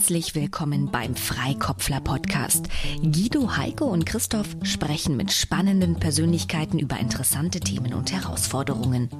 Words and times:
Herzlich 0.00 0.34
willkommen 0.34 0.90
beim 0.90 1.14
Freikopfler 1.14 2.00
Podcast. 2.00 2.70
Guido, 3.02 3.58
Heike 3.58 3.84
und 3.84 4.06
Christoph 4.06 4.56
sprechen 4.62 5.14
mit 5.14 5.30
spannenden 5.30 5.96
Persönlichkeiten 5.96 6.78
über 6.78 6.98
interessante 6.98 7.60
Themen 7.60 7.92
und 7.92 8.10
Herausforderungen. 8.10 9.10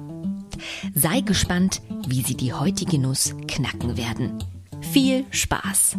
Sei 0.95 1.21
gespannt, 1.21 1.83
wie 2.07 2.23
sie 2.23 2.35
die 2.35 2.51
heutige 2.51 2.97
Nuss 2.97 3.35
knacken 3.47 3.95
werden. 3.95 4.43
Viel 4.91 5.23
Spaß! 5.29 5.97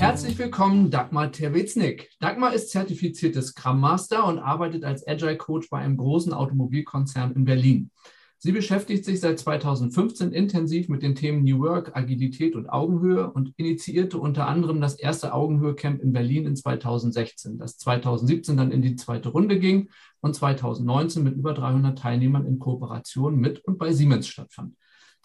Herzlich 0.00 0.38
willkommen, 0.38 0.90
Dagmar 0.90 1.30
Terwitznik. 1.30 2.10
Dagmar 2.18 2.52
ist 2.52 2.70
zertifizierte 2.70 3.42
Scrum 3.42 3.78
Master 3.78 4.26
und 4.26 4.40
arbeitet 4.40 4.82
als 4.82 5.06
Agile 5.06 5.36
Coach 5.36 5.70
bei 5.70 5.78
einem 5.78 5.96
großen 5.96 6.32
Automobilkonzern 6.32 7.30
in 7.30 7.44
Berlin. 7.44 7.92
Sie 8.38 8.52
beschäftigt 8.52 9.04
sich 9.04 9.20
seit 9.20 9.38
2015 9.38 10.32
intensiv 10.32 10.88
mit 10.88 11.02
den 11.02 11.14
Themen 11.14 11.42
New 11.42 11.60
Work, 11.60 11.96
Agilität 11.96 12.54
und 12.54 12.68
Augenhöhe 12.68 13.32
und 13.32 13.54
initiierte 13.56 14.18
unter 14.18 14.46
anderem 14.46 14.80
das 14.80 14.94
erste 14.94 15.32
Augenhöhe-Camp 15.32 16.02
in 16.02 16.12
Berlin 16.12 16.46
in 16.46 16.54
2016, 16.54 17.58
das 17.58 17.78
2017 17.78 18.56
dann 18.56 18.72
in 18.72 18.82
die 18.82 18.96
zweite 18.96 19.30
Runde 19.30 19.58
ging 19.58 19.88
und 20.20 20.34
2019 20.34 21.24
mit 21.24 21.34
über 21.34 21.54
300 21.54 21.98
Teilnehmern 21.98 22.46
in 22.46 22.58
Kooperation 22.58 23.36
mit 23.36 23.64
und 23.64 23.78
bei 23.78 23.92
Siemens 23.92 24.28
stattfand. 24.28 24.74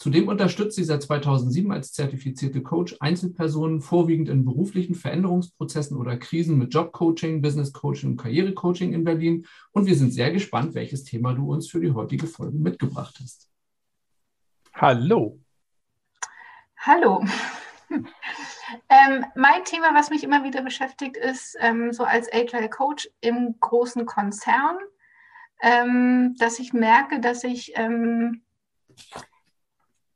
Zudem 0.02 0.30
unterstützt 0.30 0.78
sie 0.78 0.84
seit 0.84 1.04
2007 1.04 1.72
als 1.72 1.94
zertifizierte 1.94 2.64
Coach 2.64 2.96
Einzelpersonen 3.00 3.82
vorwiegend 3.82 4.30
in 4.30 4.44
beruflichen 4.44 4.96
Veränderungsprozessen 4.96 5.96
oder 5.96 6.18
Krisen 6.18 6.58
mit 6.58 6.74
Jobcoaching, 6.74 7.44
Business 7.44 7.72
Coaching 7.72 8.10
und 8.10 8.18
Karrierecoaching 8.18 8.94
in 8.94 9.04
Berlin. 9.04 9.46
Und 9.74 9.86
wir 9.86 9.96
sind 9.96 10.10
sehr 10.12 10.32
gespannt, 10.32 10.74
welches 10.74 11.04
Thema 11.04 11.34
du 11.34 11.54
uns 11.54 11.70
für 11.70 11.80
die 11.80 11.92
heutige 11.92 12.26
Folge 12.26 12.58
mitgebracht 12.58 13.20
hast. 13.22 13.48
Hallo. 14.74 15.40
Hallo. 16.80 17.24
ähm, 17.92 19.26
mein 19.36 19.64
Thema, 19.66 19.94
was 19.94 20.10
mich 20.10 20.24
immer 20.24 20.44
wieder 20.44 20.64
beschäftigt, 20.64 21.16
ist 21.16 21.56
ähm, 21.60 21.94
so 21.94 22.06
als 22.06 22.28
Agile 22.34 22.70
Coach 22.70 23.08
im 23.20 23.54
großen 23.60 24.08
Konzern, 24.08 24.78
ähm, 25.62 26.36
dass 26.40 26.58
ich 26.58 26.74
merke, 26.74 27.20
dass 27.20 27.44
ich 27.44 27.74
ähm, 27.76 28.42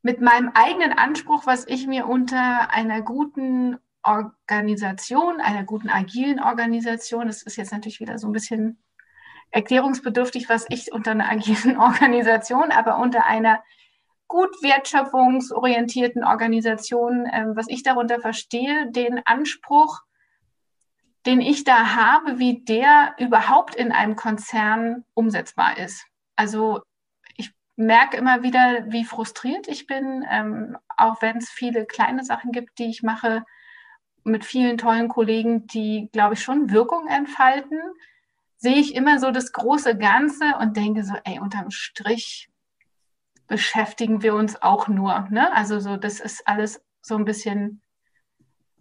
mit 0.06 0.22
meinem 0.22 0.52
eigenen 0.54 0.94
Anspruch, 0.94 1.48
was 1.48 1.68
ich 1.68 1.88
mir 1.88 2.06
unter 2.06 2.70
einer 2.70 3.02
guten 3.02 3.80
Organisation, 4.04 5.42
einer 5.42 5.64
guten 5.64 5.90
agilen 5.90 6.40
Organisation, 6.40 7.26
das 7.26 7.42
ist 7.42 7.56
jetzt 7.56 7.74
natürlich 7.74 8.00
wieder 8.00 8.20
so 8.20 8.28
ein 8.28 8.32
bisschen 8.32 8.78
erklärungsbedürftig, 9.50 10.48
was 10.48 10.68
ich 10.70 10.94
unter 10.94 11.10
einer 11.10 11.28
agilen 11.28 11.78
Organisation, 11.80 12.70
aber 12.70 13.00
unter 13.00 13.26
einer 13.26 13.64
gut 14.28 14.52
wertschöpfungsorientierten 14.62 16.24
Organisation, 16.24 17.26
äh, 17.26 17.48
was 17.56 17.66
ich 17.68 17.82
darunter 17.82 18.20
verstehe, 18.20 18.92
den 18.92 19.24
Anspruch, 19.26 20.02
den 21.26 21.42
ich 21.42 21.64
da 21.64 21.96
habe, 21.96 22.38
wie 22.38 22.64
der 22.64 23.16
überhaupt 23.18 23.74
in 23.74 23.92
einem 23.92 24.16
Konzern 24.16 25.04
umsetzbar 25.16 25.80
ist. 25.80 26.06
Also 26.36 26.84
merke 27.76 28.18
immer 28.18 28.44
wieder, 28.44 28.86
wie 28.88 29.04
frustriert 29.04 29.68
ich 29.68 29.88
bin, 29.88 30.26
ähm, 30.30 30.78
auch 30.98 31.22
wenn 31.22 31.38
es 31.38 31.50
viele 31.50 31.86
kleine 31.86 32.24
Sachen 32.24 32.52
gibt, 32.52 32.80
die 32.80 32.90
ich 32.90 33.04
mache 33.04 33.44
mit 34.24 34.46
vielen 34.46 34.78
tollen 34.78 35.08
Kollegen, 35.08 35.68
die, 35.68 36.10
glaube 36.12 36.34
ich, 36.34 36.42
schon 36.42 36.72
Wirkung 36.72 37.08
entfalten, 37.08 37.80
sehe 38.58 38.78
ich 38.78 38.96
immer 38.96 39.20
so 39.20 39.32
das 39.32 39.52
große 39.52 39.98
Ganze 39.98 40.56
und 40.60 40.78
denke 40.78 41.04
so, 41.04 41.14
ey, 41.24 41.40
unterm 41.40 41.70
Strich 41.70 42.50
beschäftigen 43.48 44.24
wir 44.24 44.34
uns 44.34 44.62
auch 44.62 44.88
nur. 44.88 45.28
Ne? 45.30 45.54
Also 45.54 45.80
so, 45.80 45.98
das 45.98 46.20
ist 46.20 46.48
alles 46.48 46.82
so 47.02 47.16
ein 47.16 47.26
bisschen 47.26 47.82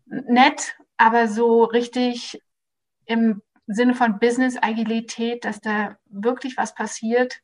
nett, 0.07 0.77
aber 0.97 1.29
so 1.29 1.65
richtig 1.65 2.41
im 3.05 3.43
Sinne 3.67 3.95
von 3.95 4.19
Business-Agilität, 4.19 5.45
dass 5.45 5.61
da 5.61 5.97
wirklich 6.07 6.57
was 6.57 6.75
passiert, 6.75 7.41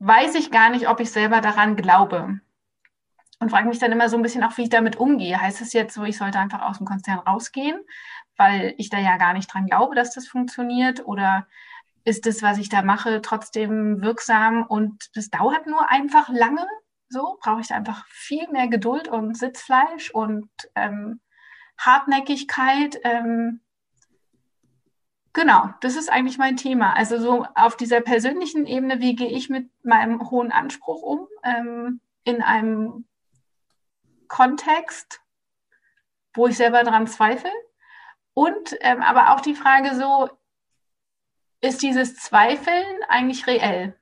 weiß 0.00 0.34
ich 0.34 0.50
gar 0.50 0.70
nicht, 0.70 0.88
ob 0.88 0.98
ich 1.00 1.12
selber 1.12 1.40
daran 1.40 1.76
glaube. 1.76 2.40
Und 3.38 3.50
frage 3.50 3.68
mich 3.68 3.78
dann 3.78 3.92
immer 3.92 4.08
so 4.08 4.16
ein 4.16 4.22
bisschen 4.22 4.42
auch, 4.42 4.56
wie 4.58 4.64
ich 4.64 4.68
damit 4.70 4.96
umgehe. 4.96 5.40
Heißt 5.40 5.60
es 5.60 5.72
jetzt 5.72 5.94
so, 5.94 6.02
ich 6.04 6.18
sollte 6.18 6.38
einfach 6.38 6.62
aus 6.62 6.78
dem 6.78 6.86
Konzern 6.86 7.20
rausgehen, 7.20 7.80
weil 8.36 8.74
ich 8.76 8.90
da 8.90 8.98
ja 8.98 9.16
gar 9.16 9.32
nicht 9.32 9.52
dran 9.52 9.66
glaube, 9.66 9.94
dass 9.94 10.12
das 10.12 10.26
funktioniert? 10.26 11.06
Oder 11.06 11.46
ist 12.04 12.26
das, 12.26 12.42
was 12.42 12.58
ich 12.58 12.68
da 12.68 12.82
mache, 12.82 13.22
trotzdem 13.22 14.02
wirksam 14.02 14.64
und 14.66 15.10
das 15.14 15.30
dauert 15.30 15.66
nur 15.66 15.88
einfach 15.90 16.28
lange? 16.28 16.66
So 17.08 17.38
brauche 17.40 17.60
ich 17.60 17.68
da 17.68 17.76
einfach 17.76 18.06
viel 18.08 18.46
mehr 18.50 18.68
Geduld 18.68 19.08
und 19.08 19.36
Sitzfleisch 19.36 20.10
und 20.10 20.50
ähm, 20.74 21.20
Hartnäckigkeit. 21.78 22.98
Ähm, 23.04 23.60
Genau, 25.32 25.68
das 25.80 25.96
ist 25.96 26.10
eigentlich 26.10 26.38
mein 26.38 26.56
Thema. 26.56 26.94
Also 26.94 27.18
so 27.18 27.46
auf 27.54 27.76
dieser 27.76 28.00
persönlichen 28.00 28.66
Ebene, 28.66 29.00
wie 29.00 29.14
gehe 29.14 29.30
ich 29.30 29.48
mit 29.48 29.70
meinem 29.84 30.30
hohen 30.30 30.50
Anspruch 30.50 31.02
um 31.02 31.28
ähm, 31.44 32.00
in 32.24 32.42
einem 32.42 33.04
Kontext, 34.26 35.20
wo 36.34 36.48
ich 36.48 36.56
selber 36.56 36.82
daran 36.82 37.06
zweifle. 37.06 37.50
Und 38.34 38.76
ähm, 38.80 39.02
aber 39.02 39.34
auch 39.34 39.40
die 39.40 39.54
Frage 39.54 39.94
so, 39.94 40.30
ist 41.60 41.82
dieses 41.82 42.16
Zweifeln 42.16 42.84
eigentlich 43.08 43.46
reell? 43.46 43.94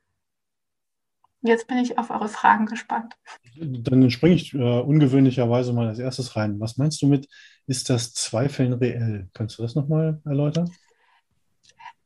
Jetzt 1.42 1.68
bin 1.68 1.78
ich 1.78 1.98
auf 1.98 2.10
eure 2.10 2.28
Fragen 2.28 2.66
gespannt. 2.66 3.14
Dann 3.56 4.10
springe 4.10 4.34
ich 4.34 4.54
äh, 4.54 4.80
ungewöhnlicherweise 4.80 5.72
mal 5.72 5.88
als 5.88 5.98
erstes 5.98 6.36
rein. 6.36 6.58
Was 6.58 6.78
meinst 6.78 7.00
du 7.00 7.06
mit, 7.06 7.28
ist 7.66 7.90
das 7.90 8.12
Zweifeln 8.12 8.72
reell? 8.72 9.28
Kannst 9.34 9.58
du 9.58 9.62
das 9.62 9.74
nochmal 9.74 10.20
erläutern? 10.24 10.70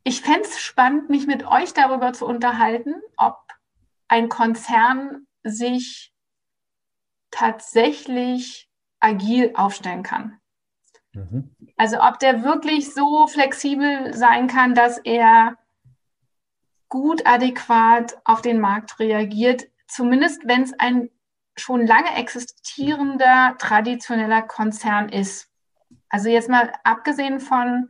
Ich 0.04 0.20
fände 0.20 0.42
es 0.42 0.60
spannend, 0.60 1.10
mich 1.10 1.26
mit 1.26 1.46
euch 1.46 1.72
darüber 1.74 2.12
zu 2.12 2.26
unterhalten, 2.26 2.94
ob 3.16 3.38
ein 4.08 4.28
Konzern 4.28 5.26
sich 5.42 6.12
tatsächlich 7.30 8.68
agil 9.00 9.52
aufstellen 9.54 10.02
kann. 10.02 10.38
Mhm. 11.12 11.54
Also 11.76 12.00
ob 12.00 12.18
der 12.18 12.44
wirklich 12.44 12.92
so 12.92 13.26
flexibel 13.26 14.14
sein 14.14 14.46
kann, 14.46 14.74
dass 14.74 14.98
er 14.98 15.56
gut 16.88 17.26
adäquat 17.26 18.20
auf 18.24 18.42
den 18.42 18.60
Markt 18.60 18.98
reagiert, 18.98 19.64
zumindest 19.88 20.46
wenn 20.46 20.62
es 20.62 20.72
ein 20.78 21.10
schon 21.56 21.86
lange 21.86 22.14
existierender 22.16 23.56
traditioneller 23.58 24.42
Konzern 24.42 25.08
ist. 25.08 25.50
Also 26.08 26.28
jetzt 26.28 26.48
mal 26.48 26.72
abgesehen 26.84 27.40
von 27.40 27.88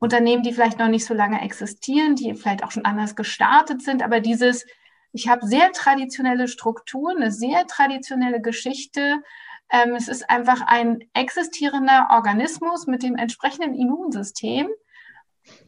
Unternehmen, 0.00 0.42
die 0.42 0.52
vielleicht 0.52 0.78
noch 0.78 0.88
nicht 0.88 1.04
so 1.04 1.14
lange 1.14 1.42
existieren, 1.42 2.16
die 2.16 2.34
vielleicht 2.34 2.64
auch 2.64 2.70
schon 2.70 2.86
anders 2.86 3.14
gestartet 3.14 3.82
sind, 3.82 4.02
aber 4.02 4.20
dieses, 4.20 4.64
ich 5.12 5.28
habe 5.28 5.46
sehr 5.46 5.70
traditionelle 5.72 6.48
Strukturen, 6.48 7.18
eine 7.18 7.30
sehr 7.30 7.66
traditionelle 7.66 8.40
Geschichte. 8.40 9.22
Ähm, 9.70 9.94
es 9.94 10.08
ist 10.08 10.28
einfach 10.30 10.62
ein 10.62 11.00
existierender 11.12 12.08
Organismus 12.12 12.86
mit 12.86 13.02
dem 13.02 13.16
entsprechenden 13.16 13.74
Immunsystem. 13.74 14.68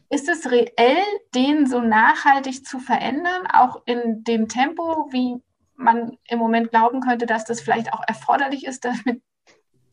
Ist 0.09 0.27
es 0.27 0.49
reell, 0.49 1.03
den 1.35 1.67
so 1.67 1.79
nachhaltig 1.79 2.65
zu 2.65 2.79
verändern, 2.79 3.45
auch 3.51 3.83
in 3.85 4.23
dem 4.23 4.47
Tempo, 4.47 5.09
wie 5.11 5.35
man 5.75 6.17
im 6.27 6.39
Moment 6.39 6.71
glauben 6.71 7.01
könnte, 7.01 7.27
dass 7.27 7.45
das 7.45 7.61
vielleicht 7.61 7.93
auch 7.93 8.01
erforderlich 8.07 8.65
ist, 8.65 8.83
damit 8.85 9.21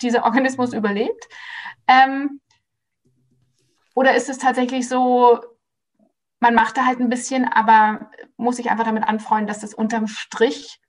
dieser 0.01 0.25
Organismus 0.25 0.73
überlebt? 0.73 1.29
Ähm, 1.87 2.41
oder 3.95 4.15
ist 4.15 4.29
es 4.29 4.39
tatsächlich 4.39 4.89
so, 4.89 5.41
man 6.41 6.55
macht 6.55 6.77
da 6.77 6.87
halt 6.87 7.01
ein 7.01 7.09
bisschen, 7.09 7.45
aber 7.45 8.11
muss 8.37 8.57
sich 8.57 8.71
einfach 8.71 8.85
damit 8.85 9.05
anfreunden, 9.05 9.47
dass 9.47 9.61
das 9.61 9.75
unterm 9.75 10.07
Strich 10.07 10.81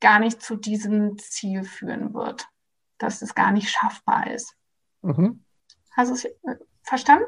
gar 0.00 0.20
nicht 0.20 0.42
zu 0.42 0.56
diesem 0.56 1.18
Ziel 1.18 1.64
führen 1.64 2.14
wird, 2.14 2.46
dass 2.98 3.22
es 3.22 3.34
gar 3.34 3.50
nicht 3.50 3.70
schaffbar 3.70 4.30
ist. 4.30 4.54
Mhm. 5.02 5.42
Hast 5.90 6.10
du 6.10 6.14
es 6.14 6.24
äh, 6.24 6.56
verstanden? 6.82 7.24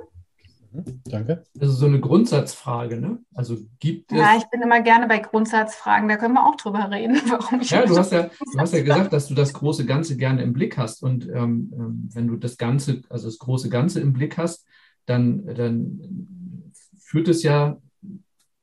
Mhm, 0.73 1.03
danke. 1.05 1.45
Das 1.55 1.71
ist 1.71 1.79
so 1.79 1.87
eine 1.87 1.99
Grundsatzfrage, 1.99 3.01
ne? 3.01 3.19
Also 3.35 3.59
gibt 3.81 4.13
es. 4.13 4.19
Ja, 4.19 4.37
ich 4.37 4.45
bin 4.51 4.63
immer 4.63 4.81
gerne 4.81 5.09
bei 5.09 5.19
Grundsatzfragen, 5.19 6.09
da 6.09 6.17
können 6.17 6.35
wir 6.35 6.47
auch 6.47 6.55
drüber 6.55 6.91
reden, 6.91 7.17
warum 7.29 7.61
ich. 7.61 7.71
Ja, 7.71 7.85
du 7.85 7.97
hast 7.97 8.13
ja, 8.13 8.31
du 8.53 8.59
hast 8.59 8.73
ja 8.73 8.83
gesagt, 8.83 9.13
dass 9.13 9.27
du 9.27 9.35
das 9.35 9.53
große 9.53 9.87
Ganze 9.87 10.17
gerne 10.17 10.43
im 10.43 10.53
Blick 10.53 10.79
hast. 10.79 11.03
Und 11.03 11.29
ähm, 11.29 11.73
ähm 11.77 12.09
wenn 12.13 12.29
du 12.29 12.37
das 12.37 12.57
Ganze, 12.57 13.03
also 13.09 13.27
das 13.27 13.39
große 13.39 13.69
Ganze 13.69 14.01
im 14.01 14.13
Blick 14.13 14.39
hast, 14.39 14.67
dann, 15.07 15.47
dann 15.47 16.73
führt 16.99 17.29
es 17.29 17.43
ja 17.43 17.81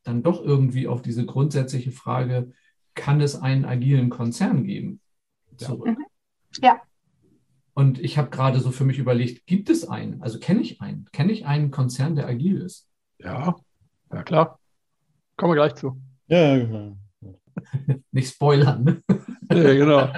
dann 0.03 0.23
doch 0.23 0.41
irgendwie 0.41 0.87
auf 0.87 1.01
diese 1.01 1.25
grundsätzliche 1.25 1.91
Frage, 1.91 2.53
kann 2.95 3.21
es 3.21 3.35
einen 3.35 3.65
agilen 3.65 4.09
Konzern 4.09 4.63
geben? 4.63 5.01
Zurück. 5.57 5.87
Mhm. 5.87 6.05
Ja. 6.61 6.81
Und 7.73 7.99
ich 7.99 8.17
habe 8.17 8.29
gerade 8.29 8.59
so 8.59 8.71
für 8.71 8.85
mich 8.85 8.97
überlegt, 8.97 9.45
gibt 9.45 9.69
es 9.69 9.87
einen? 9.87 10.21
Also 10.21 10.39
kenne 10.39 10.61
ich 10.61 10.81
einen? 10.81 11.07
Kenne 11.11 11.31
ich 11.31 11.45
einen 11.45 11.71
Konzern, 11.71 12.15
der 12.15 12.27
agil 12.27 12.61
ist? 12.61 12.89
Ja, 13.19 13.55
ja 14.11 14.23
klar. 14.23 14.59
Kommen 15.35 15.51
wir 15.51 15.55
gleich 15.55 15.75
zu. 15.75 16.01
Ja, 16.27 16.57
genau. 16.57 16.97
Nicht 18.11 18.33
spoilern. 18.33 18.83
Ne? 18.83 19.01
Ja, 19.51 19.73
genau. 19.73 20.11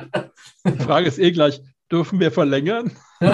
Die 0.66 0.84
Frage 0.84 1.08
ist 1.08 1.20
eh 1.20 1.32
gleich, 1.32 1.62
dürfen 1.92 2.20
wir 2.20 2.32
verlängern? 2.32 2.92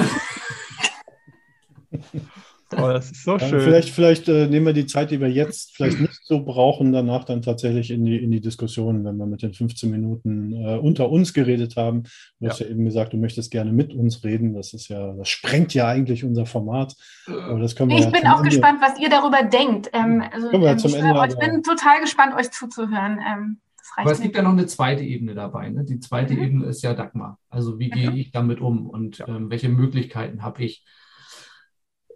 Oh, 2.71 2.87
das 2.87 3.11
ist 3.11 3.23
so 3.23 3.37
schön. 3.37 3.61
Vielleicht, 3.61 3.89
vielleicht 3.89 4.27
äh, 4.27 4.47
nehmen 4.47 4.65
wir 4.65 4.73
die 4.73 4.87
Zeit, 4.87 5.11
die 5.11 5.21
wir 5.21 5.29
jetzt 5.29 5.75
vielleicht 5.75 5.99
nicht 5.99 6.19
so 6.23 6.43
brauchen, 6.43 6.91
danach 6.91 7.23
dann 7.23 7.43
tatsächlich 7.43 7.91
in 7.91 8.05
die, 8.05 8.17
in 8.17 8.31
die 8.31 8.41
Diskussion, 8.41 9.05
wenn 9.05 9.17
wir 9.17 9.27
mit 9.27 9.43
den 9.43 9.53
15 9.53 9.89
Minuten 9.91 10.51
äh, 10.53 10.77
unter 10.77 11.09
uns 11.11 11.33
geredet 11.33 11.75
haben. 11.75 12.03
Du 12.39 12.45
ja. 12.45 12.49
hast 12.49 12.59
ja 12.59 12.65
eben 12.65 12.83
gesagt, 12.83 13.13
du 13.13 13.17
möchtest 13.17 13.51
gerne 13.51 13.71
mit 13.71 13.93
uns 13.93 14.23
reden. 14.23 14.55
Das 14.55 14.73
ist 14.73 14.87
ja, 14.87 15.13
das 15.13 15.29
sprengt 15.29 15.75
ja 15.75 15.87
eigentlich 15.87 16.23
unser 16.23 16.47
Format. 16.47 16.95
Aber 17.27 17.59
das 17.59 17.75
können 17.75 17.91
wir 17.91 17.99
ich 17.99 18.05
ja 18.05 18.09
bin 18.09 18.25
auch 18.27 18.39
Ende, 18.39 18.49
gespannt, 18.49 18.79
was 18.81 18.99
ihr 18.99 19.09
darüber 19.09 19.43
denkt. 19.43 19.91
Ähm, 19.93 20.23
also, 20.31 20.51
ähm, 20.51 20.63
ich, 20.63 20.95
Ende, 20.95 21.27
ich, 21.29 21.37
bin 21.37 21.61
total 21.61 22.01
gespannt, 22.01 22.35
euch 22.35 22.49
zuzuhören. 22.49 23.19
Ähm, 23.19 23.57
aber 23.95 24.11
es 24.11 24.21
gibt 24.21 24.35
ja 24.35 24.41
noch 24.41 24.51
eine 24.51 24.65
zweite 24.65 25.03
Ebene 25.03 25.35
dabei. 25.35 25.69
Ne? 25.69 25.83
Die 25.83 25.99
zweite 25.99 26.33
mhm. 26.33 26.43
Ebene 26.43 26.65
ist 26.65 26.81
ja 26.81 26.93
Dagmar. 26.93 27.39
Also 27.49 27.79
wie 27.79 27.89
gehe 27.89 28.09
mhm. 28.09 28.17
ich 28.17 28.31
damit 28.31 28.59
um 28.59 28.89
und 28.89 29.23
ähm, 29.27 29.49
welche 29.49 29.69
Möglichkeiten 29.69 30.41
habe 30.41 30.63
ich? 30.63 30.83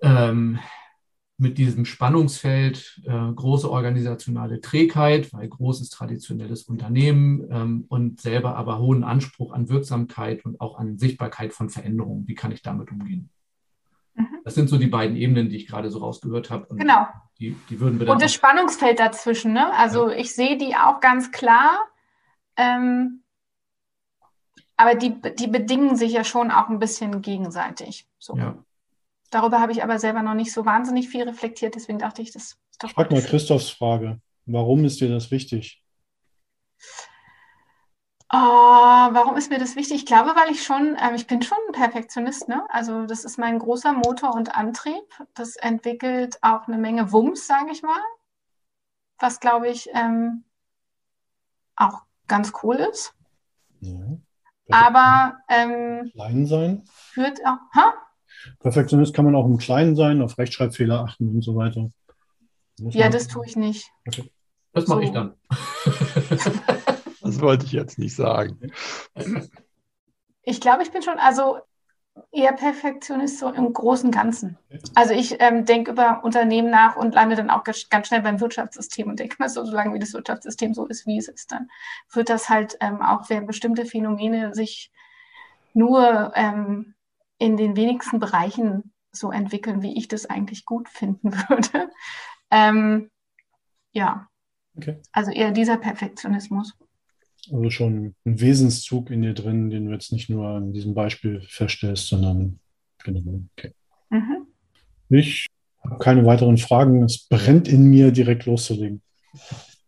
Ähm, 0.02 0.60
mit 1.40 1.58
diesem 1.58 1.86
Spannungsfeld 1.86 3.02
äh, 3.06 3.32
große 3.34 3.72
organisationale 3.72 4.60
Trägheit, 4.60 5.32
weil 5.32 5.48
großes 5.48 5.90
traditionelles 5.90 6.64
Unternehmen 6.64 7.48
ähm, 7.50 7.86
und 7.88 8.20
selber 8.20 8.58
aber 8.58 8.80
hohen 8.80 9.06
Anspruch 9.06 9.54
an 9.54 9.70
Wirksamkeit 9.70 10.44
und 10.44 10.60
auch 10.60 10.78
an 10.78 10.98
Sichtbarkeit 10.98 11.54
von 11.54 11.70
Veränderungen. 11.70 12.28
Wie 12.28 12.36
kann 12.36 12.52
ich 12.52 12.62
damit 12.62 12.92
umgehen? 12.92 13.30
Mhm. 14.16 14.28
Das 14.44 14.54
sind 14.54 14.68
so 14.68 14.78
die 14.78 14.88
beiden 14.88 15.16
Ebenen, 15.16 15.48
die 15.48 15.56
ich 15.56 15.68
gerade 15.68 15.90
so 15.90 16.00
rausgehört 16.00 16.50
habe. 16.50 16.66
Und 16.66 16.78
genau. 16.78 17.08
Die, 17.40 17.56
die 17.70 17.80
würden 17.80 18.02
wir 18.02 18.10
und 18.10 18.22
das 18.22 18.34
Spannungsfeld 18.34 19.00
dazwischen. 19.00 19.54
Ne? 19.54 19.74
Also 19.78 20.10
ja. 20.10 20.18
ich 20.18 20.36
sehe 20.36 20.58
die 20.58 20.76
auch 20.76 21.00
ganz 21.00 21.32
klar. 21.32 21.88
Ähm, 22.58 23.24
aber 24.76 24.96
die, 24.96 25.22
die 25.36 25.48
bedingen 25.48 25.96
sich 25.96 26.12
ja 26.12 26.26
schon 26.26 26.52
auch 26.52 26.68
ein 26.68 26.80
bisschen 26.80 27.22
gegenseitig. 27.22 28.08
So. 28.18 28.36
Ja. 28.36 28.58
Darüber 29.32 29.60
habe 29.60 29.72
ich 29.72 29.84
aber 29.84 30.00
selber 30.00 30.22
noch 30.24 30.34
nicht 30.34 30.52
so 30.52 30.66
wahnsinnig 30.66 31.10
viel 31.10 31.24
reflektiert, 31.24 31.76
deswegen 31.76 32.00
dachte 32.00 32.22
ich, 32.22 32.32
das 32.32 32.58
ist 32.72 32.84
doch. 32.84 32.92
Frag 32.92 33.12
mal 33.12 33.22
Christophs 33.22 33.70
Frage. 33.70 34.20
Warum 34.46 34.84
ist 34.86 35.00
dir 35.00 35.10
das 35.10 35.30
wichtig? 35.32 35.84
Oh, 38.32 38.38
warum 38.38 39.38
ist 39.38 39.50
mir 39.50 39.58
das 39.58 39.76
wichtig? 39.76 39.98
Ich 39.98 40.06
glaube, 40.06 40.36
weil 40.36 40.52
ich 40.52 40.64
schon, 40.64 40.96
ähm, 41.02 41.16
ich 41.16 41.26
bin 41.26 41.42
schon 41.42 41.58
ein 41.68 41.74
Perfektionist, 41.74 42.48
ne? 42.48 42.64
Also 42.70 43.08
das 43.08 43.26
ist 43.26 43.40
mein 43.40 43.58
großer 43.58 43.94
Motor 43.94 44.36
und 44.36 44.56
Antrieb. 44.56 45.04
Das 45.34 45.56
entwickelt 45.56 46.38
auch 46.42 46.68
eine 46.68 46.78
Menge 46.78 47.12
Wumms, 47.12 47.48
sage 47.48 47.72
ich 47.72 47.82
mal. 47.82 48.02
Was, 49.18 49.40
glaube 49.40 49.68
ich, 49.70 49.90
ähm, 49.94 50.44
auch 51.76 52.04
ganz 52.28 52.54
cool 52.62 52.76
ist. 52.76 53.16
Ja. 53.80 53.98
Aber 54.70 55.40
ähm, 55.50 56.12
klein 56.14 56.46
sein. 56.46 56.84
Führt 56.86 57.44
auch. 57.46 57.58
Ha? 57.74 57.94
Perfektionist 58.60 59.14
kann 59.14 59.26
man 59.26 59.36
auch 59.36 59.46
im 59.46 59.58
Kleinen 59.58 59.96
sein, 59.96 60.22
auf 60.22 60.38
Rechtschreibfehler 60.38 61.02
achten 61.02 61.30
und 61.30 61.42
so 61.42 61.56
weiter. 61.56 61.90
ja, 62.78 63.10
das 63.10 63.28
tue 63.28 63.46
ich 63.46 63.56
nicht. 63.56 63.90
Okay. 64.08 64.30
Das 64.74 64.88
mache 64.88 65.00
so. 65.00 65.06
ich 65.06 65.12
dann. 65.12 65.34
das 67.22 67.42
wollte 67.42 67.66
ich 67.66 67.72
jetzt 67.72 67.98
nicht 67.98 68.16
sagen. 68.16 68.72
Ich 70.44 70.62
glaube, 70.62 70.84
ich 70.84 70.92
bin 70.92 71.02
schon, 71.02 71.18
also 71.18 71.58
eher 72.32 72.54
Perfektionist 72.54 73.40
so 73.40 73.50
im 73.50 73.72
großen 73.74 74.12
Ganzen. 74.12 74.58
Also 74.96 75.14
ich 75.14 75.38
ähm, 75.40 75.66
denke 75.66 75.92
über 75.92 76.24
Unternehmen 76.24 76.70
nach 76.70 76.96
und 76.96 77.16
lande 77.16 77.36
dann 77.36 77.50
auch 77.50 77.64
ganz 77.64 78.08
schnell 78.08 78.22
beim 78.22 78.40
Wirtschaftssystem 78.40 79.08
und 79.08 79.20
denke 79.20 79.38
mal 79.40 79.50
so, 79.50 79.64
solange 79.66 79.94
wie 79.94 80.00
das 80.00 80.14
Wirtschaftssystem 80.14 80.74
so 80.74 80.86
ist, 80.86 81.08
wie 81.08 81.18
es 81.18 81.28
ist, 81.28 81.52
dann 81.52 81.70
wird 82.12 82.30
das 82.30 82.50
halt 82.50 82.78
ähm, 82.82 83.02
auch, 83.02 83.30
wenn 83.30 83.48
bestimmte 83.48 83.86
Phänomene 83.86 84.54
sich 84.54 84.92
nur 85.74 86.32
ähm, 86.36 86.94
in 87.40 87.58
den 87.58 87.76
wenigsten 87.76 88.20
Bereichen 88.20 88.94
so 89.12 89.32
entwickeln, 89.32 89.82
wie 89.82 89.98
ich 89.98 90.08
das 90.08 90.28
eigentlich 90.28 90.66
gut 90.66 90.88
finden 90.88 91.32
würde. 91.50 91.90
Ähm, 92.52 93.10
ja, 93.92 94.28
okay. 94.76 94.98
also 95.12 95.32
eher 95.32 95.52
dieser 95.52 95.78
Perfektionismus. 95.78 96.78
Also 97.52 97.70
schon 97.70 98.16
ein 98.26 98.42
Wesenszug 98.42 99.10
in 99.10 99.22
dir 99.22 99.34
drin, 99.34 99.70
den 99.70 99.86
du 99.86 99.94
jetzt 99.94 100.12
nicht 100.12 100.30
nur 100.30 100.48
an 100.48 100.74
diesem 100.74 100.94
Beispiel 100.94 101.42
feststellst, 101.42 102.08
sondern 102.08 102.60
generell. 103.04 103.46
Okay. 103.58 103.74
Mhm. 104.10 104.48
Ich 105.10 105.48
habe 105.84 105.98
keine 105.98 106.26
weiteren 106.26 106.58
Fragen. 106.58 107.04
Es 107.04 107.28
brennt 107.28 107.68
in 107.68 107.86
mir, 107.86 108.12
direkt 108.12 108.46
loszulegen. 108.46 109.02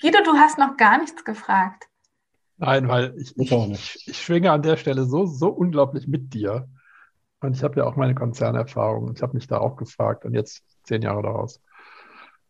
Guido, 0.00 0.18
du 0.24 0.32
hast 0.32 0.58
noch 0.58 0.76
gar 0.76 0.98
nichts 0.98 1.24
gefragt. 1.24 1.84
Nein, 2.62 2.86
weil 2.86 3.12
ich, 3.18 3.36
ich, 3.36 3.50
ich, 3.50 4.08
ich, 4.08 4.22
schwinge 4.22 4.52
an 4.52 4.62
der 4.62 4.76
Stelle 4.76 5.04
so, 5.04 5.26
so 5.26 5.48
unglaublich 5.48 6.06
mit 6.06 6.32
dir. 6.32 6.68
Und 7.40 7.56
ich 7.56 7.64
habe 7.64 7.80
ja 7.80 7.84
auch 7.84 7.96
meine 7.96 8.14
Konzernerfahrung. 8.14 9.12
Ich 9.16 9.20
habe 9.20 9.34
mich 9.34 9.48
da 9.48 9.58
auch 9.58 9.74
gefragt 9.74 10.24
und 10.24 10.32
jetzt 10.32 10.62
zehn 10.84 11.02
Jahre 11.02 11.22
daraus. 11.22 11.60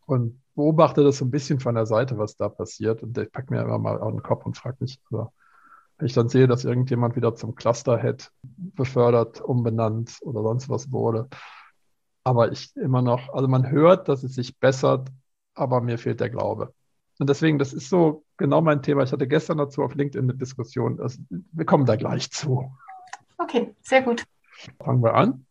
Und 0.05 0.38
beobachte 0.55 1.03
das 1.03 1.17
so 1.17 1.25
ein 1.25 1.31
bisschen 1.31 1.61
von 1.61 1.76
der 1.76 1.87
Seite, 1.87 2.19
was 2.19 2.37
da 2.37 2.50
passiert. 2.50 3.03
Und 3.03 3.17
ich 3.17 3.32
packe 3.32 3.55
mir 3.55 3.62
immer 3.62 3.79
mal 3.79 3.99
auf 3.99 4.11
den 4.11 4.23
Kopf 4.23 4.44
und 4.44 4.55
frage 4.55 4.76
mich, 4.81 5.00
also, 5.11 5.32
wenn 5.97 6.06
ich 6.06 6.12
dann 6.12 6.29
sehe, 6.29 6.47
dass 6.47 6.67
irgendjemand 6.67 7.17
wieder 7.17 7.35
zum 7.35 7.55
Clusterhead 7.55 8.31
befördert, 8.43 9.41
umbenannt 9.41 10.19
oder 10.20 10.43
sonst 10.43 10.69
was 10.69 10.93
wurde. 10.93 11.29
Aber 12.23 12.53
ich 12.53 12.76
immer 12.76 13.00
noch, 13.00 13.32
also 13.32 13.49
man 13.49 13.70
hört, 13.70 14.11
dass 14.11 14.25
es 14.25 14.35
sich 14.35 14.58
bessert, 14.58 15.08
aber 15.55 15.81
mir 15.81 15.97
fehlt 15.97 16.20
der 16.20 16.29
Glaube. 16.29 16.75
Und 17.22 17.28
deswegen, 17.28 17.60
das 17.60 17.72
ist 17.72 17.88
so 17.88 18.24
genau 18.36 18.62
mein 18.62 18.82
Thema. 18.82 19.04
Ich 19.04 19.12
hatte 19.12 19.28
gestern 19.28 19.56
dazu 19.56 19.84
auf 19.84 19.94
LinkedIn 19.94 20.28
eine 20.28 20.36
Diskussion. 20.36 21.00
Also, 21.00 21.20
wir 21.52 21.64
kommen 21.64 21.86
da 21.86 21.94
gleich 21.94 22.32
zu. 22.32 22.69
Okay, 23.38 23.76
sehr 23.80 24.02
gut. 24.02 24.24
Fangen 24.82 25.04
wir 25.04 25.14
an. 25.14 25.46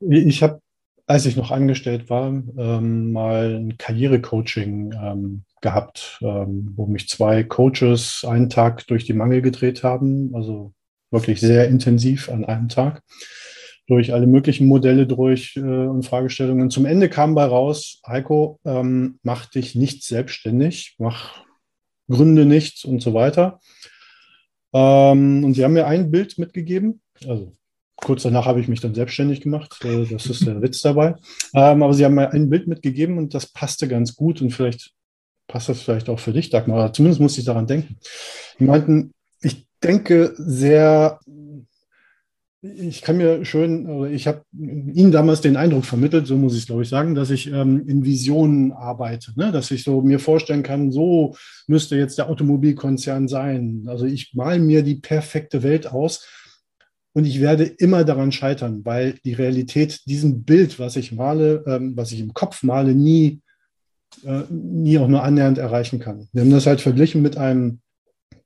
Ich 0.00 0.42
habe, 0.42 0.60
als 1.06 1.26
ich 1.26 1.36
noch 1.36 1.52
angestellt 1.52 2.10
war, 2.10 2.26
ähm, 2.26 3.12
mal 3.12 3.54
ein 3.54 3.78
Karrierecoaching 3.78 4.94
ähm, 5.00 5.44
gehabt, 5.60 6.18
ähm, 6.22 6.72
wo 6.74 6.86
mich 6.86 7.08
zwei 7.08 7.44
Coaches 7.44 8.24
einen 8.28 8.50
Tag 8.50 8.84
durch 8.88 9.04
die 9.04 9.12
Mangel 9.12 9.42
gedreht 9.42 9.84
haben. 9.84 10.34
Also 10.34 10.72
wirklich 11.12 11.38
sehr 11.38 11.68
intensiv 11.68 12.28
an 12.28 12.44
einem 12.44 12.68
Tag 12.68 13.00
durch 13.86 14.12
alle 14.12 14.26
möglichen 14.26 14.66
Modelle 14.66 15.06
durch 15.06 15.56
äh, 15.56 15.60
und 15.60 16.04
Fragestellungen. 16.04 16.70
Zum 16.70 16.86
Ende 16.86 17.08
kam 17.08 17.34
bei 17.34 17.44
raus, 17.44 18.00
Heiko, 18.06 18.60
ähm, 18.64 19.18
mach 19.22 19.46
dich 19.46 19.74
nicht 19.74 20.04
selbstständig, 20.04 20.96
mach 20.98 21.44
Gründe 22.08 22.46
nichts 22.46 22.84
und 22.84 23.00
so 23.00 23.14
weiter. 23.14 23.60
Ähm, 24.72 25.44
und 25.44 25.54
sie 25.54 25.64
haben 25.64 25.74
mir 25.74 25.86
ein 25.86 26.10
Bild 26.10 26.38
mitgegeben. 26.38 27.00
Also 27.26 27.56
kurz 27.96 28.22
danach 28.22 28.46
habe 28.46 28.60
ich 28.60 28.68
mich 28.68 28.80
dann 28.80 28.94
selbstständig 28.94 29.40
gemacht. 29.40 29.84
Äh, 29.84 30.06
das 30.06 30.26
ist 30.26 30.46
der 30.46 30.62
Witz 30.62 30.80
dabei. 30.80 31.14
Ähm, 31.54 31.82
aber 31.82 31.94
sie 31.94 32.04
haben 32.04 32.14
mir 32.14 32.32
ein 32.32 32.48
Bild 32.48 32.66
mitgegeben 32.66 33.18
und 33.18 33.34
das 33.34 33.46
passte 33.46 33.86
ganz 33.88 34.16
gut 34.16 34.40
und 34.40 34.50
vielleicht 34.50 34.92
passt 35.46 35.68
das 35.68 35.82
vielleicht 35.82 36.08
auch 36.08 36.18
für 36.18 36.32
dich, 36.32 36.50
Dagmar. 36.50 36.92
Zumindest 36.92 37.20
muss 37.20 37.38
ich 37.38 37.44
daran 37.44 37.66
denken. 37.66 37.98
Die 38.58 38.64
meinten, 38.64 39.12
ich 39.40 39.66
denke 39.82 40.34
sehr 40.36 41.20
ich 42.64 43.02
kann 43.02 43.18
mir 43.18 43.44
schön, 43.44 44.06
ich 44.10 44.26
habe 44.26 44.42
Ihnen 44.52 45.12
damals 45.12 45.42
den 45.42 45.56
Eindruck 45.56 45.84
vermittelt, 45.84 46.26
so 46.26 46.36
muss 46.36 46.54
ich 46.54 46.60
es 46.60 46.66
glaube 46.66 46.82
ich 46.82 46.88
sagen, 46.88 47.14
dass 47.14 47.30
ich 47.30 47.52
ähm, 47.52 47.86
in 47.86 48.04
Visionen 48.04 48.72
arbeite, 48.72 49.32
ne? 49.36 49.52
dass 49.52 49.70
ich 49.70 49.84
so 49.84 50.00
mir 50.00 50.18
vorstellen 50.18 50.62
kann, 50.62 50.90
so 50.90 51.36
müsste 51.66 51.96
jetzt 51.96 52.16
der 52.16 52.30
Automobilkonzern 52.30 53.28
sein. 53.28 53.84
Also 53.86 54.06
ich 54.06 54.32
male 54.34 54.60
mir 54.60 54.82
die 54.82 54.94
perfekte 54.94 55.62
Welt 55.62 55.86
aus 55.86 56.26
und 57.12 57.26
ich 57.26 57.40
werde 57.42 57.64
immer 57.64 58.02
daran 58.04 58.32
scheitern, 58.32 58.80
weil 58.84 59.16
die 59.24 59.34
Realität 59.34 60.00
diesem 60.06 60.44
Bild, 60.44 60.78
was 60.78 60.96
ich 60.96 61.12
male, 61.12 61.64
ähm, 61.66 61.96
was 61.96 62.12
ich 62.12 62.20
im 62.20 62.32
Kopf 62.32 62.62
male, 62.62 62.94
nie, 62.94 63.42
äh, 64.24 64.42
nie 64.50 64.98
auch 64.98 65.08
nur 65.08 65.22
annähernd 65.22 65.58
erreichen 65.58 65.98
kann. 65.98 66.28
Wir 66.32 66.42
haben 66.42 66.50
das 66.50 66.66
halt 66.66 66.80
verglichen 66.80 67.20
mit 67.20 67.36
einem 67.36 67.80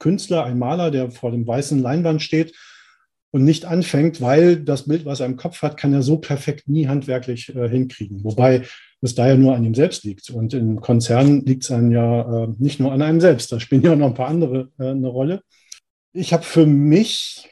Künstler, 0.01 0.45
einem 0.45 0.59
Maler, 0.59 0.91
der 0.91 1.13
vor 1.13 1.31
dem 1.31 1.47
weißen 1.47 1.79
Leinwand 1.79 2.21
steht 2.21 2.53
und 3.31 3.45
nicht 3.45 3.65
anfängt, 3.65 4.21
weil 4.21 4.57
das 4.57 4.87
Bild, 4.87 5.05
was 5.05 5.21
er 5.21 5.27
im 5.27 5.37
Kopf 5.37 5.63
hat, 5.63 5.77
kann 5.77 5.93
er 5.93 6.03
so 6.03 6.19
perfekt 6.19 6.69
nie 6.69 6.89
handwerklich 6.89 7.55
äh, 7.55 7.69
hinkriegen. 7.69 8.25
Wobei 8.25 8.65
es 9.01 9.15
da 9.15 9.29
ja 9.29 9.37
nur 9.37 9.55
an 9.55 9.65
ihm 9.65 9.75
selbst 9.75 10.05
liegt. 10.05 10.31
Und 10.31 10.55
im 10.55 10.81
Konzern 10.81 11.45
liegt 11.45 11.63
es 11.63 11.69
dann 11.69 11.91
ja 11.91 12.45
äh, 12.45 12.49
nicht 12.59 12.81
nur 12.81 12.93
an 12.93 13.03
einem 13.03 13.21
selbst. 13.21 13.53
Da 13.53 13.61
spielen 13.61 13.83
ja 13.83 13.95
noch 13.95 14.09
ein 14.09 14.15
paar 14.15 14.29
andere 14.29 14.71
äh, 14.79 14.89
eine 14.89 15.09
Rolle. 15.09 15.43
Ich 16.13 16.33
habe 16.33 16.43
für 16.43 16.67
mich, 16.67 17.49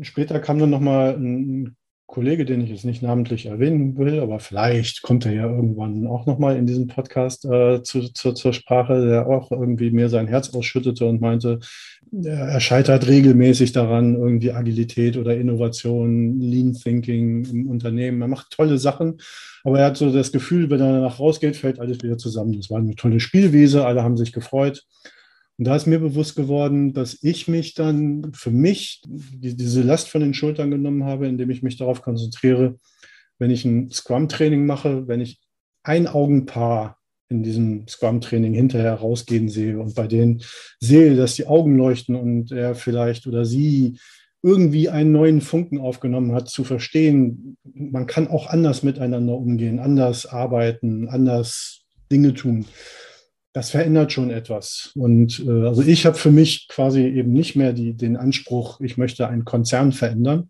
später 0.00 0.40
kam 0.40 0.58
dann 0.58 0.70
nochmal 0.70 1.16
ein 1.16 1.76
Kollege, 2.06 2.44
den 2.44 2.60
ich 2.60 2.68
jetzt 2.68 2.84
nicht 2.84 3.02
namentlich 3.02 3.46
erwähnen 3.46 3.96
will, 3.96 4.20
aber 4.20 4.38
vielleicht 4.38 5.00
kommt 5.00 5.24
er 5.24 5.32
ja 5.32 5.46
irgendwann 5.46 6.06
auch 6.06 6.26
nochmal 6.26 6.56
in 6.56 6.66
diesem 6.66 6.86
Podcast 6.86 7.46
äh, 7.46 7.82
zu, 7.82 8.12
zu, 8.12 8.32
zur 8.34 8.52
Sprache, 8.52 9.06
der 9.06 9.26
auch 9.26 9.50
irgendwie 9.50 9.90
mir 9.90 10.10
sein 10.10 10.28
Herz 10.28 10.54
ausschüttete 10.54 11.06
und 11.06 11.22
meinte, 11.22 11.60
er 12.12 12.60
scheitert 12.60 13.06
regelmäßig 13.06 13.72
daran, 13.72 14.14
irgendwie 14.16 14.52
Agilität 14.52 15.16
oder 15.16 15.36
Innovation, 15.36 16.40
Lean 16.40 16.74
Thinking 16.74 17.44
im 17.46 17.68
Unternehmen. 17.68 18.20
Er 18.20 18.28
macht 18.28 18.50
tolle 18.50 18.78
Sachen, 18.78 19.18
aber 19.64 19.80
er 19.80 19.86
hat 19.86 19.96
so 19.96 20.12
das 20.12 20.30
Gefühl, 20.30 20.68
wenn 20.68 20.80
er 20.80 20.92
danach 20.92 21.18
rausgeht, 21.18 21.56
fällt 21.56 21.80
alles 21.80 22.02
wieder 22.02 22.18
zusammen. 22.18 22.52
Das 22.52 22.70
war 22.70 22.78
eine 22.78 22.94
tolle 22.96 23.18
Spielwiese, 23.18 23.86
alle 23.86 24.02
haben 24.02 24.16
sich 24.16 24.32
gefreut. 24.32 24.84
Und 25.58 25.66
da 25.66 25.76
ist 25.76 25.86
mir 25.86 26.00
bewusst 26.00 26.36
geworden, 26.36 26.92
dass 26.92 27.22
ich 27.22 27.48
mich 27.48 27.74
dann 27.74 28.32
für 28.34 28.50
mich 28.50 29.02
die, 29.06 29.56
diese 29.56 29.82
Last 29.82 30.08
von 30.08 30.20
den 30.20 30.34
Schultern 30.34 30.70
genommen 30.70 31.04
habe, 31.04 31.28
indem 31.28 31.50
ich 31.50 31.62
mich 31.62 31.76
darauf 31.76 32.02
konzentriere, 32.02 32.76
wenn 33.38 33.50
ich 33.50 33.64
ein 33.64 33.90
Scrum-Training 33.90 34.66
mache, 34.66 35.08
wenn 35.08 35.20
ich 35.20 35.40
ein 35.82 36.06
Augenpaar 36.06 36.98
in 37.32 37.42
diesem 37.42 37.88
Scrum-Training 37.88 38.54
hinterher 38.54 38.94
rausgehen 38.94 39.48
sehe 39.48 39.80
und 39.80 39.94
bei 39.94 40.06
denen 40.06 40.42
sehe, 40.78 41.16
dass 41.16 41.34
die 41.34 41.46
Augen 41.46 41.76
leuchten 41.76 42.14
und 42.14 42.52
er 42.52 42.74
vielleicht 42.74 43.26
oder 43.26 43.44
sie 43.44 43.98
irgendwie 44.42 44.88
einen 44.88 45.12
neuen 45.12 45.40
Funken 45.40 45.78
aufgenommen 45.78 46.32
hat, 46.32 46.48
zu 46.48 46.64
verstehen, 46.64 47.56
man 47.74 48.06
kann 48.06 48.28
auch 48.28 48.48
anders 48.48 48.82
miteinander 48.82 49.34
umgehen, 49.34 49.78
anders 49.78 50.26
arbeiten, 50.26 51.08
anders 51.08 51.82
Dinge 52.10 52.34
tun. 52.34 52.66
Das 53.52 53.70
verändert 53.70 54.12
schon 54.12 54.30
etwas. 54.30 54.92
Und 54.96 55.44
äh, 55.46 55.66
also 55.66 55.82
ich 55.82 56.06
habe 56.06 56.16
für 56.16 56.30
mich 56.30 56.68
quasi 56.68 57.02
eben 57.02 57.32
nicht 57.32 57.54
mehr 57.54 57.72
die, 57.72 57.94
den 57.94 58.16
Anspruch, 58.16 58.80
ich 58.80 58.96
möchte 58.96 59.28
einen 59.28 59.44
Konzern 59.44 59.92
verändern, 59.92 60.48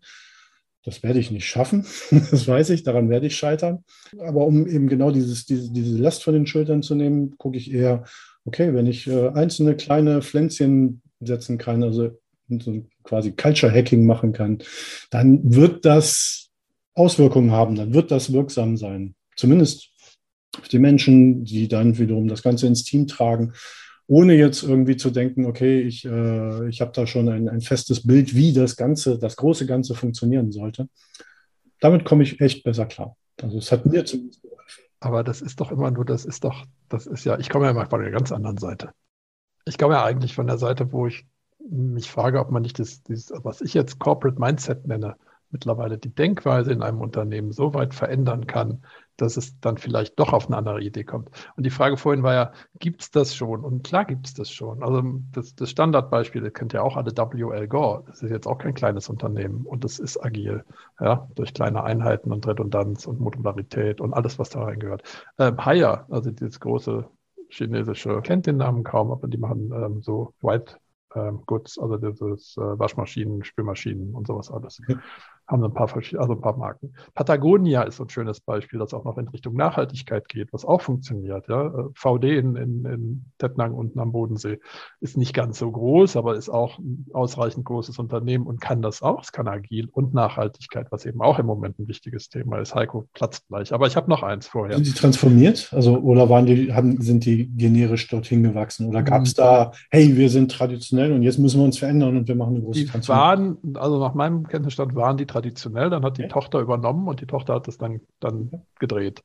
das 0.83 1.03
werde 1.03 1.19
ich 1.19 1.31
nicht 1.31 1.47
schaffen, 1.47 1.85
das 2.11 2.47
weiß 2.47 2.69
ich, 2.71 2.83
daran 2.83 3.09
werde 3.09 3.27
ich 3.27 3.35
scheitern. 3.35 3.83
Aber 4.19 4.45
um 4.45 4.67
eben 4.67 4.87
genau 4.87 5.11
dieses, 5.11 5.45
diese, 5.45 5.71
diese 5.71 5.97
Last 5.97 6.23
von 6.23 6.33
den 6.33 6.47
Schultern 6.47 6.83
zu 6.83 6.95
nehmen, 6.95 7.37
gucke 7.37 7.57
ich 7.57 7.71
eher, 7.71 8.03
okay, 8.45 8.73
wenn 8.73 8.87
ich 8.87 9.07
äh, 9.07 9.29
einzelne 9.29 9.75
kleine 9.75 10.21
Pflänzchen 10.21 11.01
setzen 11.19 11.57
kann, 11.57 11.83
also 11.83 12.11
so 12.59 12.85
quasi 13.03 13.31
Culture 13.31 13.71
Hacking 13.71 14.05
machen 14.05 14.33
kann, 14.33 14.59
dann 15.09 15.55
wird 15.55 15.85
das 15.85 16.49
Auswirkungen 16.93 17.51
haben, 17.51 17.75
dann 17.75 17.93
wird 17.93 18.11
das 18.11 18.31
wirksam 18.31 18.77
sein. 18.77 19.15
Zumindest 19.35 19.89
auf 20.59 20.67
die 20.67 20.79
Menschen, 20.79 21.45
die 21.45 21.67
dann 21.67 21.97
wiederum 21.97 22.27
das 22.27 22.43
Ganze 22.43 22.67
ins 22.67 22.83
Team 22.83 23.07
tragen 23.07 23.53
ohne 24.07 24.33
jetzt 24.33 24.63
irgendwie 24.63 24.97
zu 24.97 25.11
denken, 25.11 25.45
okay, 25.45 25.81
ich, 25.81 26.05
äh, 26.05 26.67
ich 26.67 26.81
habe 26.81 26.91
da 26.93 27.07
schon 27.07 27.29
ein, 27.29 27.47
ein 27.47 27.61
festes 27.61 28.05
Bild, 28.05 28.35
wie 28.35 28.53
das 28.53 28.75
Ganze, 28.75 29.17
das 29.17 29.35
große 29.35 29.65
Ganze 29.65 29.95
funktionieren 29.95 30.51
sollte. 30.51 30.89
Damit 31.79 32.05
komme 32.05 32.23
ich 32.23 32.39
echt 32.41 32.63
besser 32.63 32.85
klar. 32.85 33.15
Also 33.41 33.57
es 33.57 33.71
hat 33.71 33.85
mir 33.85 34.05
zumindest 34.05 34.41
geholfen. 34.41 34.83
Aber 34.99 35.23
das 35.23 35.41
ist 35.41 35.59
doch 35.59 35.71
immer 35.71 35.91
nur, 35.91 36.05
das 36.05 36.25
ist 36.25 36.43
doch, 36.43 36.65
das 36.89 37.07
ist 37.07 37.25
ja, 37.25 37.37
ich 37.39 37.49
komme 37.49 37.65
ja 37.65 37.73
mal 37.73 37.89
von 37.89 38.01
der 38.01 38.11
ganz 38.11 38.31
anderen 38.31 38.57
Seite. 38.57 38.91
Ich 39.65 39.77
komme 39.77 39.95
ja 39.95 40.03
eigentlich 40.03 40.35
von 40.35 40.47
der 40.47 40.57
Seite, 40.57 40.91
wo 40.91 41.07
ich 41.07 41.25
mich 41.69 42.11
frage, 42.11 42.39
ob 42.39 42.51
man 42.51 42.61
nicht 42.61 42.79
das, 42.79 43.03
dieses, 43.03 43.31
was 43.43 43.61
ich 43.61 43.73
jetzt 43.73 43.99
Corporate 43.99 44.39
Mindset 44.39 44.85
nenne, 44.85 45.15
mittlerweile 45.49 45.97
die 45.97 46.13
Denkweise 46.13 46.71
in 46.71 46.81
einem 46.81 46.99
Unternehmen 46.99 47.51
so 47.51 47.73
weit 47.73 47.93
verändern 47.93 48.47
kann, 48.47 48.83
dass 49.17 49.37
es 49.37 49.59
dann 49.59 49.77
vielleicht 49.77 50.19
doch 50.19 50.33
auf 50.33 50.47
eine 50.47 50.57
andere 50.57 50.81
Idee 50.81 51.03
kommt. 51.03 51.29
Und 51.55 51.65
die 51.65 51.69
Frage 51.69 51.97
vorhin 51.97 52.23
war 52.23 52.33
ja, 52.33 52.51
gibt 52.79 53.01
es 53.01 53.11
das 53.11 53.35
schon? 53.35 53.63
Und 53.63 53.83
klar 53.83 54.05
gibt 54.05 54.27
es 54.27 54.33
das 54.33 54.51
schon. 54.51 54.83
Also 54.83 55.03
das, 55.31 55.55
das 55.55 55.69
Standardbeispiel, 55.69 56.41
das 56.41 56.53
kennt 56.53 56.73
ja 56.73 56.81
auch 56.81 56.97
alle 56.97 57.11
WL 57.11 57.67
Gore. 57.67 58.03
Das 58.07 58.21
ist 58.21 58.31
jetzt 58.31 58.47
auch 58.47 58.57
kein 58.57 58.73
kleines 58.73 59.09
Unternehmen 59.09 59.65
und 59.65 59.83
das 59.83 59.99
ist 59.99 60.23
agil, 60.23 60.63
ja, 60.99 61.27
durch 61.35 61.53
kleine 61.53 61.83
Einheiten 61.83 62.31
und 62.31 62.47
Redundanz 62.47 63.05
und 63.05 63.19
Modularität 63.19 64.01
und 64.01 64.13
alles, 64.13 64.39
was 64.39 64.49
da 64.49 64.63
reingehört. 64.63 65.03
Ähm, 65.37 65.63
Haya, 65.63 66.05
also 66.09 66.31
dieses 66.31 66.59
große 66.59 67.05
chinesische, 67.49 68.21
kennt 68.21 68.47
den 68.47 68.57
Namen 68.57 68.83
kaum, 68.83 69.11
aber 69.11 69.27
die 69.27 69.37
machen 69.37 69.71
ähm, 69.73 70.01
so 70.01 70.33
White 70.41 70.77
ähm, 71.15 71.43
Goods, 71.45 71.77
also 71.77 71.97
dieses 71.97 72.57
äh, 72.57 72.79
Waschmaschinen, 72.79 73.43
Spülmaschinen 73.43 74.15
und 74.15 74.27
sowas 74.27 74.51
alles. 74.51 74.81
Haben 75.53 75.63
ein 75.65 75.73
paar 75.73 75.87
also 75.93 76.33
ein 76.33 76.41
paar 76.41 76.57
Marken. 76.57 76.93
Patagonia 77.13 77.83
ist 77.83 77.97
so 77.97 78.05
ein 78.05 78.09
schönes 78.09 78.39
Beispiel, 78.39 78.79
das 78.79 78.91
auch 78.91 79.05
noch 79.05 79.19
in 79.19 79.27
Richtung 79.27 79.53
Nachhaltigkeit 79.53 80.27
geht, 80.27 80.51
was 80.51 80.65
auch 80.65 80.81
funktioniert. 80.81 81.47
Ja. 81.47 81.67
Äh, 81.67 81.89
VD 81.93 82.39
in, 82.39 82.55
in, 82.55 82.85
in 82.85 83.25
Tettnang 83.37 83.75
unten 83.75 83.99
am 83.99 84.11
Bodensee 84.11 84.59
ist 84.99 85.15
nicht 85.15 85.35
ganz 85.35 85.59
so 85.59 85.71
groß, 85.71 86.17
aber 86.17 86.35
ist 86.35 86.49
auch 86.49 86.79
ein 86.79 87.05
ausreichend 87.13 87.65
großes 87.65 87.99
Unternehmen 87.99 88.47
und 88.47 88.61
kann 88.61 88.81
das 88.81 89.03
auch. 89.03 89.21
Es 89.21 89.31
kann 89.31 89.47
agil 89.47 89.89
und 89.91 90.15
Nachhaltigkeit, 90.15 90.87
was 90.89 91.05
eben 91.05 91.21
auch 91.21 91.37
im 91.37 91.45
Moment 91.45 91.77
ein 91.77 91.87
wichtiges 91.87 92.29
Thema 92.29 92.57
ist. 92.57 92.73
Heiko 92.73 93.07
platzt 93.13 93.47
gleich. 93.47 93.73
Aber 93.73 93.85
ich 93.85 93.95
habe 93.95 94.09
noch 94.09 94.23
eins 94.23 94.47
vorher. 94.47 94.77
Sind 94.77 94.87
die 94.87 94.93
transformiert? 94.93 95.69
Also 95.71 95.99
oder 95.99 96.29
waren 96.31 96.47
die, 96.47 96.73
haben, 96.73 96.99
sind 96.99 97.25
die 97.25 97.47
generisch 97.47 98.07
dorthin 98.07 98.41
gewachsen? 98.41 98.87
Oder 98.87 99.03
gab 99.03 99.21
es 99.21 99.29
hm. 99.29 99.35
da, 99.37 99.71
hey, 99.91 100.17
wir 100.17 100.31
sind 100.31 100.51
traditionell 100.51 101.11
und 101.11 101.21
jetzt 101.21 101.37
müssen 101.37 101.59
wir 101.59 101.65
uns 101.65 101.77
verändern 101.77 102.17
und 102.17 102.27
wir 102.27 102.35
machen 102.35 102.55
eine 102.55 102.63
große 102.63 102.79
die 102.79 102.85
Transformation? 102.87 103.57
Waren, 103.61 103.77
also 103.77 103.99
nach 103.99 104.15
meinem 104.15 104.47
Kenntnisstand 104.47 104.95
waren 104.95 105.17
die 105.17 105.27
traditionell, 105.27 105.42
dann 105.51 106.03
hat 106.03 106.17
die 106.17 106.23
okay. 106.23 106.31
Tochter 106.31 106.59
übernommen 106.59 107.07
und 107.07 107.21
die 107.21 107.27
Tochter 107.27 107.55
hat 107.55 107.67
es 107.67 107.77
dann, 107.77 108.01
dann 108.19 108.63
gedreht. 108.79 109.23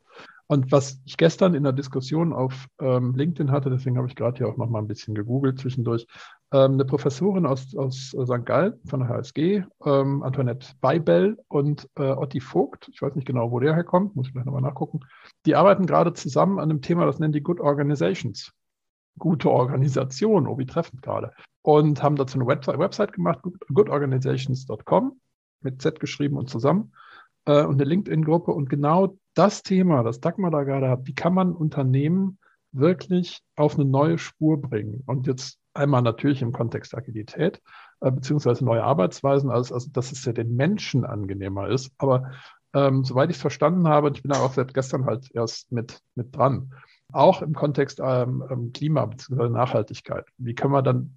Und 0.50 0.72
was 0.72 0.98
ich 1.04 1.18
gestern 1.18 1.52
in 1.52 1.62
der 1.62 1.74
Diskussion 1.74 2.32
auf 2.32 2.68
ähm, 2.80 3.14
LinkedIn 3.14 3.52
hatte, 3.52 3.68
deswegen 3.68 3.98
habe 3.98 4.08
ich 4.08 4.16
gerade 4.16 4.38
hier 4.38 4.48
auch 4.48 4.56
noch 4.56 4.70
mal 4.70 4.78
ein 4.78 4.88
bisschen 4.88 5.14
gegoogelt 5.14 5.58
zwischendurch, 5.58 6.06
ähm, 6.52 6.72
eine 6.72 6.86
Professorin 6.86 7.44
aus, 7.44 7.76
aus 7.76 8.16
St. 8.18 8.46
Gallen 8.46 8.80
von 8.86 9.00
der 9.00 9.10
HSG, 9.10 9.64
ähm, 9.84 10.22
Antoinette 10.22 10.68
Beibel 10.80 11.36
und 11.48 11.86
äh, 11.98 12.12
Otti 12.12 12.40
Vogt, 12.40 12.88
ich 12.90 13.02
weiß 13.02 13.14
nicht 13.14 13.26
genau, 13.26 13.50
wo 13.50 13.60
der 13.60 13.74
herkommt, 13.74 14.16
muss 14.16 14.28
ich 14.28 14.32
gleich 14.32 14.46
nochmal 14.46 14.62
nachgucken, 14.62 15.00
die 15.44 15.54
arbeiten 15.54 15.84
gerade 15.84 16.14
zusammen 16.14 16.58
an 16.58 16.70
einem 16.70 16.80
Thema, 16.80 17.04
das 17.04 17.18
nennen 17.18 17.34
die 17.34 17.42
Good 17.42 17.60
Organizations. 17.60 18.52
Gute 19.18 19.50
Organisation, 19.50 20.46
oh, 20.46 20.56
wie 20.56 20.66
treffend 20.66 21.02
gerade. 21.02 21.32
Und 21.60 22.02
haben 22.02 22.16
dazu 22.16 22.38
eine 22.38 22.46
Website, 22.46 22.78
Website 22.78 23.12
gemacht, 23.12 23.40
goodorganizations.com 23.74 25.20
mit 25.60 25.82
Z 25.82 26.00
geschrieben 26.00 26.36
und 26.36 26.48
zusammen 26.48 26.92
äh, 27.46 27.64
und 27.64 27.80
eine 27.80 27.84
LinkedIn-Gruppe. 27.84 28.52
Und 28.52 28.68
genau 28.68 29.16
das 29.34 29.62
Thema, 29.62 30.02
das 30.02 30.20
Dagmar 30.20 30.50
da 30.50 30.64
gerade 30.64 30.88
hat, 30.88 31.06
wie 31.06 31.14
kann 31.14 31.34
man 31.34 31.52
Unternehmen 31.52 32.38
wirklich 32.72 33.40
auf 33.56 33.74
eine 33.74 33.88
neue 33.88 34.18
Spur 34.18 34.60
bringen? 34.60 35.02
Und 35.06 35.26
jetzt 35.26 35.58
einmal 35.74 36.02
natürlich 36.02 36.42
im 36.42 36.52
Kontext 36.52 36.94
Agilität, 36.94 37.60
äh, 38.00 38.10
beziehungsweise 38.10 38.64
neue 38.64 38.84
Arbeitsweisen, 38.84 39.50
also, 39.50 39.74
also 39.74 39.90
dass 39.90 40.12
es 40.12 40.24
ja 40.24 40.32
den 40.32 40.54
Menschen 40.54 41.04
angenehmer 41.04 41.68
ist. 41.68 41.90
Aber 41.98 42.32
ähm, 42.74 43.04
soweit 43.04 43.30
ich 43.30 43.36
es 43.36 43.42
verstanden 43.42 43.88
habe, 43.88 44.10
ich 44.10 44.22
bin 44.22 44.32
da 44.32 44.40
auch 44.40 44.52
seit 44.52 44.74
gestern 44.74 45.06
halt 45.06 45.30
erst 45.34 45.72
mit, 45.72 46.00
mit 46.14 46.36
dran, 46.36 46.74
auch 47.12 47.40
im 47.40 47.54
Kontext 47.54 48.00
ähm, 48.02 48.44
ähm 48.50 48.72
Klima 48.72 49.06
bzw. 49.06 49.48
Nachhaltigkeit. 49.48 50.26
Wie 50.36 50.54
können 50.54 50.74
wir 50.74 50.82
dann 50.82 51.16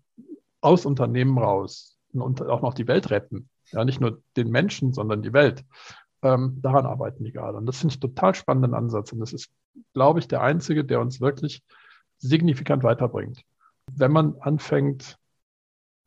aus 0.62 0.86
Unternehmen 0.86 1.38
raus 1.38 1.98
und 2.20 2.42
auch 2.42 2.62
noch 2.62 2.74
die 2.74 2.88
Welt 2.88 3.10
retten? 3.12 3.50
Ja, 3.72 3.86
nicht 3.86 4.02
nur 4.02 4.22
den 4.36 4.50
Menschen, 4.50 4.94
sondern 4.94 5.22
die 5.22 5.34
Welt. 5.34 5.64
Ähm, 6.24 6.58
daran 6.62 6.86
arbeiten 6.86 7.24
die 7.24 7.32
gerade. 7.32 7.58
Und 7.58 7.66
das 7.66 7.80
finde 7.80 7.94
ich 7.94 8.00
total 8.00 8.36
spannenden 8.36 8.74
Ansatz. 8.74 9.14
Und 9.14 9.20
das 9.20 9.34
ist, 9.34 9.52
glaube 9.94 10.20
ich, 10.20 10.28
der 10.28 10.42
einzige, 10.42 10.84
der 10.84 11.00
uns 11.00 11.22
wirklich 11.22 11.64
signifikant 12.18 12.84
weiterbringt. 12.84 13.44
Wenn 13.92 14.12
man 14.12 14.36
anfängt, 14.40 15.18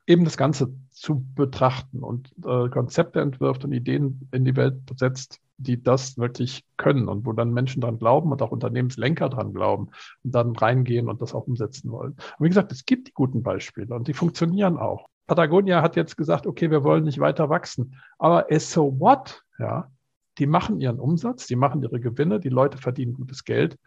eben 0.07 0.25
das 0.25 0.37
Ganze 0.37 0.75
zu 0.91 1.25
betrachten 1.35 2.03
und 2.03 2.33
äh, 2.45 2.69
Konzepte 2.69 3.21
entwirft 3.21 3.65
und 3.65 3.73
Ideen 3.73 4.29
in 4.33 4.45
die 4.45 4.57
Welt 4.57 4.77
setzt, 4.97 5.41
die 5.57 5.83
das 5.83 6.19
wirklich 6.19 6.65
können 6.77 7.09
und 7.09 7.27
wo 7.27 7.33
dann 7.33 7.53
Menschen 7.53 7.81
dran 7.81 7.99
glauben 7.99 8.33
und 8.33 8.43
auch 8.43 8.51
Unternehmenslenker 8.51 9.29
dran 9.29 9.53
glauben 9.53 9.91
und 10.23 10.35
dann 10.35 10.55
reingehen 10.57 11.09
und 11.09 11.23
das 11.23 11.35
auch 11.35 11.47
umsetzen 11.47 11.91
wollen. 11.91 12.13
Und 12.13 12.45
wie 12.45 12.49
gesagt, 12.49 12.73
es 12.73 12.85
gibt 12.85 13.09
die 13.09 13.13
guten 13.13 13.43
Beispiele 13.43 13.95
und 13.95 14.09
die 14.09 14.15
funktionieren 14.15 14.77
auch. 14.77 15.09
Patagonia 15.27 15.83
hat 15.83 15.97
jetzt 15.97 16.17
gesagt, 16.17 16.47
okay, 16.47 16.71
wir 16.71 16.85
wollen 16.85 17.05
nicht 17.05 17.19
weiter 17.19 17.49
wachsen. 17.49 17.97
Aber 18.19 18.51
es 18.51 18.71
so 18.73 18.99
what? 19.01 19.43
Ja, 19.59 19.91
die 20.39 20.47
machen 20.47 20.81
ihren 20.81 20.99
Umsatz, 20.99 21.47
die 21.47 21.57
machen 21.57 21.83
ihre 21.83 22.01
Gewinne, 22.01 22.41
die 22.41 22.49
Leute 22.49 22.79
verdienen 22.79 23.15
gutes 23.15 23.45
Geld, 23.45 23.79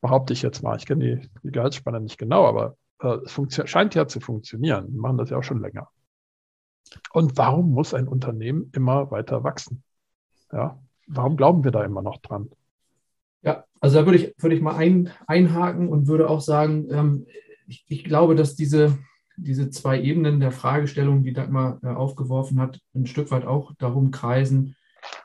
behaupte 0.00 0.32
ich 0.32 0.42
jetzt 0.42 0.62
mal. 0.62 0.76
Ich 0.76 0.86
kenne 0.86 1.04
die, 1.04 1.30
die 1.42 1.52
Gehaltsspanne 1.52 2.00
nicht 2.00 2.18
genau, 2.18 2.46
aber 2.46 2.76
äh, 3.00 3.18
es 3.24 3.70
scheint 3.70 3.94
ja 3.94 4.06
zu 4.06 4.20
funktionieren. 4.20 4.90
Die 4.90 4.98
machen 4.98 5.18
das 5.18 5.30
ja 5.30 5.38
auch 5.38 5.44
schon 5.44 5.60
länger. 5.60 5.88
Und 7.12 7.38
warum 7.38 7.70
muss 7.70 7.94
ein 7.94 8.08
Unternehmen 8.08 8.70
immer 8.74 9.10
weiter 9.10 9.44
wachsen? 9.44 9.82
Ja, 10.52 10.78
warum 11.06 11.36
glauben 11.36 11.64
wir 11.64 11.70
da 11.70 11.84
immer 11.84 12.02
noch 12.02 12.20
dran? 12.20 12.50
Ja, 13.42 13.64
also 13.80 13.98
da 13.98 14.06
würde 14.06 14.18
ich, 14.18 14.34
würde 14.38 14.54
ich 14.54 14.62
mal 14.62 14.76
ein, 14.76 15.10
einhaken 15.26 15.88
und 15.88 16.06
würde 16.06 16.28
auch 16.28 16.40
sagen, 16.40 16.88
ähm, 16.90 17.26
ich, 17.66 17.84
ich 17.88 18.04
glaube, 18.04 18.34
dass 18.34 18.54
diese, 18.54 18.98
diese 19.42 19.70
zwei 19.70 20.00
Ebenen 20.00 20.40
der 20.40 20.52
Fragestellung, 20.52 21.22
die 21.22 21.32
Dagmar 21.32 21.78
äh, 21.82 21.88
aufgeworfen 21.88 22.60
hat, 22.60 22.80
ein 22.94 23.06
Stück 23.06 23.30
weit 23.30 23.44
auch 23.44 23.72
darum 23.78 24.10
kreisen, 24.10 24.76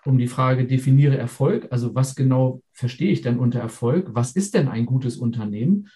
um 0.05 0.17
die 0.17 0.27
Frage, 0.27 0.65
definiere 0.65 1.17
Erfolg, 1.17 1.67
also 1.71 1.93
was 1.93 2.15
genau 2.15 2.61
verstehe 2.73 3.11
ich 3.11 3.21
denn 3.21 3.37
unter 3.37 3.59
Erfolg? 3.59 4.09
Was 4.13 4.35
ist 4.35 4.53
denn 4.53 4.67
ein 4.67 4.85
gutes 4.85 5.17
Unternehmen? 5.17 5.89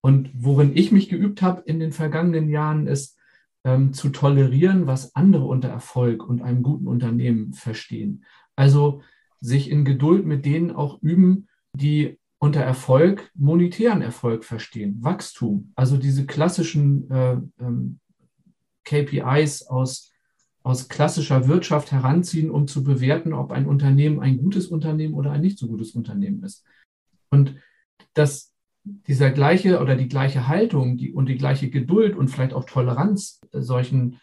Und 0.00 0.30
worin 0.32 0.72
ich 0.74 0.92
mich 0.92 1.08
geübt 1.08 1.42
habe 1.42 1.62
in 1.66 1.78
den 1.80 1.92
vergangenen 1.92 2.48
Jahren, 2.48 2.86
ist 2.86 3.18
ähm, 3.64 3.92
zu 3.92 4.08
tolerieren, 4.08 4.86
was 4.86 5.14
andere 5.14 5.44
unter 5.44 5.68
Erfolg 5.68 6.26
und 6.26 6.40
einem 6.40 6.62
guten 6.62 6.86
Unternehmen 6.86 7.52
verstehen. 7.52 8.24
Also 8.56 9.02
sich 9.40 9.70
in 9.70 9.84
Geduld 9.84 10.24
mit 10.24 10.46
denen 10.46 10.70
auch 10.70 11.02
üben, 11.02 11.48
die 11.72 12.19
unter 12.40 12.62
Erfolg 12.62 13.30
monetären 13.34 14.00
Erfolg 14.00 14.44
verstehen, 14.44 14.96
Wachstum, 15.04 15.72
also 15.76 15.98
diese 15.98 16.24
klassischen 16.24 17.08
äh, 17.10 17.36
ähm, 17.60 18.00
KPIs 18.84 19.66
aus, 19.66 20.10
aus 20.62 20.88
klassischer 20.88 21.48
Wirtschaft 21.48 21.92
heranziehen, 21.92 22.50
um 22.50 22.66
zu 22.66 22.82
bewerten, 22.82 23.34
ob 23.34 23.52
ein 23.52 23.66
Unternehmen 23.66 24.20
ein 24.20 24.38
gutes 24.38 24.68
Unternehmen 24.68 25.12
oder 25.14 25.32
ein 25.32 25.42
nicht 25.42 25.58
so 25.58 25.68
gutes 25.68 25.94
Unternehmen 25.94 26.42
ist. 26.42 26.64
Und 27.28 27.56
dass 28.14 28.54
dieser 28.84 29.30
gleiche 29.30 29.78
oder 29.78 29.94
die 29.94 30.08
gleiche 30.08 30.48
Haltung 30.48 30.96
die, 30.96 31.12
und 31.12 31.26
die 31.26 31.36
gleiche 31.36 31.68
Geduld 31.68 32.16
und 32.16 32.28
vielleicht 32.28 32.54
auch 32.54 32.64
Toleranz 32.64 33.40
solchen, 33.52 34.18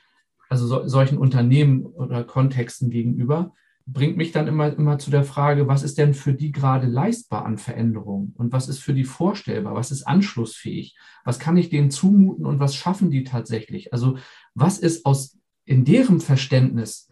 also 0.50 0.66
so, 0.66 0.88
solchen 0.88 1.20
Unternehmen 1.20 1.86
oder 1.86 2.24
Kontexten 2.24 2.90
gegenüber 2.90 3.54
bringt 3.88 4.17
mich 4.17 4.34
dann 4.34 4.48
immer, 4.48 4.72
immer 4.74 5.00
zu 5.00 5.10
der 5.10 5.24
Frage, 5.24 5.67
was 5.67 5.82
ist 5.82 5.98
denn 5.98 6.13
für 6.13 6.34
die 6.34 6.51
gerade 6.51 6.88
leistbar 6.88 7.46
an 7.46 7.58
Veränderungen 7.58 8.34
und 8.36 8.51
was 8.51 8.67
ist 8.67 8.79
für 8.79 8.94
die 8.94 9.06
vorstellbar, 9.06 9.75
was 9.75 9.91
ist 9.91 10.03
anschlussfähig, 10.03 10.98
was 11.24 11.39
kann 11.39 11.56
ich 11.56 11.70
denen 11.70 11.89
zumuten 11.89 12.46
und 12.46 12.60
was 12.60 12.75
schaffen 12.75 13.10
die 13.10 13.24
tatsächlich? 13.24 13.94
Also 13.94 14.17
was 14.53 14.77
ist 14.77 15.06
aus 15.06 15.39
in 15.63 15.86
deren 15.86 16.20
Verständnis 16.20 17.10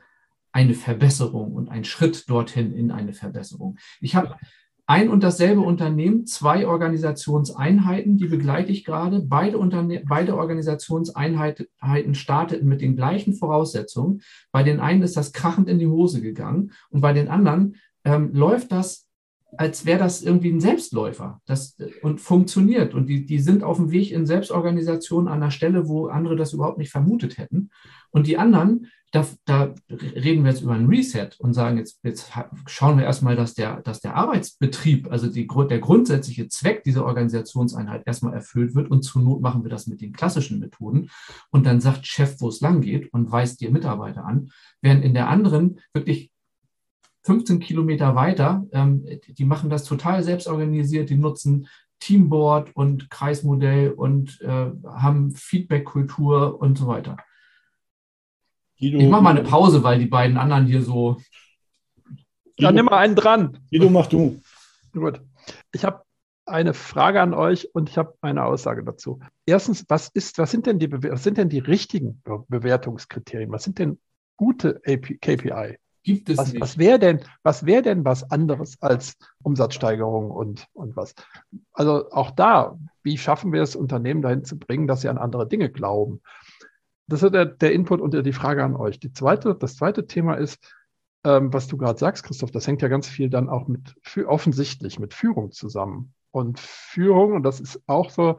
eine 0.51 0.73
Verbesserung 0.73 1.53
und 1.53 1.69
ein 1.69 1.85
Schritt 1.85 2.29
dorthin 2.29 2.73
in 2.73 2.91
eine 2.91 3.13
Verbesserung? 3.13 3.77
Ich 4.01 4.15
habe 4.15 4.35
ein 4.87 5.09
und 5.09 5.23
dasselbe 5.23 5.61
Unternehmen, 5.61 6.27
zwei 6.27 6.67
Organisationseinheiten, 6.67 8.17
die 8.17 8.27
begleite 8.27 8.71
ich 8.71 8.85
gerade. 8.85 9.19
Beide, 9.19 9.57
Unterne 9.57 10.03
beide 10.07 10.37
Organisationseinheiten 10.37 12.13
starteten 12.13 12.67
mit 12.67 12.81
den 12.81 12.95
gleichen 12.95 13.33
Voraussetzungen. 13.33 14.21
Bei 14.51 14.61
den 14.61 14.79
einen 14.79 15.01
ist 15.01 15.17
das 15.17 15.33
krachend 15.33 15.69
in 15.69 15.79
die 15.79 15.87
Hose 15.87 16.21
gegangen 16.21 16.71
und 16.89 17.01
bei 17.01 17.13
den 17.13 17.29
anderen 17.29 17.77
ähm, 18.03 18.31
läuft 18.33 18.71
das, 18.71 19.07
als 19.57 19.85
wäre 19.85 19.99
das 19.99 20.21
irgendwie 20.21 20.51
ein 20.51 20.59
Selbstläufer 20.59 21.41
das, 21.45 21.77
und 22.03 22.21
funktioniert. 22.21 22.93
Und 22.93 23.07
die, 23.07 23.25
die 23.25 23.39
sind 23.39 23.63
auf 23.63 23.77
dem 23.77 23.91
Weg 23.91 24.11
in 24.11 24.25
Selbstorganisation 24.25 25.27
an 25.27 25.41
einer 25.41 25.51
Stelle, 25.51 25.87
wo 25.87 26.07
andere 26.07 26.35
das 26.35 26.53
überhaupt 26.53 26.77
nicht 26.77 26.91
vermutet 26.91 27.37
hätten. 27.37 27.71
Und 28.15 28.27
die 28.27 28.37
anderen, 28.37 28.87
da, 29.11 29.27
da, 29.43 29.75
reden 29.89 30.45
wir 30.45 30.51
jetzt 30.51 30.61
über 30.61 30.71
ein 30.71 30.85
Reset 30.85 31.31
und 31.39 31.53
sagen, 31.53 31.77
jetzt, 31.77 31.99
jetzt 32.01 32.31
schauen 32.65 32.97
wir 32.97 33.03
erstmal, 33.03 33.35
dass 33.35 33.55
der, 33.55 33.81
dass 33.81 33.99
der 33.99 34.15
Arbeitsbetrieb, 34.15 35.11
also 35.11 35.27
die, 35.27 35.45
der 35.45 35.79
grundsätzliche 35.79 36.47
Zweck 36.47 36.85
dieser 36.85 37.05
Organisationseinheit 37.05 38.03
erstmal 38.05 38.33
erfüllt 38.33 38.73
wird 38.73 38.89
und 38.89 39.01
zur 39.01 39.21
Not 39.21 39.41
machen 39.41 39.63
wir 39.63 39.69
das 39.69 39.87
mit 39.87 39.99
den 39.99 40.13
klassischen 40.13 40.61
Methoden. 40.61 41.09
Und 41.51 41.65
dann 41.65 41.81
sagt 41.81 42.07
Chef, 42.07 42.39
wo 42.39 42.47
es 42.47 42.61
lang 42.61 42.79
geht 42.79 43.11
und 43.11 43.29
weist 43.33 43.59
die 43.59 43.67
Mitarbeiter 43.67 44.23
an, 44.23 44.49
während 44.81 45.03
in 45.03 45.13
der 45.13 45.27
anderen 45.27 45.81
wirklich 45.93 46.31
15 47.23 47.59
Kilometer 47.59 48.15
weiter, 48.15 48.65
ähm, 48.71 49.05
die 49.27 49.43
machen 49.43 49.69
das 49.69 49.83
total 49.83 50.23
selbstorganisiert, 50.23 51.09
die 51.09 51.17
nutzen 51.17 51.67
Teamboard 51.99 52.73
und 52.77 53.09
Kreismodell 53.09 53.91
und 53.91 54.39
äh, 54.39 54.71
haben 54.85 55.31
Feedback-Kultur 55.31 56.61
und 56.61 56.77
so 56.77 56.87
weiter. 56.87 57.17
Guido, 58.85 58.99
ich 58.99 59.09
mache 59.09 59.23
mal 59.23 59.31
eine 59.31 59.43
Pause, 59.47 59.83
weil 59.83 59.97
die 59.97 60.05
beiden 60.05 60.37
anderen 60.37 60.67
hier 60.67 60.83
so. 60.83 61.17
Ja, 62.59 62.71
nimm 62.71 62.85
mal 62.85 62.99
einen 62.99 63.15
dran. 63.15 63.57
Guido, 63.71 63.89
mach 63.89 64.05
du. 64.05 64.39
Gut. 64.93 65.21
Ich 65.71 65.83
habe 65.83 66.03
eine 66.45 66.75
Frage 66.75 67.19
an 67.19 67.33
euch 67.33 67.73
und 67.73 67.89
ich 67.89 67.97
habe 67.97 68.15
eine 68.21 68.45
Aussage 68.45 68.83
dazu. 68.83 69.19
Erstens, 69.47 69.85
was, 69.87 70.09
ist, 70.09 70.37
was, 70.37 70.51
sind 70.51 70.67
denn 70.67 70.77
die, 70.77 70.91
was 70.91 71.23
sind 71.23 71.39
denn 71.39 71.49
die 71.49 71.59
richtigen 71.59 72.21
Bewertungskriterien? 72.47 73.51
Was 73.51 73.63
sind 73.63 73.79
denn 73.79 73.99
gute 74.37 74.81
AP, 74.85 75.19
KPI? 75.19 75.79
Gibt 76.03 76.29
es 76.29 76.37
was, 76.37 76.53
nicht. 76.53 76.61
Was 76.61 76.77
wäre 76.77 76.99
denn, 76.99 77.21
was 77.41 77.65
wäre 77.65 77.81
denn 77.81 78.05
was 78.05 78.29
anderes 78.29 78.79
als 78.83 79.17
Umsatzsteigerung 79.41 80.29
und, 80.29 80.67
und 80.73 80.95
was? 80.95 81.15
Also 81.73 82.11
auch 82.11 82.29
da, 82.29 82.77
wie 83.01 83.17
schaffen 83.17 83.51
wir 83.51 83.63
es, 83.63 83.75
Unternehmen 83.75 84.21
dahin 84.21 84.45
zu 84.45 84.59
bringen, 84.59 84.85
dass 84.85 85.01
sie 85.01 85.09
an 85.09 85.17
andere 85.17 85.47
Dinge 85.47 85.71
glauben? 85.71 86.21
Das 87.07 87.21
ist 87.21 87.33
der, 87.33 87.45
der 87.45 87.73
Input 87.73 88.01
und 88.01 88.13
die 88.13 88.33
Frage 88.33 88.63
an 88.63 88.75
euch. 88.75 88.99
Die 88.99 89.13
zweite, 89.13 89.55
das 89.55 89.75
zweite 89.75 90.07
Thema 90.07 90.35
ist, 90.35 90.59
ähm, 91.23 91.53
was 91.53 91.67
du 91.67 91.77
gerade 91.77 91.99
sagst, 91.99 92.23
Christoph, 92.23 92.51
das 92.51 92.67
hängt 92.67 92.81
ja 92.81 92.87
ganz 92.87 93.07
viel 93.07 93.29
dann 93.29 93.49
auch 93.49 93.67
mit, 93.67 93.95
offensichtlich 94.25 94.99
mit 94.99 95.13
Führung 95.13 95.51
zusammen. 95.51 96.13
Und 96.31 96.59
Führung, 96.59 97.33
und 97.33 97.43
das 97.43 97.59
ist 97.59 97.81
auch 97.87 98.09
so, 98.09 98.37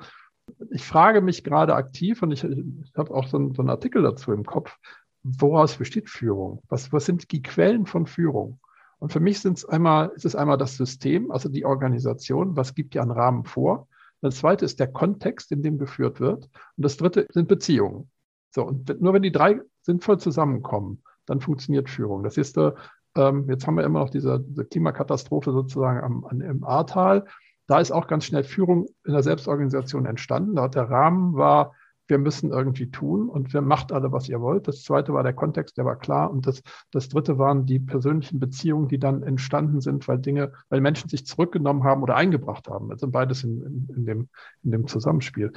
ich 0.70 0.84
frage 0.84 1.20
mich 1.20 1.44
gerade 1.44 1.74
aktiv 1.74 2.22
und 2.22 2.30
ich, 2.30 2.44
ich 2.44 2.96
habe 2.96 3.12
auch 3.12 3.26
so, 3.26 3.52
so 3.54 3.62
einen 3.62 3.70
Artikel 3.70 4.02
dazu 4.02 4.32
im 4.32 4.44
Kopf, 4.44 4.76
woraus 5.22 5.76
besteht 5.76 6.08
Führung? 6.08 6.62
Was, 6.68 6.92
was 6.92 7.06
sind 7.06 7.32
die 7.32 7.42
Quellen 7.42 7.86
von 7.86 8.06
Führung? 8.06 8.60
Und 8.98 9.12
für 9.12 9.20
mich 9.20 9.40
sind 9.40 9.68
einmal, 9.68 10.12
ist 10.14 10.24
es 10.24 10.36
einmal 10.36 10.56
das 10.56 10.76
System, 10.76 11.30
also 11.30 11.48
die 11.48 11.64
Organisation, 11.64 12.56
was 12.56 12.74
gibt 12.74 12.94
dir 12.94 13.02
einen 13.02 13.10
Rahmen 13.10 13.44
vor? 13.44 13.88
Das 14.22 14.36
zweite 14.36 14.64
ist 14.64 14.80
der 14.80 14.90
Kontext, 14.90 15.52
in 15.52 15.62
dem 15.62 15.78
geführt 15.78 16.20
wird. 16.20 16.44
Und 16.76 16.84
das 16.84 16.96
dritte 16.96 17.26
sind 17.30 17.48
Beziehungen. 17.48 18.10
So, 18.56 18.64
und 18.64 19.02
nur 19.02 19.12
wenn 19.12 19.20
die 19.20 19.32
drei 19.32 19.60
sinnvoll 19.82 20.18
zusammenkommen, 20.18 21.02
dann 21.26 21.42
funktioniert 21.42 21.90
Führung. 21.90 22.22
Das 22.22 22.38
ist, 22.38 22.56
äh, 22.56 22.72
ähm, 23.14 23.50
jetzt 23.50 23.66
haben 23.66 23.76
wir 23.76 23.84
immer 23.84 23.98
noch 23.98 24.08
diese, 24.08 24.40
diese 24.40 24.64
Klimakatastrophe 24.64 25.52
sozusagen 25.52 26.00
am, 26.00 26.24
an, 26.24 26.40
im 26.40 26.64
Ahrtal. 26.64 27.26
Da 27.66 27.80
ist 27.80 27.90
auch 27.90 28.06
ganz 28.06 28.24
schnell 28.24 28.44
Führung 28.44 28.86
in 29.04 29.12
der 29.12 29.22
Selbstorganisation 29.22 30.06
entstanden. 30.06 30.54
Da 30.54 30.62
hat 30.62 30.74
der 30.74 30.88
Rahmen 30.88 31.34
war, 31.34 31.74
wir 32.08 32.18
müssen 32.18 32.50
irgendwie 32.50 32.90
tun 32.90 33.28
und 33.28 33.52
wir 33.52 33.60
macht 33.60 33.92
alle, 33.92 34.12
was 34.12 34.28
ihr 34.28 34.40
wollt. 34.40 34.68
Das 34.68 34.82
zweite 34.82 35.12
war 35.12 35.22
der 35.22 35.32
Kontext, 35.32 35.76
der 35.76 35.84
war 35.84 35.96
klar. 35.96 36.30
Und 36.30 36.46
das, 36.46 36.62
das 36.90 37.08
dritte 37.08 37.38
waren 37.38 37.66
die 37.66 37.78
persönlichen 37.78 38.38
Beziehungen, 38.38 38.88
die 38.88 38.98
dann 38.98 39.22
entstanden 39.22 39.80
sind, 39.80 40.06
weil 40.08 40.18
Dinge, 40.18 40.52
weil 40.68 40.80
Menschen 40.80 41.08
sich 41.08 41.26
zurückgenommen 41.26 41.84
haben 41.84 42.02
oder 42.02 42.16
eingebracht 42.16 42.68
haben. 42.68 42.90
Also 42.90 43.08
beides 43.08 43.44
in, 43.44 43.62
in, 43.62 43.94
in, 43.96 44.06
dem, 44.06 44.28
in 44.62 44.70
dem 44.70 44.86
Zusammenspiel. 44.86 45.52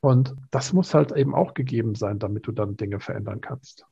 Und 0.00 0.34
das 0.50 0.72
muss 0.72 0.94
halt 0.94 1.12
eben 1.12 1.34
auch 1.34 1.54
gegeben 1.54 1.94
sein, 1.94 2.18
damit 2.18 2.46
du 2.46 2.52
dann 2.52 2.76
Dinge 2.76 3.00
verändern 3.00 3.40
kannst. 3.40 3.84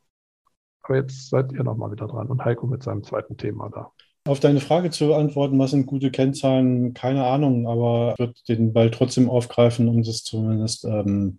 Aber 0.83 0.97
jetzt 0.97 1.31
seid 1.31 1.53
ihr 1.53 1.65
nochmal 1.65 1.91
wieder 1.91 2.07
dran 2.07 2.29
und 2.29 2.45
Heiko 2.45 2.67
mit 2.67 2.83
seinem 2.83 3.03
zweiten 3.03 3.37
Thema 3.37 3.69
da. 3.71 3.91
Auf 4.27 4.41
deine 4.41 4.61
Frage 4.61 4.91
zu 4.91 5.15
antworten, 5.15 5.59
was 5.59 5.71
sind 5.71 5.87
gute 5.87 6.11
Kennzahlen, 6.11 6.95
keine 6.95 7.25
Ahnung, 7.25 7.69
aber 7.69 8.15
ich 8.15 8.19
würde 8.19 8.35
den 8.49 8.73
Ball 8.73 8.91
trotzdem 8.91 9.31
aufgreifen, 9.31 9.89
um 9.89 10.03
das 10.03 10.25
zumindest 10.25 10.85
ähm, 10.85 11.39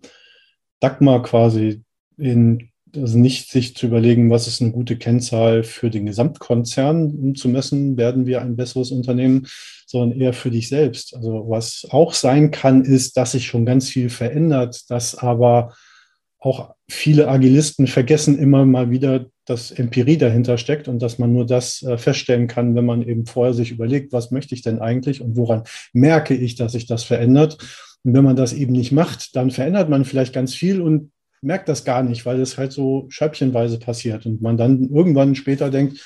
Dagmar 0.80 1.22
quasi 1.22 1.82
in 2.16 2.70
also 2.96 3.18
nicht 3.18 3.50
sich 3.50 3.76
zu 3.76 3.86
überlegen, 3.86 4.30
was 4.30 4.46
ist 4.46 4.62
eine 4.62 4.72
gute 4.72 4.96
Kennzahl 4.96 5.62
für 5.62 5.90
den 5.90 6.06
Gesamtkonzern, 6.06 7.10
um 7.10 7.34
zu 7.34 7.48
messen, 7.48 7.96
werden 7.96 8.26
wir 8.26 8.40
ein 8.40 8.56
besseres 8.56 8.90
Unternehmen, 8.90 9.46
sondern 9.86 10.18
eher 10.18 10.32
für 10.32 10.50
dich 10.50 10.68
selbst. 10.68 11.14
Also 11.14 11.46
was 11.48 11.86
auch 11.90 12.14
sein 12.14 12.50
kann, 12.50 12.84
ist, 12.84 13.16
dass 13.16 13.32
sich 13.32 13.46
schon 13.46 13.66
ganz 13.66 13.88
viel 13.88 14.10
verändert, 14.10 14.90
dass 14.90 15.16
aber 15.16 15.74
auch 16.40 16.74
viele 16.88 17.28
Agilisten 17.28 17.86
vergessen 17.88 18.38
immer 18.38 18.64
mal 18.64 18.90
wieder, 18.90 19.26
dass 19.44 19.72
Empirie 19.72 20.18
dahinter 20.18 20.56
steckt 20.56 20.86
und 20.86 21.02
dass 21.02 21.18
man 21.18 21.32
nur 21.32 21.46
das 21.46 21.82
äh, 21.82 21.98
feststellen 21.98 22.46
kann, 22.46 22.76
wenn 22.76 22.86
man 22.86 23.02
eben 23.02 23.26
vorher 23.26 23.54
sich 23.54 23.72
überlegt, 23.72 24.12
was 24.12 24.30
möchte 24.30 24.54
ich 24.54 24.62
denn 24.62 24.78
eigentlich 24.78 25.20
und 25.20 25.36
woran 25.36 25.64
merke 25.92 26.34
ich, 26.34 26.54
dass 26.54 26.72
sich 26.72 26.86
das 26.86 27.02
verändert. 27.02 27.58
Und 28.04 28.14
wenn 28.14 28.24
man 28.24 28.36
das 28.36 28.52
eben 28.52 28.72
nicht 28.72 28.92
macht, 28.92 29.36
dann 29.36 29.50
verändert 29.50 29.88
man 29.88 30.04
vielleicht 30.04 30.32
ganz 30.32 30.54
viel 30.54 30.80
und 30.80 31.10
merkt 31.40 31.68
das 31.68 31.84
gar 31.84 32.02
nicht, 32.02 32.26
weil 32.26 32.40
es 32.40 32.58
halt 32.58 32.72
so 32.72 33.06
scheibchenweise 33.10 33.78
passiert 33.78 34.26
und 34.26 34.42
man 34.42 34.56
dann 34.56 34.88
irgendwann 34.90 35.34
später 35.34 35.70
denkt, 35.70 36.04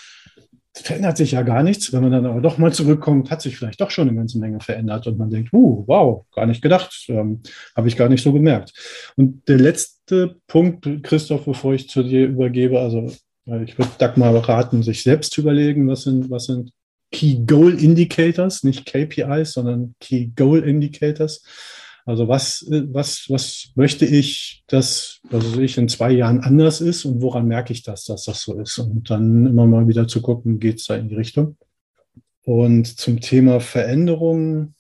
verändert 0.74 1.16
sich 1.16 1.32
ja 1.32 1.42
gar 1.42 1.62
nichts. 1.62 1.92
Wenn 1.92 2.02
man 2.02 2.12
dann 2.12 2.26
aber 2.26 2.40
doch 2.40 2.58
mal 2.58 2.72
zurückkommt, 2.72 3.30
hat 3.30 3.42
sich 3.42 3.56
vielleicht 3.56 3.80
doch 3.80 3.90
schon 3.90 4.08
eine 4.08 4.16
ganze 4.16 4.38
Menge 4.38 4.60
verändert 4.60 5.06
und 5.06 5.18
man 5.18 5.30
denkt, 5.30 5.52
uh, 5.52 5.84
wow, 5.86 6.24
gar 6.34 6.46
nicht 6.46 6.62
gedacht, 6.62 7.06
ähm, 7.08 7.40
habe 7.76 7.88
ich 7.88 7.96
gar 7.96 8.08
nicht 8.08 8.22
so 8.22 8.32
gemerkt. 8.32 8.72
Und 9.16 9.46
der 9.48 9.58
letzte 9.58 10.36
Punkt, 10.46 10.88
Christoph, 11.02 11.44
bevor 11.44 11.74
ich 11.74 11.88
zu 11.88 12.02
dir 12.02 12.26
übergebe, 12.26 12.80
also 12.80 13.10
ich 13.44 13.76
würde 13.76 13.90
Dagmar 13.98 14.34
raten, 14.48 14.82
sich 14.82 15.02
selbst 15.02 15.32
zu 15.32 15.40
überlegen, 15.42 15.88
was 15.88 16.02
sind, 16.04 16.30
was 16.30 16.44
sind 16.44 16.72
Key 17.12 17.44
Goal 17.46 17.78
Indicators, 17.78 18.64
nicht 18.64 18.86
KPIs, 18.86 19.52
sondern 19.52 19.94
Key 20.00 20.30
Goal 20.34 20.64
Indicators. 20.64 21.44
Also 22.04 22.26
was, 22.26 22.66
was, 22.68 23.26
was 23.28 23.70
möchte 23.76 24.04
ich, 24.04 24.64
dass 24.66 25.20
also 25.30 25.60
ich 25.60 25.78
in 25.78 25.88
zwei 25.88 26.10
Jahren 26.10 26.40
anders 26.40 26.80
ist 26.80 27.04
und 27.04 27.22
woran 27.22 27.46
merke 27.46 27.72
ich 27.72 27.84
das, 27.84 28.04
dass 28.04 28.24
das 28.24 28.42
so 28.42 28.58
ist? 28.58 28.78
Und 28.78 29.08
dann 29.08 29.46
immer 29.46 29.66
mal 29.66 29.86
wieder 29.86 30.08
zu 30.08 30.20
gucken, 30.20 30.58
geht 30.58 30.80
es 30.80 30.86
da 30.86 30.96
in 30.96 31.08
die 31.08 31.14
Richtung? 31.14 31.56
Und 32.44 32.86
zum 32.86 33.20
Thema 33.20 33.60
Veränderung, 33.60 34.74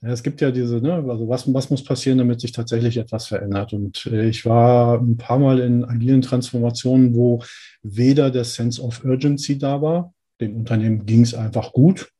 ja, 0.00 0.10
es 0.10 0.22
gibt 0.22 0.40
ja 0.40 0.52
diese, 0.52 0.80
ne, 0.80 0.94
also 0.94 1.28
was, 1.28 1.52
was 1.52 1.70
muss 1.70 1.82
passieren, 1.82 2.18
damit 2.18 2.40
sich 2.40 2.52
tatsächlich 2.52 2.98
etwas 2.98 3.26
verändert? 3.26 3.72
Und 3.72 4.06
äh, 4.06 4.28
ich 4.28 4.44
war 4.44 5.00
ein 5.00 5.16
paar 5.16 5.40
Mal 5.40 5.58
in 5.58 5.84
agilen 5.84 6.22
Transformationen, 6.22 7.16
wo 7.16 7.42
weder 7.82 8.30
der 8.30 8.44
Sense 8.44 8.80
of 8.80 9.04
Urgency 9.04 9.58
da 9.58 9.82
war, 9.82 10.14
dem 10.40 10.56
Unternehmen 10.56 11.06
ging 11.06 11.22
es 11.22 11.34
einfach 11.34 11.72
gut, 11.72 12.10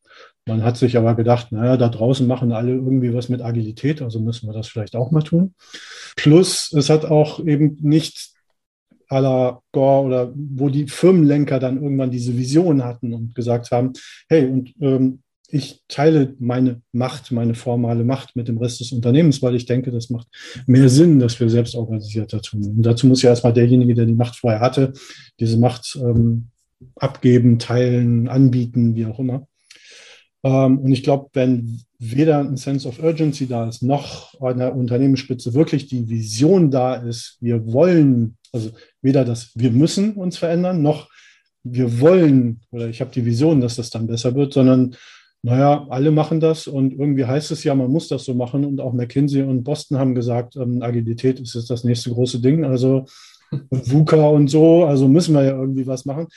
man 0.47 0.63
hat 0.63 0.77
sich 0.77 0.97
aber 0.99 1.15
gedacht, 1.15 1.53
naja, 1.53 1.77
da 1.77 1.89
draußen 1.89 2.27
machen 2.27 2.53
alle 2.53 2.73
irgendwie 2.73 3.15
was 3.15 3.29
mit 3.29 3.41
Agilität, 3.41 4.03
also 4.03 4.21
müssen 4.21 4.47
wir 4.47 4.53
das 4.53 4.69
vielleicht 4.69 4.95
auch 4.95 5.11
mal 5.11 5.23
tun. 5.23 5.55
Plus, 6.17 6.71
es 6.73 6.91
hat 6.91 7.07
auch 7.07 7.45
eben 7.45 7.79
nicht 7.81 8.35
à 9.09 9.21
la 9.21 9.61
Gore 9.73 10.07
oder 10.07 10.33
wo 10.35 10.69
die 10.69 10.87
Firmenlenker 10.87 11.59
dann 11.59 11.83
irgendwann 11.83 12.11
diese 12.11 12.37
Vision 12.37 12.85
hatten 12.85 13.15
und 13.15 13.35
gesagt 13.35 13.71
haben, 13.71 13.93
hey, 14.29 14.47
und 14.47 14.75
ähm, 14.81 15.23
ich 15.49 15.83
teile 15.89 16.35
meine 16.41 16.83
Macht, 16.93 17.31
meine 17.31 17.55
formale 17.55 18.05
Macht 18.05 18.35
mit 18.35 18.49
dem 18.49 18.59
Rest 18.59 18.81
des 18.81 18.93
Unternehmens, 18.93 19.41
weil 19.41 19.55
ich 19.55 19.67
denke, 19.67 19.93
das 19.93 20.11
macht 20.11 20.27
mehr 20.67 20.89
Sinn, 20.89 21.21
dass 21.21 21.39
wir 21.39 21.49
selbst 21.49 21.75
organisierter 21.75 22.43
tun. 22.43 22.65
Und 22.65 22.83
dazu 22.83 23.07
muss 23.07 23.23
ja 23.23 23.31
erstmal 23.31 23.53
derjenige, 23.53 23.95
der 23.95 24.07
die 24.07 24.15
Macht 24.15 24.37
vorher 24.37 24.61
hatte, 24.61 24.93
diese 25.39 25.59
Macht 25.59 25.97
ähm, 26.03 26.49
abgeben, 26.97 27.59
teilen, 27.59 28.29
anbieten, 28.29 28.95
wie 28.95 29.07
auch 29.07 29.19
immer. 29.19 29.47
Ähm, 30.43 30.79
und 30.79 30.93
ich 30.93 31.03
glaube, 31.03 31.31
wenn 31.33 31.81
weder 31.99 32.41
ein 32.41 32.57
Sense 32.57 32.87
of 32.87 33.03
Urgency 33.03 33.47
da 33.47 33.69
ist, 33.69 33.83
noch 33.83 34.41
an 34.41 34.59
der 34.59 34.77
Unternehmensspitze 34.77 35.55
wirklich 35.55 35.87
die 35.87 36.09
Vision 36.09 36.71
da 36.71 36.95
ist, 36.95 37.39
wir 37.41 37.73
wollen, 37.73 38.37
also 38.53 38.71
weder 39.01 39.25
das, 39.25 39.53
wir 39.55 39.71
müssen 39.71 40.13
uns 40.15 40.37
verändern, 40.37 40.83
noch 40.83 41.09
wir 41.65 42.01
wollen, 42.01 42.61
oder 42.71 42.89
ich 42.89 43.01
habe 43.01 43.11
die 43.11 43.25
Vision, 43.25 43.61
dass 43.61 43.77
das 43.77 43.89
dann 43.89 44.07
besser 44.07 44.35
wird, 44.35 44.53
sondern 44.53 44.95
naja, 45.43 45.87
alle 45.91 46.11
machen 46.11 46.41
das 46.41 46.67
und 46.67 46.93
irgendwie 46.93 47.27
heißt 47.27 47.51
es 47.51 47.65
ja, 47.65 47.75
man 47.75 47.91
muss 47.91 48.09
das 48.09 48.25
so 48.25 48.33
machen. 48.33 48.65
Und 48.65 48.81
auch 48.81 48.95
McKinsey 48.95 49.43
und 49.43 49.63
Boston 49.63 49.99
haben 49.99 50.15
gesagt, 50.15 50.57
ähm, 50.57 50.83
Agilität 50.83 51.39
ist 51.39 51.55
jetzt 51.55 51.69
das 51.69 51.85
nächste 51.85 52.11
große 52.11 52.41
Ding. 52.41 52.65
Also 52.65 53.05
VUCA 53.71 54.27
und 54.29 54.49
so, 54.49 54.85
also 54.85 55.07
müssen 55.07 55.35
wir 55.35 55.45
ja 55.45 55.51
irgendwie 55.51 55.87
was 55.87 56.07
machen. 56.07 56.29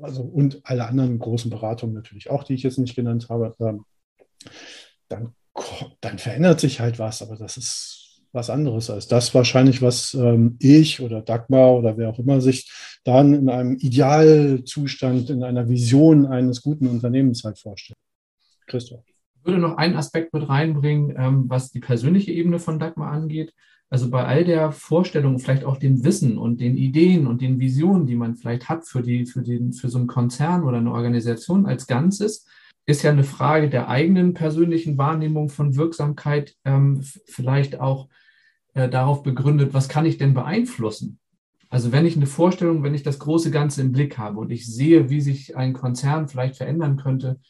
Also, 0.00 0.22
und 0.22 0.60
alle 0.64 0.86
anderen 0.86 1.18
großen 1.18 1.50
Beratungen 1.50 1.94
natürlich 1.94 2.30
auch, 2.30 2.44
die 2.44 2.54
ich 2.54 2.62
jetzt 2.62 2.78
nicht 2.78 2.94
genannt 2.94 3.28
habe. 3.28 3.54
Ähm, 3.60 3.84
dann, 5.08 5.34
dann 6.00 6.18
verändert 6.18 6.60
sich 6.60 6.80
halt 6.80 6.98
was, 6.98 7.22
aber 7.22 7.36
das 7.36 7.56
ist 7.56 8.06
was 8.36 8.50
anderes 8.50 8.90
als 8.90 9.08
das 9.08 9.34
wahrscheinlich, 9.34 9.82
was 9.82 10.14
ähm, 10.14 10.56
ich 10.60 11.00
oder 11.00 11.22
Dagmar 11.22 11.74
oder 11.74 11.96
wer 11.96 12.10
auch 12.10 12.18
immer 12.18 12.40
sich 12.40 12.70
dann 13.02 13.34
in 13.34 13.48
einem 13.48 13.76
Idealzustand, 13.76 15.30
in 15.30 15.42
einer 15.42 15.68
Vision 15.68 16.26
eines 16.26 16.62
guten 16.62 16.86
Unternehmens 16.86 17.44
halt 17.44 17.58
vorstellt. 17.58 17.98
Christoph. 18.66 19.04
Ich 19.06 19.46
würde 19.46 19.60
noch 19.60 19.76
einen 19.76 19.96
Aspekt 19.96 20.34
mit 20.34 20.48
reinbringen, 20.48 21.14
ähm, 21.16 21.44
was 21.48 21.70
die 21.70 21.80
persönliche 21.80 22.32
Ebene 22.32 22.58
von 22.58 22.78
Dagmar 22.78 23.12
angeht. 23.12 23.54
Also 23.88 24.10
bei 24.10 24.24
all 24.24 24.44
der 24.44 24.72
Vorstellung, 24.72 25.38
vielleicht 25.38 25.64
auch 25.64 25.76
dem 25.76 26.04
Wissen 26.04 26.38
und 26.38 26.60
den 26.60 26.76
Ideen 26.76 27.26
und 27.26 27.40
den 27.40 27.60
Visionen, 27.60 28.06
die 28.06 28.16
man 28.16 28.34
vielleicht 28.34 28.68
hat 28.68 28.84
für, 28.86 29.00
die, 29.00 29.26
für, 29.26 29.42
den, 29.42 29.72
für 29.72 29.88
so 29.88 29.98
einen 29.98 30.08
Konzern 30.08 30.64
oder 30.64 30.78
eine 30.78 30.92
Organisation 30.92 31.66
als 31.66 31.86
Ganzes, 31.86 32.46
ist 32.86 33.02
ja 33.02 33.10
eine 33.10 33.24
Frage 33.24 33.68
der 33.70 33.88
eigenen 33.88 34.34
persönlichen 34.34 34.98
Wahrnehmung 34.98 35.48
von 35.48 35.76
Wirksamkeit 35.76 36.56
ähm, 36.64 37.02
vielleicht 37.26 37.80
auch 37.80 38.08
äh, 38.74 38.88
darauf 38.88 39.22
begründet, 39.22 39.72
was 39.72 39.88
kann 39.88 40.04
ich 40.04 40.18
denn 40.18 40.34
beeinflussen? 40.34 41.18
Also 41.68 41.90
wenn 41.90 42.06
ich 42.06 42.16
eine 42.16 42.26
Vorstellung, 42.26 42.82
wenn 42.82 42.94
ich 42.94 43.02
das 43.02 43.18
große 43.18 43.50
Ganze 43.50 43.80
im 43.80 43.92
Blick 43.92 44.18
habe 44.18 44.38
und 44.38 44.50
ich 44.50 44.66
sehe, 44.66 45.10
wie 45.10 45.20
sich 45.20 45.56
ein 45.56 45.72
Konzern 45.72 46.28
vielleicht 46.28 46.56
verändern 46.56 46.96
könnte, 46.96 47.40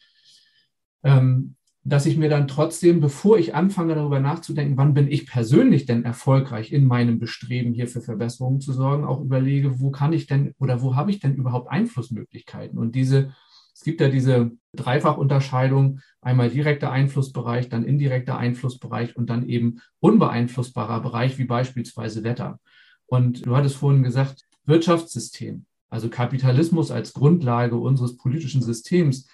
ähm, 1.03 1.56
dass 1.89 2.05
ich 2.05 2.17
mir 2.17 2.27
dann 2.27 2.49
trotzdem, 2.49 2.99
bevor 2.99 3.37
ich 3.37 3.55
anfange 3.55 3.95
darüber 3.95 4.19
nachzudenken, 4.19 4.75
wann 4.75 4.93
bin 4.93 5.09
ich 5.09 5.25
persönlich 5.25 5.85
denn 5.85 6.03
erfolgreich 6.03 6.73
in 6.73 6.85
meinem 6.85 7.17
Bestreben, 7.17 7.73
hier 7.73 7.87
für 7.87 8.01
Verbesserungen 8.01 8.59
zu 8.59 8.73
sorgen, 8.73 9.05
auch 9.05 9.21
überlege, 9.21 9.79
wo 9.79 9.89
kann 9.89 10.11
ich 10.11 10.27
denn 10.27 10.53
oder 10.59 10.81
wo 10.81 10.97
habe 10.97 11.11
ich 11.11 11.21
denn 11.21 11.35
überhaupt 11.35 11.71
Einflussmöglichkeiten? 11.71 12.77
Und 12.77 12.93
diese, 12.93 13.33
es 13.73 13.83
gibt 13.83 14.01
ja 14.01 14.09
diese 14.09 14.51
Dreifachunterscheidung, 14.75 16.01
einmal 16.19 16.49
direkter 16.49 16.91
Einflussbereich, 16.91 17.69
dann 17.69 17.85
indirekter 17.85 18.37
Einflussbereich 18.37 19.15
und 19.15 19.29
dann 19.29 19.47
eben 19.47 19.79
unbeeinflussbarer 20.01 20.99
Bereich, 20.99 21.37
wie 21.37 21.45
beispielsweise 21.45 22.25
Wetter. 22.25 22.59
Und 23.05 23.45
du 23.45 23.55
hattest 23.55 23.77
vorhin 23.77 24.03
gesagt, 24.03 24.41
Wirtschaftssystem, 24.65 25.65
also 25.89 26.09
Kapitalismus 26.09 26.91
als 26.91 27.13
Grundlage 27.13 27.77
unseres 27.77 28.17
politischen 28.17 28.61
Systems, 28.61 29.29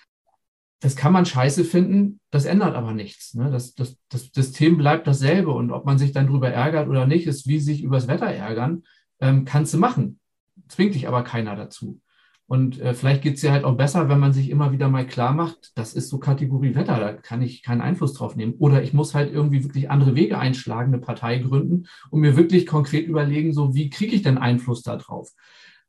das 0.83 0.97
kann 0.97 1.13
man 1.13 1.25
scheiße 1.25 1.63
finden, 1.63 2.19
das 2.29 2.43
ändert 2.43 2.75
aber 2.75 2.93
nichts. 2.93 3.35
Ne? 3.35 3.49
Das, 3.49 3.73
das, 3.73 3.95
das 4.09 4.31
System 4.33 4.77
bleibt 4.77 5.07
dasselbe 5.07 5.51
und 5.51 5.71
ob 5.71 5.85
man 5.85 5.97
sich 5.97 6.11
dann 6.11 6.27
darüber 6.27 6.49
ärgert 6.49 6.89
oder 6.89 7.07
nicht, 7.07 7.25
ist 7.25 7.47
wie 7.47 7.59
sich 7.59 7.81
übers 7.83 8.09
Wetter 8.09 8.25
ärgern, 8.25 8.83
ähm, 9.21 9.45
kannst 9.45 9.73
du 9.73 9.77
machen. 9.77 10.19
Zwingt 10.67 10.93
dich 10.93 11.07
aber 11.07 11.23
keiner 11.23 11.55
dazu. 11.55 12.01
Und 12.47 12.81
äh, 12.81 12.93
vielleicht 12.93 13.21
geht 13.21 13.35
es 13.35 13.41
ja 13.43 13.53
halt 13.53 13.63
auch 13.63 13.77
besser, 13.77 14.09
wenn 14.09 14.19
man 14.19 14.33
sich 14.33 14.49
immer 14.49 14.73
wieder 14.73 14.89
mal 14.89 15.07
klar 15.07 15.33
macht, 15.33 15.71
das 15.75 15.93
ist 15.93 16.09
so 16.09 16.19
Kategorie 16.19 16.75
Wetter, 16.75 16.99
da 16.99 17.13
kann 17.13 17.41
ich 17.41 17.63
keinen 17.63 17.79
Einfluss 17.79 18.13
drauf 18.13 18.35
nehmen. 18.35 18.55
Oder 18.59 18.83
ich 18.83 18.91
muss 18.91 19.15
halt 19.15 19.31
irgendwie 19.31 19.63
wirklich 19.63 19.89
andere 19.89 20.15
Wege 20.15 20.37
einschlagen, 20.37 20.93
eine 20.93 21.01
Partei 21.01 21.37
gründen 21.37 21.87
und 22.09 22.19
mir 22.19 22.35
wirklich 22.35 22.67
konkret 22.67 23.07
überlegen, 23.07 23.53
so 23.53 23.73
wie 23.73 23.89
kriege 23.89 24.17
ich 24.17 24.21
denn 24.21 24.37
Einfluss 24.37 24.81
darauf? 24.81 25.31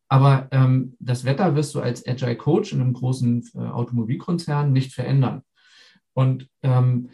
Aber 0.08 0.48
ähm, 0.52 0.96
das 1.00 1.24
Wetter 1.24 1.54
wirst 1.54 1.74
du 1.74 1.80
als 1.80 2.06
Agile 2.06 2.36
Coach 2.36 2.72
in 2.72 2.80
einem 2.80 2.92
großen 2.92 3.50
äh, 3.54 3.58
Automobilkonzern 3.58 4.72
nicht 4.72 4.92
verändern. 4.92 5.42
Und 6.12 6.48
ähm, 6.62 7.10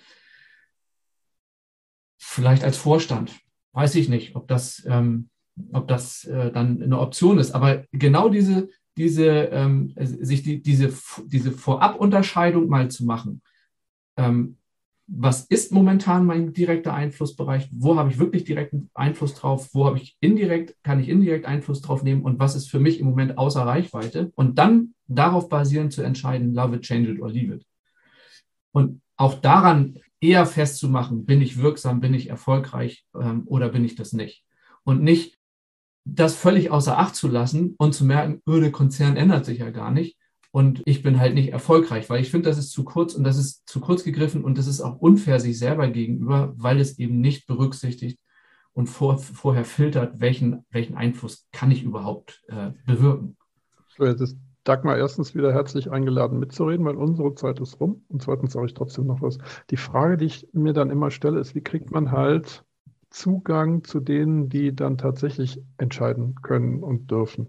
vielleicht 2.18 2.64
als 2.64 2.76
Vorstand, 2.76 3.38
weiß 3.72 3.94
ich 3.94 4.09
nicht, 4.09 4.37
ob 4.37 4.48
das, 4.48 4.85
ähm, 4.87 5.31
ob 5.72 5.88
das 5.88 6.24
äh, 6.24 6.53
dann 6.53 6.83
eine 6.83 6.98
Option 6.98 7.38
ist. 7.38 7.53
Aber 7.53 7.85
genau 7.92 8.29
diese, 8.29 8.68
diese, 8.96 9.26
ähm, 9.26 9.94
sich 9.96 10.42
die, 10.42 10.62
diese, 10.62 10.92
diese 11.26 11.53
Vorabunterscheidung 11.53 12.68
mal 12.68 12.90
zu 12.90 13.05
machen, 13.05 13.40
ähm, 14.16 14.59
was 15.12 15.44
ist 15.46 15.73
momentan 15.73 16.25
mein 16.25 16.53
direkter 16.53 16.94
Einflussbereich, 16.94 17.68
wo 17.73 17.96
habe 17.96 18.11
ich 18.11 18.18
wirklich 18.20 18.44
direkten 18.44 18.90
Einfluss 18.94 19.35
drauf, 19.35 19.70
wo 19.73 19.87
habe 19.87 19.99
ich 19.99 20.16
indirekt, 20.20 20.77
kann 20.85 21.01
ich 21.01 21.09
indirekt 21.09 21.46
Einfluss 21.46 21.83
drauf 21.83 22.05
nehmen 22.05 22.23
und 22.23 22.38
was 22.38 22.55
ist 22.55 22.70
für 22.70 22.79
mich 22.79 23.01
im 23.01 23.07
Moment 23.07 23.37
außer 23.37 23.62
Reichweite 23.62 24.31
und 24.37 24.59
dann 24.59 24.94
darauf 25.09 25.49
basierend 25.49 25.92
zu 25.92 26.03
entscheiden, 26.03 26.55
love 26.55 26.77
it, 26.77 26.83
change 26.83 27.11
it 27.11 27.20
or 27.20 27.29
leave 27.29 27.55
it. 27.55 27.66
Und 28.70 29.03
auch 29.16 29.35
daran 29.35 29.99
eher 30.20 30.46
festzumachen, 30.46 31.27
bin 31.27 31.42
ich 31.42 31.59
wirksam, 31.59 32.01
bin 32.01 32.14
ich 32.14 32.31
erfolgreich 32.31 33.05
ähm, 33.20 33.42
oder 33.46 33.70
bin 33.70 33.85
ich 33.85 33.96
das 33.96 34.12
nicht. 34.12 34.44
Und 34.85 35.03
nicht 35.03 35.38
das 36.05 36.37
völlig 36.37 36.70
außer 36.70 36.99
Acht 36.99 37.16
zu 37.16 37.27
lassen 37.27 37.75
und 37.79 37.94
zu 37.94 38.05
merken, 38.05 38.40
öh, 38.49 38.61
der 38.61 38.70
Konzern 38.70 39.16
ändert 39.16 39.44
sich 39.44 39.59
ja 39.59 39.70
gar 39.70 39.90
nicht, 39.90 40.16
und 40.52 40.82
ich 40.84 41.02
bin 41.02 41.20
halt 41.20 41.34
nicht 41.34 41.52
erfolgreich, 41.52 42.10
weil 42.10 42.20
ich 42.20 42.30
finde, 42.30 42.48
das 42.48 42.58
ist 42.58 42.72
zu 42.72 42.84
kurz 42.84 43.14
und 43.14 43.24
das 43.24 43.38
ist 43.38 43.68
zu 43.68 43.80
kurz 43.80 44.02
gegriffen 44.02 44.44
und 44.44 44.58
das 44.58 44.66
ist 44.66 44.80
auch 44.80 44.96
unfair 45.00 45.38
sich 45.38 45.58
selber 45.58 45.88
gegenüber, 45.88 46.52
weil 46.56 46.80
es 46.80 46.98
eben 46.98 47.20
nicht 47.20 47.46
berücksichtigt 47.46 48.18
und 48.72 48.88
vor, 48.88 49.18
vorher 49.18 49.64
filtert, 49.64 50.20
welchen, 50.20 50.64
welchen 50.70 50.96
Einfluss 50.96 51.48
kann 51.52 51.70
ich 51.70 51.82
überhaupt 51.82 52.42
äh, 52.48 52.70
bewirken. 52.86 53.36
So, 53.96 54.06
jetzt 54.06 54.20
ist 54.20 54.36
Dagmar 54.64 54.98
erstens 54.98 55.34
wieder 55.34 55.52
herzlich 55.52 55.90
eingeladen 55.90 56.38
mitzureden, 56.38 56.84
weil 56.84 56.96
unsere 56.96 57.34
Zeit 57.34 57.60
ist 57.60 57.80
rum. 57.80 58.04
Und 58.08 58.22
zweitens 58.22 58.52
sage 58.52 58.66
ich 58.66 58.74
trotzdem 58.74 59.06
noch 59.06 59.22
was. 59.22 59.38
Die 59.70 59.76
Frage, 59.76 60.16
die 60.16 60.26
ich 60.26 60.48
mir 60.52 60.72
dann 60.72 60.90
immer 60.90 61.10
stelle, 61.10 61.40
ist, 61.40 61.54
wie 61.54 61.62
kriegt 61.62 61.90
man 61.90 62.10
halt 62.10 62.64
Zugang 63.08 63.84
zu 63.84 64.00
denen, 64.00 64.48
die 64.48 64.74
dann 64.74 64.98
tatsächlich 64.98 65.60
entscheiden 65.78 66.36
können 66.42 66.82
und 66.82 67.10
dürfen? 67.10 67.48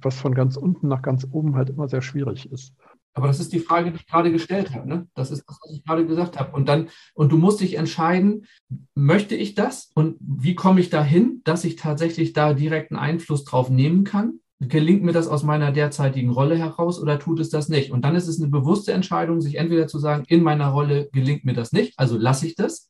Was 0.00 0.16
von 0.16 0.34
ganz 0.34 0.56
unten 0.56 0.88
nach 0.88 1.02
ganz 1.02 1.26
oben 1.30 1.56
halt 1.56 1.70
immer 1.70 1.88
sehr 1.88 2.02
schwierig 2.02 2.50
ist. 2.50 2.74
Aber 3.14 3.26
das 3.26 3.40
ist 3.40 3.52
die 3.52 3.58
Frage, 3.58 3.90
die 3.90 3.96
ich 3.96 4.06
gerade 4.06 4.30
gestellt 4.30 4.72
habe. 4.72 4.88
Ne? 4.88 5.08
Das 5.14 5.32
ist 5.32 5.42
das, 5.48 5.58
was 5.60 5.72
ich 5.72 5.84
gerade 5.84 6.06
gesagt 6.06 6.38
habe. 6.38 6.54
Und 6.54 6.68
dann, 6.68 6.88
und 7.14 7.32
du 7.32 7.36
musst 7.36 7.60
dich 7.60 7.74
entscheiden, 7.74 8.46
möchte 8.94 9.34
ich 9.34 9.56
das? 9.56 9.90
Und 9.94 10.16
wie 10.20 10.54
komme 10.54 10.80
ich 10.80 10.88
dahin, 10.88 11.40
dass 11.42 11.64
ich 11.64 11.74
tatsächlich 11.74 12.32
da 12.32 12.54
direkten 12.54 12.94
Einfluss 12.94 13.44
drauf 13.44 13.70
nehmen 13.70 14.04
kann? 14.04 14.38
Gelingt 14.60 15.02
mir 15.02 15.12
das 15.12 15.26
aus 15.26 15.42
meiner 15.42 15.72
derzeitigen 15.72 16.30
Rolle 16.30 16.56
heraus 16.56 17.00
oder 17.00 17.18
tut 17.18 17.40
es 17.40 17.50
das 17.50 17.68
nicht? 17.68 17.90
Und 17.90 18.04
dann 18.04 18.14
ist 18.14 18.28
es 18.28 18.40
eine 18.40 18.50
bewusste 18.50 18.92
Entscheidung, 18.92 19.40
sich 19.40 19.56
entweder 19.56 19.88
zu 19.88 19.98
sagen, 19.98 20.24
in 20.28 20.44
meiner 20.44 20.68
Rolle 20.68 21.08
gelingt 21.12 21.44
mir 21.44 21.54
das 21.54 21.72
nicht, 21.72 21.98
also 21.98 22.16
lasse 22.16 22.46
ich 22.46 22.54
das. 22.54 22.88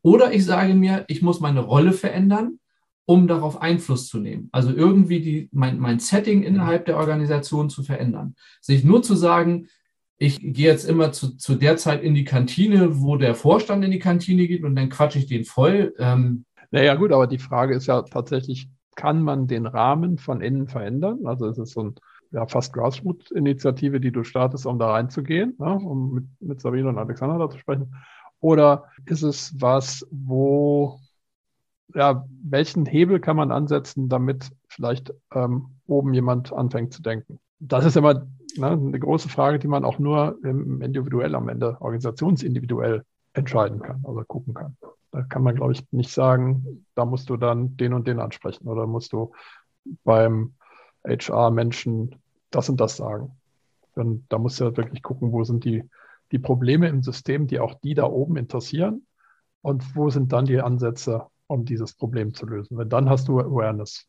Oder 0.00 0.32
ich 0.32 0.46
sage 0.46 0.74
mir, 0.74 1.04
ich 1.08 1.20
muss 1.20 1.40
meine 1.40 1.60
Rolle 1.60 1.92
verändern 1.92 2.58
um 3.08 3.26
darauf 3.26 3.62
Einfluss 3.62 4.06
zu 4.06 4.18
nehmen. 4.18 4.50
Also 4.52 4.70
irgendwie 4.70 5.22
die, 5.22 5.48
mein, 5.50 5.78
mein 5.78 5.98
Setting 5.98 6.42
innerhalb 6.42 6.84
der 6.84 6.98
Organisation 6.98 7.70
zu 7.70 7.82
verändern. 7.82 8.34
Sich 8.60 8.84
nur 8.84 9.02
zu 9.02 9.14
sagen, 9.14 9.68
ich 10.18 10.38
gehe 10.38 10.66
jetzt 10.66 10.84
immer 10.84 11.10
zu, 11.10 11.34
zu 11.38 11.54
der 11.54 11.78
Zeit 11.78 12.02
in 12.02 12.14
die 12.14 12.24
Kantine, 12.24 13.00
wo 13.00 13.16
der 13.16 13.34
Vorstand 13.34 13.82
in 13.82 13.92
die 13.92 13.98
Kantine 13.98 14.46
geht 14.46 14.62
und 14.62 14.76
dann 14.76 14.90
quatsche 14.90 15.18
ich 15.18 15.26
den 15.26 15.46
voll. 15.46 15.94
Ähm. 15.98 16.44
Naja 16.70 16.96
gut, 16.96 17.10
aber 17.12 17.26
die 17.26 17.38
Frage 17.38 17.74
ist 17.74 17.86
ja 17.86 18.02
tatsächlich, 18.02 18.68
kann 18.94 19.22
man 19.22 19.46
den 19.46 19.64
Rahmen 19.64 20.18
von 20.18 20.42
innen 20.42 20.68
verändern? 20.68 21.20
Also 21.24 21.46
es 21.46 21.56
ist 21.56 21.72
so 21.72 21.84
ein 21.84 21.94
ja, 22.30 22.46
fast 22.46 22.74
Grassroot-Initiative, 22.74 24.00
die 24.00 24.12
du 24.12 24.22
startest, 24.22 24.66
um 24.66 24.78
da 24.78 24.90
reinzugehen, 24.90 25.56
ja, 25.58 25.72
um 25.72 26.12
mit, 26.12 26.24
mit 26.40 26.60
Sabine 26.60 26.90
und 26.90 26.98
Alexander 26.98 27.38
da 27.38 27.48
zu 27.48 27.56
sprechen. 27.56 27.94
Oder 28.40 28.84
ist 29.06 29.22
es 29.22 29.54
was, 29.58 30.06
wo 30.10 31.00
ja, 31.94 32.26
welchen 32.42 32.86
Hebel 32.86 33.20
kann 33.20 33.36
man 33.36 33.50
ansetzen, 33.50 34.08
damit 34.08 34.50
vielleicht 34.68 35.12
ähm, 35.32 35.70
oben 35.86 36.12
jemand 36.14 36.52
anfängt 36.52 36.92
zu 36.92 37.02
denken? 37.02 37.38
Das 37.60 37.84
ist 37.84 37.96
immer 37.96 38.26
ne, 38.56 38.70
eine 38.70 38.98
große 38.98 39.28
Frage, 39.28 39.58
die 39.58 39.68
man 39.68 39.84
auch 39.84 39.98
nur 39.98 40.38
individuell 40.42 41.34
am 41.34 41.48
Ende, 41.48 41.80
organisationsindividuell 41.80 43.04
entscheiden 43.32 43.80
kann 43.80 44.02
oder 44.02 44.24
gucken 44.24 44.54
kann. 44.54 44.76
Da 45.10 45.22
kann 45.22 45.42
man, 45.42 45.54
glaube 45.54 45.72
ich, 45.72 45.90
nicht 45.90 46.10
sagen, 46.10 46.84
da 46.94 47.04
musst 47.04 47.30
du 47.30 47.36
dann 47.36 47.76
den 47.76 47.94
und 47.94 48.06
den 48.06 48.20
ansprechen 48.20 48.68
oder 48.68 48.86
musst 48.86 49.12
du 49.12 49.32
beim 50.04 50.54
HR-Menschen 51.06 52.16
das 52.50 52.68
und 52.68 52.80
das 52.80 52.96
sagen. 52.96 53.32
Dann, 53.94 54.24
da 54.28 54.38
musst 54.38 54.60
du 54.60 54.66
halt 54.66 54.76
wirklich 54.76 55.02
gucken, 55.02 55.32
wo 55.32 55.44
sind 55.44 55.64
die 55.64 55.82
die 56.32 56.38
Probleme 56.38 56.88
im 56.88 57.02
System, 57.02 57.46
die 57.46 57.60
auch 57.60 57.74
die 57.74 57.94
da 57.94 58.04
oben 58.04 58.36
interessieren? 58.36 59.06
Und 59.62 59.96
wo 59.96 60.10
sind 60.10 60.32
dann 60.32 60.44
die 60.44 60.60
Ansätze, 60.60 61.26
um 61.48 61.64
dieses 61.64 61.94
Problem 61.94 62.32
zu 62.32 62.46
lösen? 62.46 62.76
Weil 62.78 62.86
dann 62.86 63.10
hast 63.10 63.26
du 63.26 63.40
Awareness. 63.40 64.06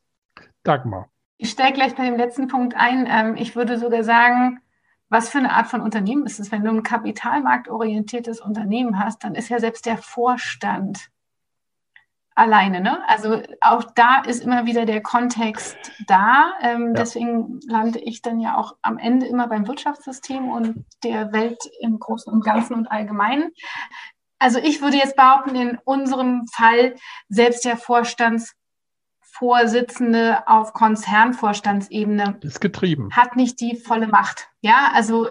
Dagmar. 0.64 1.10
Ich 1.38 1.52
steige 1.52 1.74
gleich 1.74 1.96
bei 1.96 2.06
dem 2.06 2.18
letzten 2.18 2.48
Punkt 2.48 2.76
ein. 2.76 3.08
Ähm, 3.10 3.36
ich 3.38 3.56
würde 3.56 3.80
sogar 3.80 4.04
sagen, 4.04 4.60
was 5.10 5.30
für 5.30 5.40
eine 5.40 5.52
Art 5.52 5.68
von 5.68 5.82
Unternehmen 5.82 6.26
ist 6.26 6.40
es? 6.40 6.52
Wenn 6.52 6.64
du 6.64 6.70
ein 6.70 6.84
kapitalmarktorientiertes 6.84 8.42
Unternehmen 8.42 9.00
hast, 9.00 9.24
dann 9.24 9.36
ist 9.36 9.50
ja 9.50 9.60
selbst 9.60 9.86
der 9.86 9.98
Vorstand 9.98 11.10
alleine. 12.36 12.80
Ne? 12.82 13.00
Also 13.08 13.42
auch 13.60 13.84
da 13.96 14.22
ist 14.22 14.44
immer 14.44 14.66
wieder 14.66 14.86
der 14.86 15.02
Kontext 15.02 15.78
da. 16.08 16.54
Ähm, 16.62 16.88
ja. 16.88 16.94
Deswegen 16.94 17.60
lande 17.68 18.00
ich 18.00 18.22
dann 18.22 18.40
ja 18.40 18.58
auch 18.58 18.76
am 18.82 18.98
Ende 18.98 19.26
immer 19.26 19.48
beim 19.48 19.68
Wirtschaftssystem 19.68 20.50
und 20.50 20.86
der 21.04 21.34
Welt 21.34 21.60
im 21.82 22.00
Großen 22.00 22.32
und 22.32 22.44
Ganzen 22.44 22.76
und 22.76 22.88
Allgemeinen. 22.88 23.52
Also 24.40 24.60
ich 24.60 24.82
würde 24.82 24.98
jetzt 24.98 25.16
behaupten, 25.16 25.56
in 25.56 25.78
unserem 25.84 26.48
Fall 26.48 26.96
selbst 27.28 27.64
der 27.66 27.78
Vorstandsvorsitzende 27.78 30.48
auf 30.48 30.74
Konzernvorstandsebene 30.74 32.40
ist 32.42 32.62
getrieben. 32.62 33.10
Hat 33.12 33.36
nicht 33.36 33.60
die 33.60 33.76
volle 33.76 34.08
Macht. 34.08 34.48
Ja, 34.62 34.92
also, 34.94 35.28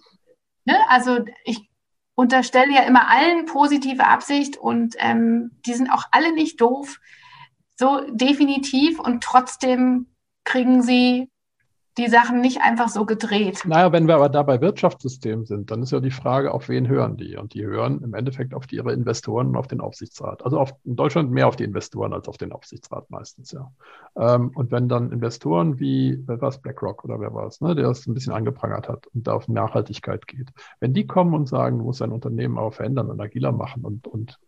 ne, 0.66 0.76
also 0.88 1.24
ich 1.44 1.70
unterstelle 2.14 2.74
ja 2.74 2.82
immer 2.82 3.08
allen 3.08 3.46
positive 3.46 4.06
Absicht 4.06 4.58
und 4.58 4.94
ähm, 4.98 5.52
die 5.64 5.72
sind 5.72 5.90
auch 5.90 6.04
alle 6.10 6.34
nicht 6.34 6.60
doof, 6.60 7.00
so 7.76 8.02
definitiv 8.10 8.98
und 8.98 9.22
trotzdem 9.22 10.08
kriegen 10.44 10.82
sie 10.82 11.30
die 11.98 12.08
Sachen 12.08 12.40
nicht 12.40 12.62
einfach 12.62 12.88
so 12.88 13.04
gedreht. 13.04 13.62
Naja, 13.66 13.92
wenn 13.92 14.06
wir 14.06 14.14
aber 14.14 14.28
da 14.28 14.42
bei 14.42 14.60
Wirtschaftssystem 14.60 15.44
sind, 15.44 15.70
dann 15.70 15.82
ist 15.82 15.90
ja 15.90 16.00
die 16.00 16.10
Frage, 16.10 16.52
auf 16.52 16.68
wen 16.68 16.88
hören 16.88 17.16
die? 17.16 17.36
Und 17.36 17.54
die 17.54 17.64
hören 17.64 18.02
im 18.02 18.14
Endeffekt 18.14 18.54
auf 18.54 18.70
ihre 18.72 18.92
Investoren 18.92 19.48
und 19.48 19.56
auf 19.56 19.66
den 19.66 19.80
Aufsichtsrat. 19.80 20.44
Also 20.44 20.58
auf, 20.58 20.72
in 20.84 20.96
Deutschland 20.96 21.30
mehr 21.30 21.48
auf 21.48 21.56
die 21.56 21.64
Investoren 21.64 22.12
als 22.12 22.28
auf 22.28 22.38
den 22.38 22.52
Aufsichtsrat 22.52 23.10
meistens, 23.10 23.52
ja. 23.52 23.72
Ähm, 24.16 24.52
und 24.54 24.70
wenn 24.70 24.88
dann 24.88 25.12
Investoren 25.12 25.78
wie, 25.80 26.22
wer 26.26 26.40
war 26.40 26.48
es, 26.48 26.58
BlackRock 26.58 27.04
oder 27.04 27.20
wer 27.20 27.34
war 27.34 27.46
es, 27.46 27.60
ne, 27.60 27.74
der 27.74 27.88
es 27.88 28.06
ein 28.06 28.14
bisschen 28.14 28.32
angeprangert 28.32 28.88
hat 28.88 29.06
und 29.08 29.26
da 29.26 29.32
auf 29.32 29.48
Nachhaltigkeit 29.48 30.26
geht, 30.26 30.50
wenn 30.80 30.94
die 30.94 31.06
kommen 31.06 31.34
und 31.34 31.48
sagen, 31.48 31.78
du 31.78 31.84
musst 31.84 32.00
dein 32.00 32.12
Unternehmen 32.12 32.58
aber 32.58 32.72
verändern 32.72 33.10
und 33.10 33.20
agiler 33.20 33.52
machen 33.52 33.84
und, 33.84 34.06
und 34.06 34.38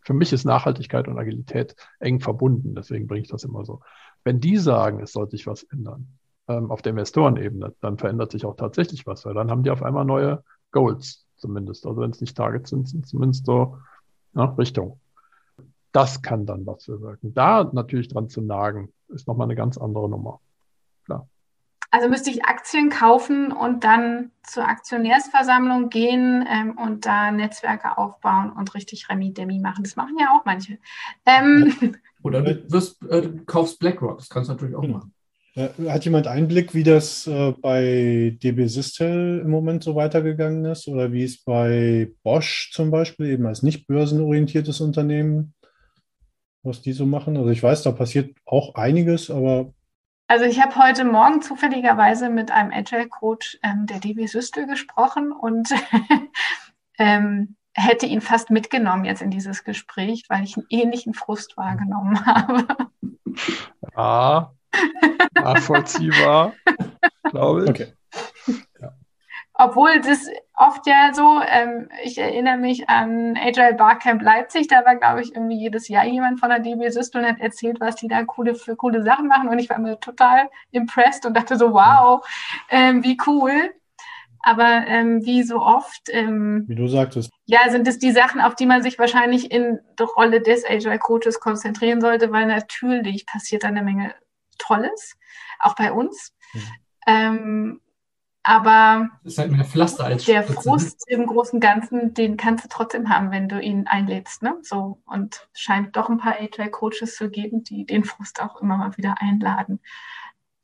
für 0.00 0.14
mich 0.14 0.32
ist 0.32 0.44
Nachhaltigkeit 0.44 1.06
und 1.06 1.18
Agilität 1.18 1.76
eng 2.00 2.20
verbunden, 2.20 2.74
deswegen 2.74 3.06
bringe 3.06 3.22
ich 3.22 3.28
das 3.28 3.44
immer 3.44 3.64
so. 3.64 3.80
Wenn 4.24 4.40
die 4.40 4.56
sagen, 4.56 5.00
es 5.00 5.12
soll 5.12 5.28
sich 5.28 5.46
was 5.46 5.64
ändern, 5.64 6.08
ähm, 6.48 6.70
auf 6.70 6.82
der 6.82 6.90
Investorenebene, 6.90 7.74
dann 7.80 7.98
verändert 7.98 8.32
sich 8.32 8.44
auch 8.44 8.56
tatsächlich 8.56 9.06
was, 9.06 9.24
weil 9.24 9.34
dann 9.34 9.50
haben 9.50 9.62
die 9.62 9.70
auf 9.70 9.82
einmal 9.82 10.04
neue 10.04 10.42
Goals 10.72 11.26
zumindest. 11.36 11.86
Also 11.86 12.00
wenn 12.00 12.10
es 12.10 12.20
nicht 12.20 12.36
Targets 12.36 12.70
sind, 12.70 12.88
sind 12.88 13.06
zumindest 13.06 13.46
so 13.46 13.78
ja, 14.34 14.44
Richtung. 14.44 15.00
Das 15.92 16.22
kann 16.22 16.46
dann 16.46 16.66
was 16.66 16.86
bewirken. 16.86 17.34
Da 17.34 17.64
natürlich 17.72 18.08
dran 18.08 18.28
zu 18.28 18.40
nagen, 18.40 18.92
ist 19.08 19.26
nochmal 19.26 19.46
eine 19.46 19.56
ganz 19.56 19.78
andere 19.78 20.08
Nummer. 20.08 20.40
Klar. 21.04 21.28
Also 21.90 22.08
müsste 22.08 22.30
ich 22.30 22.44
Aktien 22.44 22.90
kaufen 22.90 23.50
und 23.50 23.82
dann 23.84 24.30
zur 24.42 24.68
Aktionärsversammlung 24.68 25.88
gehen 25.88 26.46
ähm, 26.46 26.76
und 26.76 27.06
da 27.06 27.30
Netzwerke 27.30 27.96
aufbauen 27.96 28.52
und 28.52 28.74
richtig 28.74 29.08
Remi-Demi 29.08 29.58
machen. 29.58 29.84
Das 29.84 29.96
machen 29.96 30.16
ja 30.20 30.36
auch 30.36 30.44
manche. 30.44 30.78
Ähm, 31.24 31.96
Oder 32.22 32.42
du 32.42 32.70
wirst, 32.70 33.02
äh, 33.04 33.30
kaufst 33.46 33.78
BlackRock, 33.78 34.18
das 34.18 34.28
kannst 34.28 34.50
du 34.50 34.54
natürlich 34.54 34.76
auch 34.76 34.86
machen. 34.86 35.14
Äh, 35.58 35.90
hat 35.90 36.04
jemand 36.04 36.28
Einblick, 36.28 36.72
wie 36.72 36.84
das 36.84 37.26
äh, 37.26 37.52
bei 37.60 38.38
DB 38.40 38.68
Systel 38.68 39.40
im 39.44 39.50
Moment 39.50 39.82
so 39.82 39.96
weitergegangen 39.96 40.64
ist 40.66 40.86
oder 40.86 41.10
wie 41.10 41.24
es 41.24 41.42
bei 41.42 42.12
Bosch 42.22 42.70
zum 42.72 42.92
Beispiel, 42.92 43.26
eben 43.26 43.44
als 43.44 43.64
nicht 43.64 43.88
börsenorientiertes 43.88 44.80
Unternehmen, 44.80 45.54
was 46.62 46.80
die 46.80 46.92
so 46.92 47.06
machen? 47.06 47.36
Also 47.36 47.50
ich 47.50 47.60
weiß, 47.60 47.82
da 47.82 47.90
passiert 47.90 48.36
auch 48.46 48.76
einiges, 48.76 49.32
aber. 49.32 49.72
Also 50.28 50.44
ich 50.44 50.62
habe 50.62 50.76
heute 50.76 51.04
Morgen 51.04 51.42
zufälligerweise 51.42 52.30
mit 52.30 52.52
einem 52.52 52.70
Agile 52.72 53.08
Coach 53.08 53.58
ähm, 53.64 53.86
der 53.86 53.98
DB 53.98 54.26
Systel 54.26 54.66
gesprochen 54.68 55.32
und 55.32 55.70
ähm, 57.00 57.56
hätte 57.74 58.06
ihn 58.06 58.20
fast 58.20 58.50
mitgenommen 58.50 59.06
jetzt 59.06 59.22
in 59.22 59.30
dieses 59.32 59.64
Gespräch, 59.64 60.22
weil 60.28 60.44
ich 60.44 60.56
einen 60.56 60.66
ähnlichen 60.70 61.14
Frust 61.14 61.56
wahrgenommen 61.56 62.24
habe. 62.26 62.66
Ja, 63.96 64.52
nachvollziehbar, 65.34 66.54
glaube 67.30 67.64
ich. 67.64 67.70
Okay. 67.70 67.86
Ja. 68.80 68.92
Obwohl 69.60 70.00
das 70.00 70.28
oft 70.56 70.86
ja 70.86 71.10
so, 71.12 71.40
ähm, 71.44 71.88
ich 72.04 72.16
erinnere 72.16 72.56
mich 72.58 72.88
an 72.88 73.36
Agile 73.36 73.74
Barcamp 73.74 74.22
Leipzig, 74.22 74.68
da 74.68 74.84
war, 74.84 74.94
glaube 74.94 75.20
ich, 75.20 75.34
irgendwie 75.34 75.58
jedes 75.58 75.88
Jahr 75.88 76.04
jemand 76.04 76.38
von 76.38 76.48
der 76.48 76.60
DB 76.60 76.88
System 76.90 77.22
und 77.22 77.28
hat 77.28 77.40
erzählt, 77.40 77.80
was 77.80 77.96
die 77.96 78.06
da 78.06 78.22
coole, 78.22 78.54
für 78.54 78.76
coole 78.76 79.02
Sachen 79.02 79.26
machen 79.26 79.48
und 79.48 79.58
ich 79.58 79.68
war 79.68 79.76
immer 79.76 79.98
total 79.98 80.48
impressed 80.70 81.26
und 81.26 81.36
dachte 81.36 81.56
so, 81.56 81.72
wow, 81.72 82.24
ähm, 82.70 83.02
wie 83.02 83.18
cool. 83.26 83.74
Aber 84.40 84.84
ähm, 84.86 85.24
wie 85.24 85.42
so 85.42 85.60
oft, 85.60 86.02
ähm, 86.12 86.64
wie 86.68 86.76
du 86.76 86.86
sagtest, 86.86 87.30
ja, 87.46 87.68
sind 87.68 87.88
es 87.88 87.98
die 87.98 88.12
Sachen, 88.12 88.40
auf 88.40 88.54
die 88.54 88.66
man 88.66 88.82
sich 88.82 88.96
wahrscheinlich 88.96 89.50
in 89.50 89.80
der 89.98 90.06
Rolle 90.06 90.40
des 90.40 90.64
Agile 90.64 91.00
Coaches 91.00 91.40
konzentrieren 91.40 92.00
sollte, 92.00 92.30
weil 92.30 92.46
natürlich 92.46 93.26
passiert 93.26 93.64
da 93.64 93.68
eine 93.68 93.82
Menge 93.82 94.14
Tolles, 94.58 95.16
auch 95.60 95.74
bei 95.74 95.92
uns. 95.92 96.34
Mhm. 96.52 96.62
Ähm, 97.06 97.80
aber 98.42 99.10
das 99.24 99.34
ist 99.34 99.38
halt 99.38 99.52
mehr 99.52 99.64
Pflaster 99.64 100.04
als 100.04 100.24
der 100.24 100.42
Spitze. 100.42 100.58
Ne? 100.58 100.62
Frust 100.62 101.04
im 101.08 101.26
Großen 101.26 101.56
und 101.56 101.60
Ganzen, 101.60 102.14
den 102.14 102.36
kannst 102.38 102.64
du 102.64 102.68
trotzdem 102.68 103.10
haben, 103.10 103.30
wenn 103.30 103.48
du 103.48 103.60
ihn 103.60 103.86
einlädst. 103.86 104.42
Ne? 104.42 104.56
So, 104.62 105.02
und 105.04 105.48
scheint 105.52 105.96
doch 105.96 106.08
ein 106.08 106.16
paar 106.16 106.36
Agile-Coaches 106.40 107.16
zu 107.16 107.28
geben, 107.28 107.62
die 107.62 107.84
den 107.84 108.04
Frust 108.04 108.40
auch 108.40 108.60
immer 108.62 108.78
mal 108.78 108.96
wieder 108.96 109.16
einladen. 109.20 109.80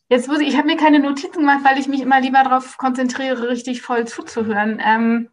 Jetzt 0.08 0.28
muss 0.28 0.40
ich, 0.40 0.48
ich 0.48 0.56
habe 0.56 0.66
mir 0.66 0.76
keine 0.76 1.00
Notizen 1.00 1.40
gemacht, 1.40 1.60
weil 1.64 1.78
ich 1.78 1.88
mich 1.88 2.00
immer 2.00 2.20
lieber 2.20 2.42
darauf 2.42 2.78
konzentriere, 2.78 3.48
richtig 3.48 3.82
voll 3.82 4.06
zuzuhören. 4.06 4.80
Ähm, 4.82 5.28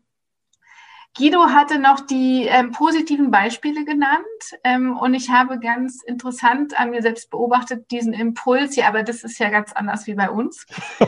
Guido 1.17 1.47
hatte 1.47 1.77
noch 1.77 1.99
die 1.99 2.45
ähm, 2.47 2.71
positiven 2.71 3.31
Beispiele 3.31 3.83
genannt 3.83 4.25
ähm, 4.63 4.97
und 4.97 5.13
ich 5.13 5.29
habe 5.29 5.59
ganz 5.59 6.01
interessant 6.03 6.79
an 6.79 6.91
mir 6.91 7.01
selbst 7.01 7.29
beobachtet 7.29 7.91
diesen 7.91 8.13
Impuls. 8.13 8.75
Ja, 8.77 8.87
aber 8.87 9.03
das 9.03 9.23
ist 9.23 9.37
ja 9.37 9.49
ganz 9.49 9.73
anders 9.73 10.07
wie 10.07 10.15
bei 10.15 10.29
uns. 10.29 10.65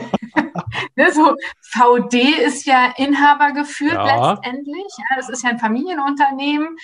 ne, 0.96 1.12
so 1.12 1.34
VD 1.60 2.14
ist 2.44 2.66
ja 2.66 2.92
Inhaber 2.96 3.52
geführt 3.52 3.94
ja. 3.94 4.32
letztendlich. 4.32 4.86
Ja, 4.98 5.16
das 5.16 5.28
ist 5.28 5.42
ja 5.42 5.50
ein 5.50 5.58
Familienunternehmen 5.58 6.76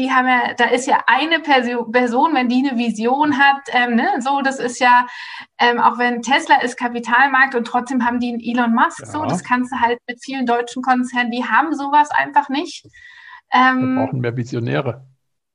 die 0.00 0.10
haben 0.10 0.26
ja, 0.26 0.54
da 0.54 0.64
ist 0.64 0.86
ja 0.86 1.02
eine 1.06 1.40
Person, 1.40 2.34
wenn 2.34 2.48
die 2.48 2.66
eine 2.66 2.78
Vision 2.78 3.38
hat, 3.38 3.62
ähm, 3.72 3.96
ne, 3.96 4.08
so, 4.20 4.40
das 4.40 4.58
ist 4.58 4.80
ja, 4.80 5.06
ähm, 5.58 5.78
auch 5.78 5.98
wenn 5.98 6.22
Tesla 6.22 6.62
ist 6.62 6.78
Kapitalmarkt 6.78 7.54
und 7.54 7.66
trotzdem 7.66 8.04
haben 8.04 8.18
die 8.18 8.30
einen 8.30 8.40
Elon 8.40 8.74
Musk, 8.74 9.00
ja. 9.00 9.06
so, 9.06 9.24
das 9.24 9.44
kannst 9.44 9.72
du 9.72 9.80
halt 9.80 9.98
mit 10.08 10.22
vielen 10.22 10.46
deutschen 10.46 10.82
Konzernen, 10.82 11.30
die 11.30 11.44
haben 11.44 11.74
sowas 11.74 12.10
einfach 12.10 12.48
nicht. 12.48 12.86
Ähm, 13.52 13.96
wir 13.96 14.06
brauchen 14.06 14.20
mehr 14.20 14.36
Visionäre. 14.36 15.06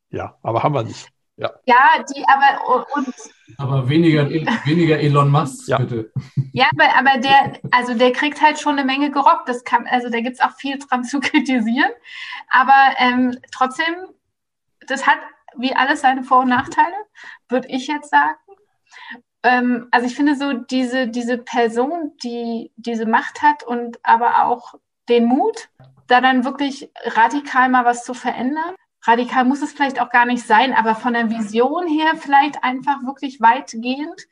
Ja, 0.09 0.37
aber 0.43 0.61
haben 0.61 0.75
wir 0.75 0.83
nicht. 0.83 1.09
Ja, 1.37 1.51
ja 1.65 2.03
die 2.03 2.23
aber 2.27 2.85
und 2.95 3.13
aber 3.57 3.89
weniger, 3.89 4.29
weniger 4.29 4.99
Elon 4.99 5.29
Musk, 5.29 5.67
ja. 5.67 5.77
bitte. 5.77 6.11
Ja, 6.53 6.67
aber, 6.73 6.97
aber 6.97 7.19
der, 7.19 7.59
also 7.71 7.93
der 7.93 8.11
kriegt 8.11 8.41
halt 8.41 8.59
schon 8.59 8.77
eine 8.77 8.85
Menge 8.85 9.11
gerockt. 9.11 9.49
Das 9.49 9.63
kann, 9.63 9.85
also 9.87 10.09
da 10.09 10.19
gibt 10.21 10.35
es 10.35 10.41
auch 10.41 10.53
viel 10.57 10.79
dran 10.79 11.03
zu 11.03 11.19
kritisieren. 11.19 11.91
Aber 12.49 12.95
ähm, 12.97 13.37
trotzdem 13.51 13.95
das 14.87 15.07
hat 15.07 15.17
wie 15.57 15.75
alles 15.75 16.01
seine 16.01 16.23
Vor- 16.23 16.41
und 16.41 16.49
Nachteile, 16.49 16.95
würde 17.49 17.67
ich 17.69 17.87
jetzt 17.87 18.09
sagen. 18.09 18.37
Ähm, 19.43 19.87
also 19.91 20.07
ich 20.07 20.15
finde 20.15 20.35
so 20.35 20.53
diese, 20.53 21.07
diese 21.07 21.37
Person, 21.37 22.13
die 22.23 22.71
diese 22.75 23.05
Macht 23.05 23.41
hat 23.41 23.63
und 23.63 23.99
aber 24.03 24.45
auch 24.45 24.75
den 25.07 25.25
Mut, 25.25 25.69
da 26.07 26.21
dann 26.21 26.45
wirklich 26.45 26.91
radikal 27.03 27.69
mal 27.69 27.85
was 27.85 28.03
zu 28.03 28.13
verändern. 28.13 28.75
Radikal 29.03 29.45
muss 29.45 29.61
es 29.61 29.71
vielleicht 29.71 30.01
auch 30.01 30.09
gar 30.09 30.25
nicht 30.25 30.45
sein, 30.45 30.73
aber 30.73 30.95
von 30.95 31.13
der 31.13 31.29
Vision 31.29 31.87
her 31.87 32.13
vielleicht 32.17 32.63
einfach 32.63 33.03
wirklich 33.03 33.39
weitgehend 33.39 34.27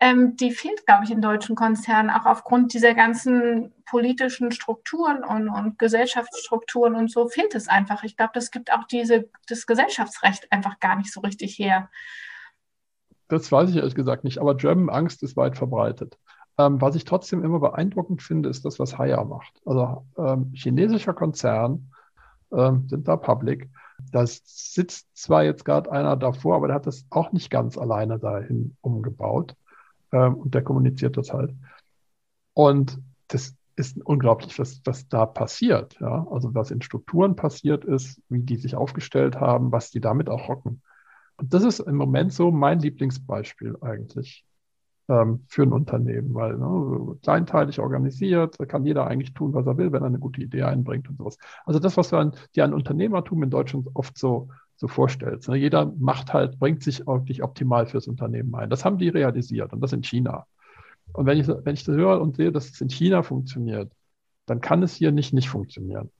ähm, 0.00 0.36
die 0.36 0.52
fehlt, 0.52 0.86
glaube 0.86 1.04
ich, 1.04 1.10
in 1.10 1.20
deutschen 1.20 1.56
Konzernen, 1.56 2.10
auch 2.10 2.24
aufgrund 2.24 2.72
dieser 2.72 2.94
ganzen 2.94 3.72
politischen 3.84 4.52
Strukturen 4.52 5.24
und, 5.24 5.48
und 5.48 5.78
Gesellschaftsstrukturen 5.78 6.94
und 6.94 7.10
so 7.10 7.28
fehlt 7.28 7.54
es 7.54 7.68
einfach. 7.68 8.04
Ich 8.04 8.16
glaube, 8.16 8.30
das 8.34 8.50
gibt 8.50 8.72
auch 8.72 8.84
diese, 8.84 9.28
das 9.48 9.66
Gesellschaftsrecht 9.66 10.52
einfach 10.52 10.78
gar 10.78 10.96
nicht 10.96 11.12
so 11.12 11.20
richtig 11.20 11.58
her. 11.58 11.90
Das 13.28 13.50
weiß 13.50 13.70
ich 13.70 13.76
ehrlich 13.76 13.94
gesagt 13.94 14.24
nicht, 14.24 14.38
aber 14.38 14.54
German 14.54 14.88
Angst 14.88 15.22
ist 15.22 15.36
weit 15.36 15.56
verbreitet. 15.56 16.16
Ähm, 16.58 16.80
was 16.80 16.94
ich 16.94 17.04
trotzdem 17.04 17.44
immer 17.44 17.58
beeindruckend 17.58 18.22
finde, 18.22 18.48
ist 18.48 18.64
das, 18.64 18.78
was 18.78 18.98
Haya 18.98 19.24
macht. 19.24 19.60
Also 19.66 20.06
ähm, 20.16 20.52
chinesischer 20.54 21.12
Konzern 21.12 21.90
ähm, 22.52 22.86
sind 22.88 23.08
da 23.08 23.16
public. 23.16 23.68
Da 24.12 24.24
sitzt 24.24 25.08
zwar 25.16 25.42
jetzt 25.42 25.64
gerade 25.64 25.90
einer 25.90 26.16
davor, 26.16 26.56
aber 26.56 26.68
der 26.68 26.76
hat 26.76 26.86
das 26.86 27.04
auch 27.10 27.32
nicht 27.32 27.50
ganz 27.50 27.76
alleine 27.76 28.20
dahin 28.20 28.76
umgebaut 28.80 29.56
ähm, 30.12 30.34
und 30.34 30.54
der 30.54 30.62
kommuniziert 30.62 31.16
das 31.16 31.32
halt. 31.32 31.54
Und 32.54 32.98
das 33.28 33.56
ist 33.76 33.96
unglaublich, 34.04 34.58
was, 34.58 34.80
was 34.84 35.08
da 35.08 35.26
passiert. 35.26 35.98
Ja? 36.00 36.26
Also 36.30 36.54
was 36.54 36.70
in 36.70 36.82
Strukturen 36.82 37.36
passiert 37.36 37.84
ist, 37.84 38.20
wie 38.28 38.42
die 38.42 38.56
sich 38.56 38.74
aufgestellt 38.74 39.36
haben, 39.36 39.70
was 39.70 39.90
die 39.90 40.00
damit 40.00 40.28
auch 40.28 40.48
rocken. 40.48 40.82
Und 41.36 41.54
das 41.54 41.62
ist 41.62 41.78
im 41.78 41.96
Moment 41.96 42.32
so 42.32 42.50
mein 42.50 42.80
Lieblingsbeispiel 42.80 43.76
eigentlich 43.80 44.44
ähm, 45.08 45.44
für 45.48 45.62
ein 45.62 45.72
Unternehmen, 45.72 46.34
weil 46.34 46.58
ne, 46.58 47.16
kleinteilig 47.22 47.78
organisiert, 47.78 48.56
da 48.58 48.66
kann 48.66 48.84
jeder 48.84 49.06
eigentlich 49.06 49.34
tun, 49.34 49.54
was 49.54 49.66
er 49.66 49.78
will, 49.78 49.92
wenn 49.92 50.02
er 50.02 50.06
eine 50.06 50.18
gute 50.18 50.42
Idee 50.42 50.62
einbringt 50.62 51.08
und 51.08 51.16
sowas. 51.16 51.38
Also 51.64 51.78
das, 51.78 51.96
was 51.96 52.10
man 52.10 52.32
dir 52.54 52.64
an 52.64 52.74
Unternehmertum 52.74 53.42
in 53.44 53.50
Deutschland 53.50 53.88
oft 53.94 54.18
so, 54.18 54.48
so 54.78 54.88
vorstellt. 54.88 55.46
Ne? 55.48 55.56
Jeder 55.56 55.92
macht 55.98 56.32
halt, 56.32 56.58
bringt 56.58 56.82
sich 56.82 57.06
wirklich 57.06 57.42
optimal 57.42 57.86
fürs 57.86 58.06
Unternehmen 58.06 58.54
ein. 58.54 58.70
Das 58.70 58.84
haben 58.84 58.98
die 58.98 59.08
realisiert 59.08 59.72
und 59.72 59.80
das 59.80 59.92
in 59.92 60.02
China. 60.02 60.46
Und 61.12 61.26
wenn 61.26 61.38
ich, 61.38 61.48
wenn 61.48 61.74
ich 61.74 61.84
das 61.84 61.96
höre 61.96 62.20
und 62.20 62.36
sehe, 62.36 62.52
dass 62.52 62.70
es 62.70 62.80
in 62.80 62.88
China 62.88 63.22
funktioniert, 63.22 63.92
dann 64.46 64.60
kann 64.60 64.82
es 64.82 64.94
hier 64.94 65.10
nicht 65.10 65.32
nicht 65.32 65.48
funktionieren. 65.48 66.10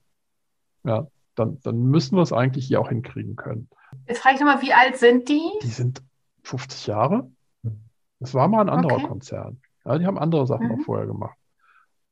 Ja, 0.83 1.07
dann, 1.35 1.59
dann 1.63 1.83
müssen 1.83 2.15
wir 2.15 2.21
es 2.21 2.33
eigentlich 2.33 2.67
hier 2.67 2.81
auch 2.81 2.89
hinkriegen 2.89 3.35
können. 3.35 3.69
Jetzt 4.07 4.19
frage 4.19 4.35
ich 4.35 4.41
nochmal, 4.41 4.61
wie 4.61 4.73
alt 4.73 4.97
sind 4.97 5.29
die? 5.29 5.49
Die 5.63 5.67
sind 5.67 6.01
50 6.43 6.87
Jahre. 6.87 7.31
Das 8.19 8.33
war 8.33 8.47
mal 8.49 8.61
ein 8.61 8.69
anderer 8.69 8.97
okay. 8.97 9.07
Konzern. 9.07 9.61
Ja, 9.85 9.97
die 9.97 10.05
haben 10.05 10.19
andere 10.19 10.45
Sachen 10.45 10.67
mhm. 10.67 10.73
auch 10.73 10.85
vorher 10.85 11.07
gemacht. 11.07 11.37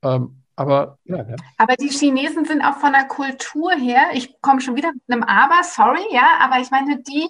Ähm, 0.01 0.43
aber, 0.57 0.97
ja, 1.05 1.17
ja. 1.17 1.35
aber 1.57 1.75
die 1.75 1.87
Chinesen 1.87 2.43
sind 2.45 2.61
auch 2.61 2.77
von 2.77 2.91
der 2.91 3.05
Kultur 3.05 3.71
her, 3.71 4.09
ich 4.13 4.41
komme 4.41 4.59
schon 4.59 4.75
wieder 4.75 4.91
mit 4.91 5.03
einem 5.07 5.23
Aber, 5.23 5.63
sorry, 5.63 6.03
ja, 6.11 6.27
aber 6.41 6.59
ich 6.59 6.71
meine, 6.71 7.01
die 7.01 7.29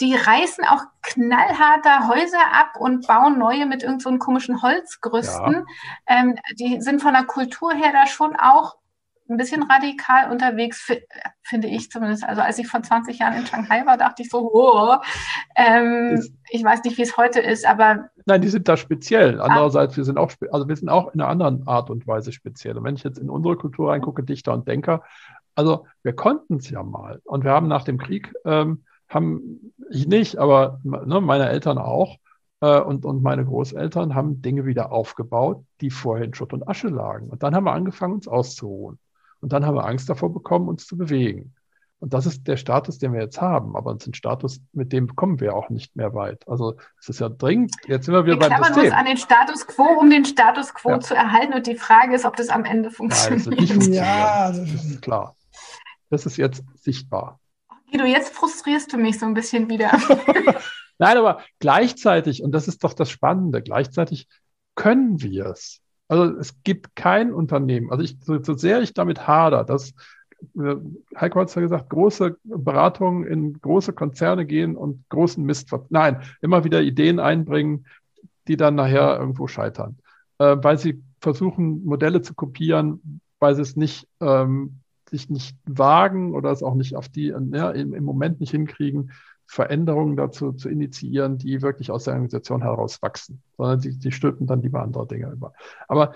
die 0.00 0.14
reißen 0.14 0.64
auch 0.64 0.82
knallharter 1.02 2.06
Häuser 2.06 2.52
ab 2.52 2.76
und 2.78 3.06
bauen 3.06 3.38
neue 3.38 3.66
mit 3.66 3.82
irgendeinen 3.82 4.18
so 4.20 4.24
komischen 4.24 4.62
Holzgerüsten. 4.62 5.54
Ja. 5.54 5.64
Ähm, 6.06 6.36
die 6.58 6.80
sind 6.80 7.02
von 7.02 7.14
der 7.14 7.24
Kultur 7.24 7.72
her 7.72 7.90
da 7.92 8.06
schon 8.06 8.36
auch 8.36 8.76
ein 9.28 9.36
bisschen 9.36 9.62
radikal 9.62 10.30
unterwegs, 10.30 10.90
finde 11.42 11.68
ich 11.68 11.90
zumindest. 11.90 12.24
Also 12.24 12.40
als 12.40 12.58
ich 12.58 12.66
vor 12.66 12.82
20 12.82 13.18
Jahren 13.18 13.34
in 13.34 13.46
Shanghai 13.46 13.84
war, 13.84 13.96
dachte 13.96 14.22
ich 14.22 14.30
so, 14.30 14.50
oh, 14.52 14.96
ähm, 15.56 16.22
ich 16.50 16.64
weiß 16.64 16.82
nicht, 16.84 16.96
wie 16.98 17.02
es 17.02 17.16
heute 17.16 17.40
ist, 17.40 17.66
aber. 17.66 18.08
Nein, 18.26 18.40
die 18.40 18.48
sind 18.48 18.68
da 18.68 18.76
speziell. 18.76 19.40
Andererseits, 19.40 19.96
wir 19.96 20.04
sind 20.04 20.18
auch, 20.18 20.32
also 20.50 20.68
wir 20.68 20.76
sind 20.76 20.88
auch 20.88 21.12
in 21.12 21.20
einer 21.20 21.30
anderen 21.30 21.66
Art 21.66 21.90
und 21.90 22.06
Weise 22.06 22.32
speziell. 22.32 22.76
Und 22.76 22.84
wenn 22.84 22.96
ich 22.96 23.04
jetzt 23.04 23.18
in 23.18 23.30
unsere 23.30 23.56
Kultur 23.56 23.90
reingucke, 23.90 24.22
Dichter 24.22 24.54
und 24.54 24.66
Denker, 24.66 25.02
also 25.54 25.86
wir 26.02 26.14
konnten 26.14 26.56
es 26.56 26.70
ja 26.70 26.82
mal. 26.82 27.20
Und 27.24 27.44
wir 27.44 27.50
haben 27.50 27.68
nach 27.68 27.84
dem 27.84 27.98
Krieg 27.98 28.32
ähm, 28.44 28.84
haben, 29.08 29.72
ich 29.90 30.06
nicht, 30.06 30.36
aber 30.38 30.80
ne, 30.84 31.20
meine 31.20 31.48
Eltern 31.48 31.78
auch 31.78 32.16
äh, 32.60 32.80
und, 32.80 33.04
und 33.04 33.22
meine 33.22 33.44
Großeltern 33.44 34.14
haben 34.14 34.42
Dinge 34.42 34.66
wieder 34.66 34.92
aufgebaut, 34.92 35.64
die 35.80 35.90
vorher 35.90 36.24
in 36.24 36.34
Schutt 36.34 36.52
und 36.52 36.68
Asche 36.68 36.88
lagen. 36.88 37.28
Und 37.28 37.42
dann 37.42 37.54
haben 37.54 37.64
wir 37.64 37.72
angefangen, 37.72 38.14
uns 38.14 38.28
auszuruhen. 38.28 38.98
Und 39.40 39.52
dann 39.52 39.64
haben 39.64 39.76
wir 39.76 39.86
Angst 39.86 40.08
davor 40.08 40.32
bekommen, 40.32 40.68
uns 40.68 40.86
zu 40.86 40.96
bewegen. 40.96 41.54
Und 42.00 42.14
das 42.14 42.26
ist 42.26 42.46
der 42.46 42.56
Status, 42.56 42.98
den 42.98 43.12
wir 43.12 43.20
jetzt 43.20 43.40
haben. 43.40 43.76
Aber 43.76 43.92
es 43.92 44.02
ist 44.02 44.08
ein 44.08 44.14
Status, 44.14 44.60
mit 44.72 44.92
dem 44.92 45.16
kommen 45.16 45.40
wir 45.40 45.56
auch 45.56 45.68
nicht 45.68 45.96
mehr 45.96 46.14
weit. 46.14 46.46
Also 46.46 46.76
es 47.00 47.08
ist 47.08 47.20
ja 47.20 47.28
dringend. 47.28 47.74
Jetzt 47.86 48.06
sind 48.06 48.14
wir 48.14 48.24
wieder 48.24 48.40
wir 48.40 48.48
beim 48.48 48.62
System. 48.62 48.84
uns 48.84 48.92
an 48.92 49.04
den 49.06 49.16
Status 49.16 49.66
quo, 49.66 49.98
um 50.00 50.08
den 50.08 50.24
Status 50.24 50.74
quo 50.74 50.90
ja. 50.90 51.00
zu 51.00 51.14
erhalten. 51.14 51.54
Und 51.54 51.66
die 51.66 51.74
Frage 51.74 52.14
ist, 52.14 52.24
ob 52.24 52.36
das 52.36 52.50
am 52.50 52.64
Ende 52.64 52.90
funktioniert. 52.90 53.30
Nein, 53.30 53.38
das 53.38 53.46
wird 53.46 53.60
nicht 53.60 53.72
funktionieren. 53.72 54.04
Ja, 54.04 54.52
das 54.52 54.84
ist 54.84 55.02
klar. 55.02 55.36
Das 56.10 56.24
ist 56.24 56.36
jetzt 56.36 56.62
sichtbar. 56.76 57.40
Guido, 57.90 58.04
jetzt 58.04 58.32
frustrierst 58.32 58.92
du 58.92 58.96
mich 58.96 59.18
so 59.18 59.26
ein 59.26 59.34
bisschen 59.34 59.68
wieder. 59.68 59.90
Nein, 60.98 61.16
aber 61.16 61.42
gleichzeitig, 61.58 62.42
und 62.42 62.52
das 62.52 62.68
ist 62.68 62.84
doch 62.84 62.92
das 62.92 63.10
Spannende, 63.10 63.62
gleichzeitig 63.62 64.28
können 64.74 65.20
wir 65.20 65.46
es. 65.46 65.80
Also 66.08 66.38
es 66.38 66.62
gibt 66.62 66.96
kein 66.96 67.32
Unternehmen, 67.32 67.90
also 67.90 68.02
ich, 68.02 68.16
so, 68.20 68.42
so 68.42 68.54
sehr 68.54 68.80
ich 68.80 68.94
damit 68.94 69.26
hader, 69.26 69.64
dass 69.64 69.92
äh, 70.56 70.76
Heiko 71.18 71.40
hat 71.40 71.48
es 71.48 71.54
ja 71.54 71.62
gesagt, 71.62 71.90
große 71.90 72.38
Beratungen 72.44 73.24
in 73.24 73.60
große 73.60 73.92
Konzerne 73.92 74.46
gehen 74.46 74.76
und 74.76 75.04
großen 75.10 75.44
Mist, 75.44 75.70
nein, 75.90 76.22
immer 76.40 76.64
wieder 76.64 76.80
Ideen 76.80 77.20
einbringen, 77.20 77.86
die 78.46 78.56
dann 78.56 78.74
nachher 78.74 79.18
irgendwo 79.18 79.46
scheitern, 79.46 79.98
äh, 80.38 80.56
weil 80.60 80.78
sie 80.78 81.02
versuchen, 81.20 81.84
Modelle 81.84 82.22
zu 82.22 82.34
kopieren, 82.34 83.20
weil 83.38 83.54
sie 83.54 83.62
es 83.62 83.76
nicht 83.76 84.08
ähm, 84.20 84.80
sich 85.10 85.30
nicht 85.30 85.56
wagen 85.64 86.34
oder 86.34 86.50
es 86.50 86.62
auch 86.62 86.74
nicht 86.74 86.94
auf 86.94 87.08
die, 87.08 87.34
ja, 87.52 87.70
im, 87.70 87.94
im 87.94 88.04
Moment 88.04 88.40
nicht 88.40 88.50
hinkriegen, 88.50 89.12
Veränderungen 89.48 90.16
dazu 90.16 90.52
zu 90.52 90.68
initiieren, 90.68 91.38
die 91.38 91.62
wirklich 91.62 91.90
aus 91.90 92.04
der 92.04 92.12
Organisation 92.12 92.62
heraus 92.62 93.00
wachsen, 93.00 93.42
sondern 93.56 93.80
sie, 93.80 93.92
sie 93.92 94.12
stülpen 94.12 94.46
dann 94.46 94.60
lieber 94.60 94.82
andere 94.82 95.06
Dinge 95.06 95.30
über. 95.30 95.54
Aber 95.88 96.12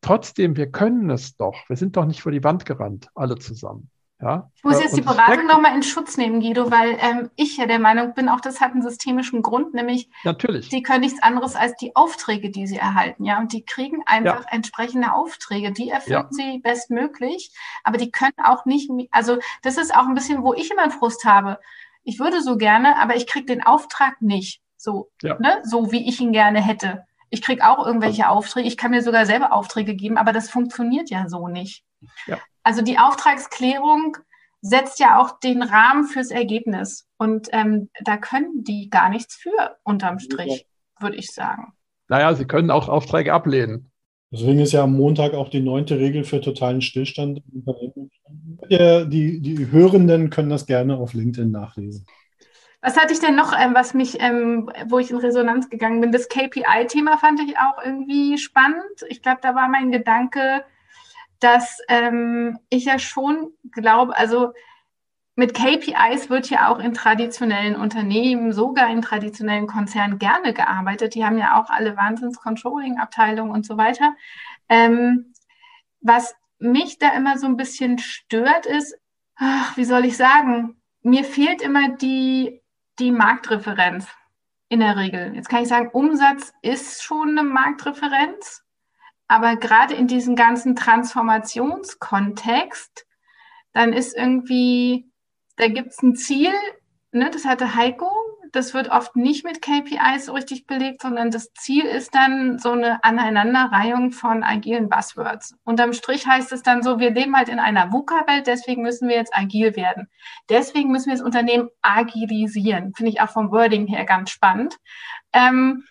trotzdem, 0.00 0.56
wir 0.56 0.70
können 0.70 1.10
es 1.10 1.36
doch. 1.36 1.68
Wir 1.68 1.76
sind 1.76 1.96
doch 1.96 2.06
nicht 2.06 2.22
vor 2.22 2.30
die 2.30 2.44
Wand 2.44 2.64
gerannt, 2.64 3.08
alle 3.14 3.36
zusammen. 3.36 3.90
Ja? 4.22 4.50
Ich 4.54 4.62
muss 4.62 4.80
jetzt 4.80 4.96
die 4.96 5.00
Beratung 5.00 5.46
nochmal 5.46 5.74
in 5.74 5.82
Schutz 5.82 6.16
nehmen, 6.16 6.40
Guido, 6.40 6.70
weil 6.70 6.96
ähm, 7.00 7.30
ich 7.36 7.56
ja 7.56 7.66
der 7.66 7.78
Meinung 7.78 8.14
bin, 8.14 8.28
auch 8.28 8.40
das 8.40 8.60
hat 8.60 8.72
einen 8.72 8.82
systemischen 8.82 9.42
Grund, 9.42 9.74
nämlich 9.74 10.10
Natürlich. 10.24 10.68
sie 10.68 10.82
können 10.82 11.00
nichts 11.00 11.22
anderes 11.22 11.56
als 11.56 11.74
die 11.76 11.96
Aufträge, 11.96 12.50
die 12.50 12.66
sie 12.66 12.76
erhalten, 12.76 13.24
ja, 13.24 13.40
und 13.40 13.52
die 13.52 13.64
kriegen 13.64 14.02
einfach 14.06 14.44
ja. 14.44 14.50
entsprechende 14.50 15.14
Aufträge, 15.14 15.72
die 15.72 15.88
erfüllen 15.88 16.28
ja. 16.30 16.32
sie 16.32 16.58
bestmöglich, 16.58 17.50
aber 17.82 17.96
die 17.96 18.10
können 18.10 18.34
auch 18.44 18.66
nicht, 18.66 18.90
also 19.10 19.38
das 19.62 19.78
ist 19.78 19.94
auch 19.94 20.06
ein 20.06 20.14
bisschen, 20.14 20.42
wo 20.42 20.52
ich 20.52 20.70
immer 20.70 20.82
einen 20.82 20.92
Frust 20.92 21.24
habe. 21.24 21.58
Ich 22.02 22.18
würde 22.18 22.42
so 22.42 22.56
gerne, 22.56 22.96
aber 22.98 23.16
ich 23.16 23.26
kriege 23.26 23.46
den 23.46 23.62
Auftrag 23.62 24.20
nicht, 24.22 24.60
so, 24.76 25.10
ja. 25.22 25.38
ne, 25.38 25.60
so 25.64 25.92
wie 25.92 26.08
ich 26.08 26.20
ihn 26.20 26.32
gerne 26.32 26.60
hätte. 26.60 27.04
Ich 27.28 27.42
kriege 27.42 27.68
auch 27.68 27.86
irgendwelche 27.86 28.28
Aufträge, 28.28 28.66
ich 28.66 28.76
kann 28.76 28.90
mir 28.90 29.02
sogar 29.02 29.26
selber 29.26 29.52
Aufträge 29.52 29.94
geben, 29.94 30.18
aber 30.18 30.32
das 30.32 30.50
funktioniert 30.50 31.10
ja 31.10 31.28
so 31.28 31.48
nicht. 31.48 31.84
Ja. 32.26 32.38
Also 32.62 32.82
die 32.82 32.98
Auftragsklärung 32.98 34.16
setzt 34.62 34.98
ja 35.00 35.18
auch 35.18 35.38
den 35.40 35.62
Rahmen 35.62 36.04
fürs 36.04 36.30
Ergebnis. 36.30 37.08
Und 37.16 37.48
ähm, 37.52 37.90
da 38.02 38.16
können 38.16 38.64
die 38.64 38.90
gar 38.90 39.08
nichts 39.08 39.34
für, 39.34 39.76
unterm 39.82 40.18
Strich, 40.18 40.66
würde 40.98 41.16
ich 41.16 41.32
sagen. 41.32 41.72
Naja, 42.08 42.34
sie 42.34 42.46
können 42.46 42.70
auch 42.70 42.88
Aufträge 42.88 43.32
ablehnen. 43.32 43.89
Deswegen 44.32 44.60
ist 44.60 44.72
ja 44.72 44.84
am 44.84 44.96
Montag 44.96 45.34
auch 45.34 45.48
die 45.48 45.60
neunte 45.60 45.98
Regel 45.98 46.22
für 46.24 46.40
totalen 46.40 46.82
Stillstand. 46.82 47.42
Die, 48.70 49.40
die 49.40 49.72
Hörenden 49.72 50.30
können 50.30 50.50
das 50.50 50.66
gerne 50.66 50.96
auf 50.96 51.14
LinkedIn 51.14 51.50
nachlesen. 51.50 52.06
Was 52.82 52.96
hatte 52.96 53.12
ich 53.12 53.20
denn 53.20 53.34
noch, 53.34 53.52
ähm, 53.58 53.74
was 53.74 53.92
mich, 53.92 54.20
ähm, 54.20 54.70
wo 54.86 54.98
ich 54.98 55.10
in 55.10 55.18
Resonanz 55.18 55.68
gegangen 55.68 56.00
bin? 56.00 56.12
Das 56.12 56.28
KPI-Thema 56.28 57.18
fand 57.18 57.40
ich 57.40 57.58
auch 57.58 57.84
irgendwie 57.84 58.38
spannend. 58.38 59.04
Ich 59.08 59.20
glaube, 59.20 59.40
da 59.42 59.54
war 59.54 59.68
mein 59.68 59.90
Gedanke, 59.90 60.64
dass 61.40 61.78
ähm, 61.88 62.58
ich 62.70 62.86
ja 62.86 62.98
schon 62.98 63.52
glaube, 63.72 64.16
also 64.16 64.52
mit 65.40 65.54
KPIs 65.54 66.28
wird 66.28 66.50
ja 66.50 66.68
auch 66.68 66.80
in 66.80 66.92
traditionellen 66.92 67.74
Unternehmen, 67.74 68.52
sogar 68.52 68.90
in 68.90 69.00
traditionellen 69.00 69.66
Konzernen 69.66 70.18
gerne 70.18 70.52
gearbeitet. 70.52 71.14
Die 71.14 71.24
haben 71.24 71.38
ja 71.38 71.58
auch 71.58 71.70
alle 71.70 71.96
Wahnsinns-Controlling-Abteilungen 71.96 73.50
und 73.50 73.64
so 73.64 73.78
weiter. 73.78 74.14
Ähm, 74.68 75.32
was 76.02 76.34
mich 76.58 76.98
da 76.98 77.14
immer 77.14 77.38
so 77.38 77.46
ein 77.46 77.56
bisschen 77.56 77.98
stört, 77.98 78.66
ist, 78.66 78.94
ach, 79.36 79.78
wie 79.78 79.86
soll 79.86 80.04
ich 80.04 80.18
sagen, 80.18 80.76
mir 81.00 81.24
fehlt 81.24 81.62
immer 81.62 81.88
die, 81.88 82.60
die 82.98 83.10
Marktreferenz 83.10 84.08
in 84.68 84.80
der 84.80 84.98
Regel. 84.98 85.34
Jetzt 85.34 85.48
kann 85.48 85.62
ich 85.62 85.68
sagen, 85.68 85.88
Umsatz 85.94 86.52
ist 86.60 87.02
schon 87.02 87.30
eine 87.30 87.44
Marktreferenz. 87.44 88.62
Aber 89.26 89.56
gerade 89.56 89.94
in 89.94 90.06
diesem 90.06 90.36
ganzen 90.36 90.76
Transformationskontext, 90.76 93.06
dann 93.72 93.94
ist 93.94 94.14
irgendwie, 94.14 95.09
da 95.60 95.68
gibt 95.68 95.90
es 95.90 96.02
ein 96.02 96.16
Ziel, 96.16 96.52
ne, 97.12 97.30
das 97.30 97.44
hatte 97.44 97.74
Heiko, 97.74 98.10
das 98.52 98.74
wird 98.74 98.90
oft 98.90 99.14
nicht 99.14 99.44
mit 99.44 99.62
KPIs 99.62 100.26
so 100.26 100.32
richtig 100.32 100.66
belegt, 100.66 101.02
sondern 101.02 101.30
das 101.30 101.52
Ziel 101.52 101.84
ist 101.84 102.14
dann 102.14 102.58
so 102.58 102.72
eine 102.72 103.04
Aneinanderreihung 103.04 104.10
von 104.10 104.42
agilen 104.42 104.88
Buzzwords. 104.88 105.54
Unterm 105.64 105.92
Strich 105.92 106.26
heißt 106.26 106.52
es 106.52 106.62
dann 106.62 106.82
so, 106.82 106.98
wir 106.98 107.10
leben 107.10 107.36
halt 107.36 107.48
in 107.48 107.60
einer 107.60 107.92
VUCA-Welt, 107.92 108.46
deswegen 108.46 108.82
müssen 108.82 109.08
wir 109.08 109.16
jetzt 109.16 109.36
agil 109.36 109.76
werden. 109.76 110.08
Deswegen 110.48 110.90
müssen 110.90 111.10
wir 111.10 111.14
das 111.14 111.24
Unternehmen 111.24 111.68
agilisieren. 111.82 112.92
Finde 112.96 113.12
ich 113.12 113.20
auch 113.20 113.30
vom 113.30 113.52
Wording 113.52 113.86
her 113.86 114.04
ganz 114.04 114.30
spannend. 114.30 114.76
Ähm, 115.32 115.84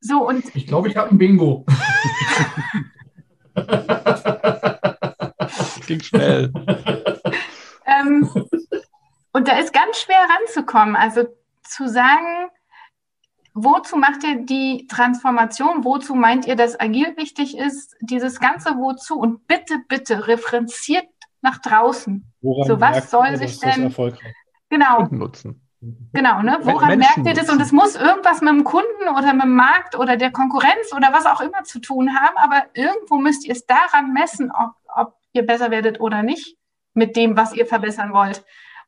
so, 0.00 0.28
und 0.28 0.54
ich 0.54 0.66
glaube, 0.66 0.88
ich 0.88 0.96
habe 0.96 1.10
ein 1.10 1.18
Bingo. 1.18 1.64
Ging 5.86 6.00
schnell. 6.00 6.52
Ähm, 8.06 8.30
und 9.32 9.48
da 9.48 9.58
ist 9.58 9.72
ganz 9.72 9.98
schwer 9.98 10.26
ranzukommen. 10.38 10.96
Also 10.96 11.24
zu 11.62 11.88
sagen, 11.88 12.50
wozu 13.54 13.96
macht 13.96 14.22
ihr 14.24 14.44
die 14.44 14.86
Transformation? 14.86 15.84
Wozu 15.84 16.14
meint 16.14 16.46
ihr, 16.46 16.56
dass 16.56 16.78
agil 16.78 17.16
wichtig 17.16 17.56
ist? 17.56 17.96
Dieses 18.00 18.38
ganze 18.40 18.76
Wozu 18.76 19.18
und 19.18 19.46
bitte, 19.46 19.78
bitte 19.88 20.28
referenziert 20.28 21.06
nach 21.40 21.58
draußen. 21.58 22.32
Woran 22.40 22.66
so 22.66 22.80
was 22.80 23.10
soll 23.10 23.36
sich 23.36 23.58
denn 23.60 23.94
genau 24.68 25.08
nutzen? 25.10 25.60
Genau, 26.12 26.40
ne? 26.40 26.58
Woran 26.62 26.98
merkt 26.98 27.26
ihr 27.26 27.34
das? 27.34 27.50
Und 27.50 27.60
es 27.60 27.70
muss 27.70 27.94
irgendwas 27.94 28.40
mit 28.40 28.50
dem 28.50 28.64
Kunden 28.64 29.08
oder 29.10 29.34
mit 29.34 29.42
dem 29.42 29.54
Markt 29.54 29.98
oder 29.98 30.16
der 30.16 30.30
Konkurrenz 30.30 30.94
oder 30.96 31.12
was 31.12 31.26
auch 31.26 31.40
immer 31.40 31.62
zu 31.64 31.78
tun 31.78 32.14
haben, 32.14 32.36
aber 32.36 32.64
irgendwo 32.72 33.18
müsst 33.18 33.44
ihr 33.44 33.52
es 33.52 33.66
daran 33.66 34.14
messen, 34.14 34.50
ob, 34.50 34.72
ob 34.94 35.14
ihr 35.32 35.44
besser 35.44 35.70
werdet 35.70 36.00
oder 36.00 36.22
nicht 36.22 36.56
mit 36.94 37.16
dem, 37.16 37.36
was 37.36 37.54
ihr 37.54 37.66
verbessern 37.66 38.12
wollt. 38.12 38.44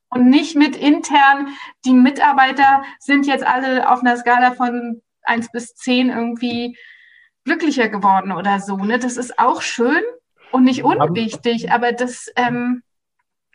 Und 0.08 0.30
nicht 0.30 0.56
mit 0.56 0.76
intern, 0.76 1.48
die 1.84 1.92
Mitarbeiter 1.92 2.82
sind 3.00 3.26
jetzt 3.26 3.44
alle 3.44 3.90
auf 3.90 4.00
einer 4.00 4.16
Skala 4.16 4.52
von 4.52 5.02
1 5.22 5.50
bis 5.50 5.74
10 5.74 6.10
irgendwie 6.10 6.76
glücklicher 7.44 7.88
geworden 7.88 8.32
oder 8.32 8.60
so. 8.60 8.76
Ne? 8.76 8.98
Das 8.98 9.16
ist 9.16 9.38
auch 9.38 9.62
schön 9.62 10.02
und 10.52 10.64
nicht 10.64 10.84
unwichtig, 10.84 11.72
aber 11.72 11.92
das. 11.92 12.32
Ähm, 12.36 12.82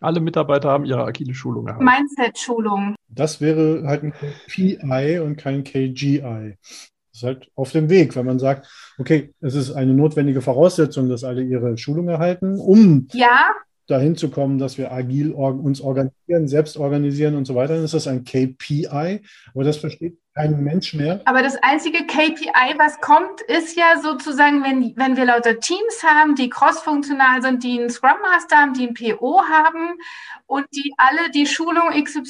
alle 0.01 0.19
Mitarbeiter 0.19 0.69
haben 0.69 0.85
ihre 0.85 1.03
agile 1.03 1.33
Schulung 1.33 1.65
gehabt. 1.65 1.83
Mindset-Schulung. 1.83 2.95
Das 3.07 3.39
wäre 3.39 3.83
halt 3.85 4.03
ein 4.03 4.13
PI 4.47 5.19
und 5.19 5.37
kein 5.37 5.63
KGI. 5.63 6.57
Das 6.59 7.17
ist 7.17 7.23
halt 7.23 7.51
auf 7.55 7.71
dem 7.71 7.89
Weg, 7.89 8.15
wenn 8.15 8.25
man 8.25 8.39
sagt, 8.39 8.67
okay, 8.97 9.33
es 9.41 9.53
ist 9.53 9.71
eine 9.71 9.93
notwendige 9.93 10.41
Voraussetzung, 10.41 11.07
dass 11.07 11.23
alle 11.23 11.43
ihre 11.43 11.77
Schulung 11.77 12.07
erhalten, 12.07 12.59
um 12.59 13.07
ja 13.13 13.51
dahin 13.87 14.15
zu 14.15 14.29
kommen, 14.29 14.57
dass 14.57 14.77
wir 14.77 14.91
agil 14.91 15.33
or 15.33 15.53
uns 15.53 15.81
organisieren, 15.81 16.47
selbst 16.47 16.77
organisieren 16.77 17.35
und 17.35 17.45
so 17.45 17.55
weiter, 17.55 17.75
dann 17.75 17.83
ist 17.83 17.93
das 17.93 18.07
ein 18.07 18.23
KPI. 18.23 19.21
Aber 19.53 19.63
das 19.63 19.77
versteht 19.77 20.17
kein 20.33 20.63
Mensch 20.63 20.93
mehr. 20.93 21.19
Aber 21.25 21.43
das 21.43 21.57
einzige 21.61 22.05
KPI, 22.05 22.77
was 22.77 23.01
kommt, 23.01 23.41
ist 23.47 23.77
ja 23.77 23.99
sozusagen, 24.01 24.63
wenn, 24.63 24.95
wenn 24.95 25.17
wir 25.17 25.25
lauter 25.25 25.59
Teams 25.59 26.01
haben, 26.03 26.35
die 26.35 26.49
cross-funktional 26.49 27.41
sind, 27.41 27.63
die 27.63 27.77
einen 27.79 27.89
Scrum 27.89 28.15
Master 28.21 28.55
haben, 28.55 28.73
die 28.73 28.87
einen 28.87 28.93
PO 28.93 29.41
haben 29.41 29.97
und 30.45 30.65
die 30.73 30.93
alle 30.97 31.29
die 31.31 31.45
Schulung 31.45 31.89
XYZ, 31.91 32.29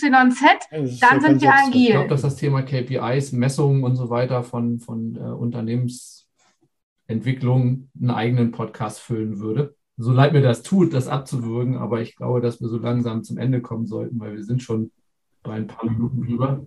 dann 1.00 1.22
sind 1.22 1.42
wir 1.42 1.54
agil. 1.54 1.82
Ich 1.82 1.92
glaube, 1.92 2.10
dass 2.10 2.24
das 2.24 2.38
Thema 2.38 2.64
KPIs, 2.64 3.34
Messungen 3.34 3.84
und 3.84 3.96
so 3.96 4.10
weiter 4.10 4.42
von, 4.42 4.80
von 4.80 5.16
äh, 5.16 5.20
Unternehmensentwicklung 5.20 7.90
einen 8.00 8.10
eigenen 8.10 8.52
Podcast 8.52 9.00
füllen 9.00 9.40
würde 9.40 9.76
so 10.02 10.12
leid 10.12 10.34
mir 10.34 10.42
das 10.42 10.64
tut, 10.64 10.94
das 10.94 11.08
abzuwürgen, 11.08 11.78
aber 11.78 12.02
ich 12.02 12.16
glaube, 12.16 12.42
dass 12.42 12.62
wir 12.62 12.68
so 12.68 12.78
langsam 12.78 13.24
zum 13.24 13.38
Ende 13.38 13.62
kommen 13.62 13.86
sollten, 13.86 14.20
weil 14.20 14.36
wir 14.36 14.44
sind 14.44 14.62
schon 14.62 14.92
bei 15.44 15.54
ein 15.54 15.68
paar 15.68 15.90
Minuten 15.90 16.22
drüber. 16.22 16.66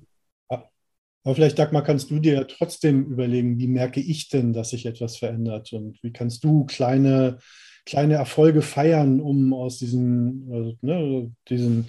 Aber 1.25 1.35
vielleicht, 1.35 1.59
Dagmar, 1.59 1.83
kannst 1.83 2.11
du 2.11 2.19
dir 2.19 2.47
trotzdem 2.47 3.07
überlegen, 3.07 3.59
wie 3.59 3.67
merke 3.67 4.01
ich 4.01 4.29
denn, 4.29 4.53
dass 4.53 4.71
sich 4.71 4.85
etwas 4.85 5.17
verändert? 5.17 5.73
Und 5.73 6.03
wie 6.03 6.13
kannst 6.13 6.45
du 6.45 6.65
kleine, 6.67 7.39
kleine 7.87 8.15
Erfolge 8.15 8.61
feiern, 8.61 9.21
um 9.21 9.55
aus 9.55 9.79
diesem, 9.79 10.53
äh, 10.53 10.77
ne, 10.83 11.33
diesen, 11.49 11.89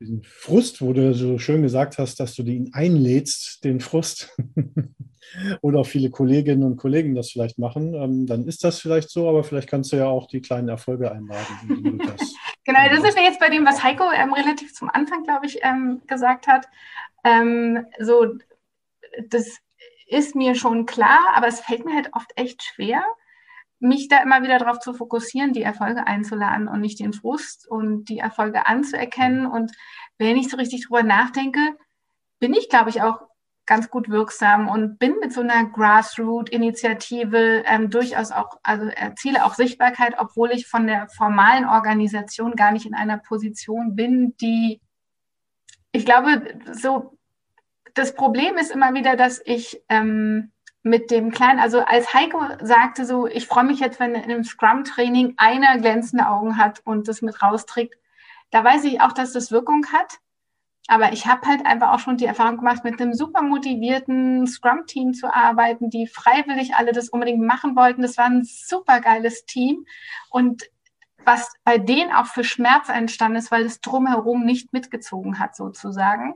diesen 0.00 0.24
Frust, 0.24 0.82
wo 0.82 0.92
du 0.92 1.14
so 1.14 1.38
schön 1.38 1.62
gesagt 1.62 1.98
hast, 1.98 2.18
dass 2.18 2.34
du 2.34 2.42
ihn 2.42 2.70
einlädst, 2.72 3.62
den 3.62 3.78
Frust, 3.78 4.36
oder 5.60 5.80
auch 5.80 5.86
viele 5.86 6.10
Kolleginnen 6.10 6.62
und 6.62 6.76
Kollegen 6.76 7.14
das 7.14 7.30
vielleicht 7.30 7.58
machen, 7.58 7.94
ähm, 7.94 8.26
dann 8.26 8.46
ist 8.46 8.64
das 8.64 8.80
vielleicht 8.80 9.10
so, 9.10 9.28
aber 9.28 9.44
vielleicht 9.44 9.68
kannst 9.68 9.92
du 9.92 9.96
ja 9.96 10.06
auch 10.06 10.26
die 10.26 10.40
kleinen 10.40 10.68
Erfolge 10.68 11.10
einladen. 11.10 12.00
Das 12.04 12.34
genau, 12.64 12.80
das 12.90 13.04
ist 13.04 13.18
jetzt 13.18 13.40
bei 13.40 13.50
dem, 13.50 13.66
was 13.66 13.82
Heiko 13.82 14.04
ähm, 14.12 14.32
relativ 14.32 14.74
zum 14.74 14.88
Anfang, 14.90 15.24
glaube 15.24 15.46
ich, 15.46 15.58
ähm, 15.62 16.02
gesagt 16.06 16.46
hat. 16.46 16.66
Ähm, 17.24 17.86
so, 17.98 18.36
das 19.28 19.58
ist 20.06 20.34
mir 20.34 20.54
schon 20.54 20.86
klar, 20.86 21.20
aber 21.34 21.48
es 21.48 21.60
fällt 21.60 21.84
mir 21.84 21.94
halt 21.94 22.10
oft 22.12 22.30
echt 22.36 22.62
schwer, 22.62 23.02
mich 23.80 24.08
da 24.08 24.22
immer 24.22 24.42
wieder 24.42 24.58
darauf 24.58 24.78
zu 24.78 24.94
fokussieren, 24.94 25.52
die 25.52 25.62
Erfolge 25.62 26.06
einzuladen 26.06 26.68
und 26.68 26.80
nicht 26.80 27.00
den 27.00 27.12
Frust 27.12 27.68
und 27.68 28.08
die 28.08 28.18
Erfolge 28.18 28.66
anzuerkennen. 28.66 29.46
Und 29.46 29.72
wenn 30.18 30.36
ich 30.36 30.48
so 30.48 30.56
richtig 30.56 30.86
drüber 30.86 31.02
nachdenke, 31.02 31.60
bin 32.38 32.54
ich, 32.54 32.68
glaube 32.68 32.90
ich, 32.90 33.02
auch 33.02 33.20
ganz 33.66 33.90
gut 33.90 34.10
wirksam 34.10 34.68
und 34.68 34.98
bin 34.98 35.16
mit 35.20 35.32
so 35.32 35.40
einer 35.40 35.64
Grassroot-Initiative 35.64 37.64
ähm, 37.66 37.90
durchaus 37.90 38.30
auch, 38.30 38.58
also 38.62 38.86
erziele 38.86 39.44
auch 39.44 39.54
Sichtbarkeit, 39.54 40.16
obwohl 40.18 40.50
ich 40.50 40.66
von 40.66 40.86
der 40.86 41.08
formalen 41.08 41.64
Organisation 41.64 42.56
gar 42.56 42.72
nicht 42.72 42.86
in 42.86 42.94
einer 42.94 43.18
Position 43.18 43.96
bin, 43.96 44.36
die, 44.36 44.80
ich 45.92 46.04
glaube, 46.04 46.58
so, 46.72 47.16
das 47.94 48.14
Problem 48.14 48.58
ist 48.58 48.70
immer 48.70 48.92
wieder, 48.92 49.16
dass 49.16 49.40
ich 49.44 49.82
ähm, 49.88 50.52
mit 50.82 51.10
dem 51.10 51.30
Kleinen, 51.30 51.60
also 51.60 51.80
als 51.80 52.12
Heiko 52.12 52.42
sagte 52.60 53.06
so, 53.06 53.26
ich 53.26 53.46
freue 53.46 53.64
mich 53.64 53.80
jetzt, 53.80 53.98
wenn 53.98 54.14
in 54.14 54.24
einem 54.24 54.44
Scrum-Training 54.44 55.34
einer 55.38 55.78
glänzende 55.78 56.28
Augen 56.28 56.58
hat 56.58 56.82
und 56.84 57.08
das 57.08 57.22
mit 57.22 57.40
rausträgt, 57.40 57.94
da 58.50 58.62
weiß 58.62 58.84
ich 58.84 59.00
auch, 59.00 59.12
dass 59.12 59.32
das 59.32 59.50
Wirkung 59.50 59.86
hat. 59.92 60.18
Aber 60.86 61.12
ich 61.12 61.26
habe 61.26 61.46
halt 61.46 61.64
einfach 61.64 61.92
auch 61.92 61.98
schon 61.98 62.18
die 62.18 62.26
Erfahrung 62.26 62.58
gemacht, 62.58 62.84
mit 62.84 63.00
einem 63.00 63.14
super 63.14 63.42
motivierten 63.42 64.46
Scrum-Team 64.46 65.14
zu 65.14 65.32
arbeiten, 65.34 65.88
die 65.88 66.06
freiwillig 66.06 66.74
alle 66.74 66.92
das 66.92 67.08
unbedingt 67.08 67.42
machen 67.42 67.74
wollten. 67.74 68.02
Das 68.02 68.18
war 68.18 68.26
ein 68.26 68.44
super 68.44 69.00
geiles 69.00 69.46
Team. 69.46 69.86
Und 70.28 70.64
was 71.24 71.50
bei 71.64 71.78
denen 71.78 72.12
auch 72.12 72.26
für 72.26 72.44
Schmerz 72.44 72.90
entstanden 72.90 73.38
ist, 73.38 73.50
weil 73.50 73.64
es 73.64 73.80
drumherum 73.80 74.44
nicht 74.44 74.74
mitgezogen 74.74 75.38
hat, 75.38 75.56
sozusagen. 75.56 76.34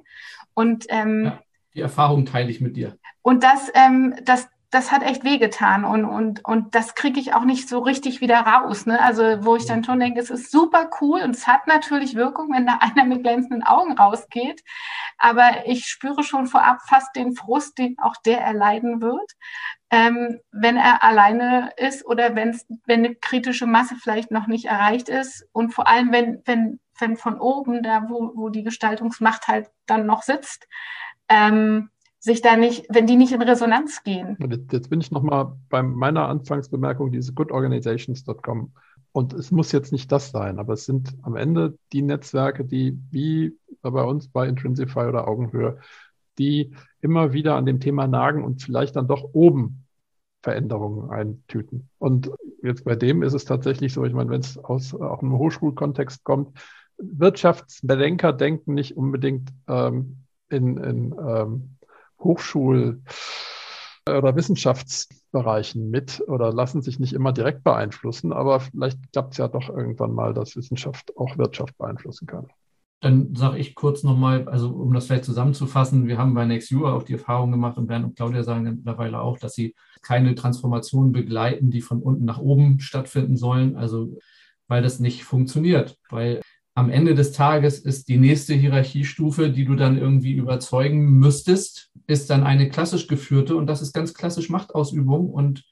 Und 0.55 0.87
ähm, 0.89 1.25
ja, 1.27 1.43
die 1.75 1.81
Erfahrung 1.83 2.25
teile 2.25 2.51
ich 2.51 2.61
mit 2.61 2.77
dir. 2.77 2.99
Und 3.21 3.43
das, 3.43 3.71
ähm, 3.75 4.15
das, 4.25 4.49
das 4.71 4.93
hat 4.93 5.03
echt 5.03 5.25
wehgetan 5.25 5.87
und, 5.87 6.05
und, 6.05 6.45
und 6.45 6.75
das 6.75 6.95
kriege 6.95 7.19
ich 7.19 7.33
auch 7.33 7.45
nicht 7.45 7.71
so 7.71 7.79
richtig 7.79 8.21
wieder 8.21 8.41
raus. 8.41 8.85
Ne? 8.85 9.01
Also 9.03 9.45
wo 9.45 9.57
ich 9.57 9.65
dann 9.65 9.83
schon 9.83 9.99
denke, 9.99 10.21
es 10.21 10.29
ist 10.29 10.51
super 10.51 10.91
cool 11.01 11.23
und 11.23 11.35
es 11.35 11.47
hat 11.47 11.67
natürlich 11.67 12.17
Wirkung, 12.17 12.53
wenn 12.53 12.67
da 12.67 12.79
einer 12.81 13.07
mit 13.07 13.23
glänzenden 13.23 13.63
Augen 13.63 13.93
rausgeht. 13.93 14.63
Aber 15.17 15.67
ich 15.67 15.87
spüre 15.87 16.23
schon 16.23 16.47
vorab 16.47 16.83
fast 16.87 17.17
den 17.17 17.35
Frust, 17.35 17.79
den 17.79 17.97
auch 17.99 18.17
der 18.27 18.43
erleiden 18.43 19.01
wird, 19.01 19.33
ähm, 19.91 20.39
wenn 20.53 20.77
er 20.77 21.03
alleine 21.03 21.73
ist 21.79 22.05
oder 22.05 22.35
wenn's, 22.35 22.67
wenn 22.85 23.07
eine 23.07 23.15
kritische 23.15 23.67
Masse 23.67 23.97
vielleicht 23.97 24.31
noch 24.31 24.49
nicht 24.49 24.67
erreicht 24.67 25.09
ist. 25.09 25.47
Und 25.53 25.73
vor 25.73 25.89
allem, 25.89 26.13
wenn, 26.13 26.43
wenn, 26.45 26.79
wenn 26.99 27.17
von 27.17 27.41
oben, 27.41 27.83
da 27.83 28.05
wo, 28.11 28.33
wo 28.35 28.51
die 28.51 28.65
Gestaltungsmacht 28.65 29.49
halt 29.49 29.71
dann 29.87 30.05
noch 30.05 30.23
sitzt, 30.23 30.69
ähm, 31.31 31.91
sich 32.21 32.43
da 32.43 32.57
nicht, 32.57 32.87
wenn 32.89 33.07
die 33.07 33.17
nicht 33.17 33.33
in 33.33 33.43
Resonanz 33.43 34.03
gehen. 34.03 34.37
Jetzt 34.71 34.91
bin 34.91 35.01
ich 35.01 35.11
nochmal 35.11 35.53
bei 35.69 35.83
meiner 35.83 36.29
Anfangsbemerkung, 36.29 37.13
diese 37.13 37.33
goodorganizations.com. 37.33 38.73
Und 39.13 39.33
es 39.33 39.51
muss 39.51 39.73
jetzt 39.73 39.93
nicht 39.93 40.13
das 40.13 40.31
sein, 40.31 40.59
aber 40.59 40.75
es 40.75 40.85
sind 40.85 41.15
am 41.23 41.37
Ende 41.37 41.79
die 41.93 42.03
Netzwerke, 42.03 42.65
die 42.65 42.99
wie 43.11 43.57
bei 43.83 44.03
uns 44.03 44.29
bei 44.29 44.47
Intrinsify 44.47 45.07
oder 45.07 45.27
Augenhöhe, 45.29 45.79
die 46.39 46.73
immer 47.01 47.33
wieder 47.33 47.57
an 47.57 47.67
dem 47.67 47.81
Thema 47.81 48.07
nagen 48.07 48.45
und 48.45 48.63
vielleicht 48.63 48.97
dann 48.97 49.09
doch 49.09 49.31
oben 49.33 49.85
Veränderungen 50.43 51.11
eintüten. 51.11 51.89
Und 51.99 52.31
jetzt 52.63 52.85
bei 52.85 52.97
dem 52.97 53.23
ist 53.23 53.33
es 53.33 53.45
tatsächlich 53.45 53.93
so, 53.93 54.05
ich 54.05 54.13
meine, 54.13 54.31
wenn 54.31 54.41
es 54.41 54.59
aus 54.59 54.95
auch 54.95 55.23
einem 55.23 55.39
Hochschulkontext 55.39 56.23
kommt, 56.25 56.59
Wirtschaftsbedenker 56.99 58.33
denken 58.33 58.75
nicht 58.75 58.97
unbedingt 58.97 59.51
ähm, 59.69 60.19
in, 60.49 60.77
in 60.79 61.15
ähm, 61.19 61.78
Hochschul- 62.21 63.03
oder 64.09 64.37
Wissenschaftsbereichen 64.37 65.91
mit 65.91 66.23
oder 66.27 66.53
lassen 66.53 66.83
sich 66.83 66.99
nicht 66.99 67.13
immer 67.13 67.33
direkt 67.33 67.63
beeinflussen, 67.65 68.33
aber 68.33 68.61
vielleicht 68.61 68.99
klappt 69.13 69.33
es 69.33 69.39
ja 69.39 69.49
doch 69.49 69.69
irgendwann 69.69 70.13
mal, 70.13 70.35
dass 70.35 70.57
Wissenschaft 70.57 71.17
auch 71.17 71.37
Wirtschaft 71.37 71.77
beeinflussen 71.77 72.27
kann. 72.27 72.47
Dann 73.01 73.35
sage 73.37 73.59
ich 73.59 73.77
kurz 73.77 74.03
nochmal, 74.03 74.49
also 74.49 74.71
um 74.71 74.93
das 74.93 75.07
vielleicht 75.07 75.25
zusammenzufassen, 75.25 76.09
wir 76.09 76.19
haben 76.19 76.35
bei 76.35 76.45
NextU 76.45 76.85
auch 76.85 77.05
die 77.05 77.13
Erfahrung 77.13 77.53
gemacht 77.53 77.79
und 77.79 77.87
Bernd 77.87 78.05
und 78.05 78.17
Claudia 78.17 78.43
sagen 78.43 78.65
mittlerweile 78.65 79.21
auch, 79.21 79.39
dass 79.39 79.55
sie 79.55 79.77
keine 80.03 80.35
Transformationen 80.35 81.13
begleiten, 81.13 81.71
die 81.71 81.81
von 81.81 82.03
unten 82.03 82.25
nach 82.25 82.39
oben 82.39 82.81
stattfinden 82.81 83.37
sollen, 83.37 83.77
also 83.77 84.19
weil 84.67 84.83
das 84.83 84.99
nicht 84.99 85.23
funktioniert, 85.23 85.97
weil 86.11 86.41
am 86.79 86.91
Ende 86.91 87.17
des 87.17 87.33
Tages 87.33 87.81
ist 87.81 88.09
die 88.09 88.19
nächste 88.19 88.55
Hierarchiestufe, 88.55 89.51
die 89.51 89.65
du 89.65 89.75
dann 89.75 89.99
irgendwie 89.99 90.35
überzeugen 90.35 91.19
müsstest, 91.19 91.91
ist 92.07 92.31
dann 92.31 92.45
eine 92.45 92.69
klassisch 92.69 93.09
geführte 93.09 93.57
und 93.57 93.67
das 93.67 93.83
ist 93.83 93.93
ganz 93.93 94.15
klassisch 94.15 94.49
Machtausübung 94.49 95.29
und 95.29 95.65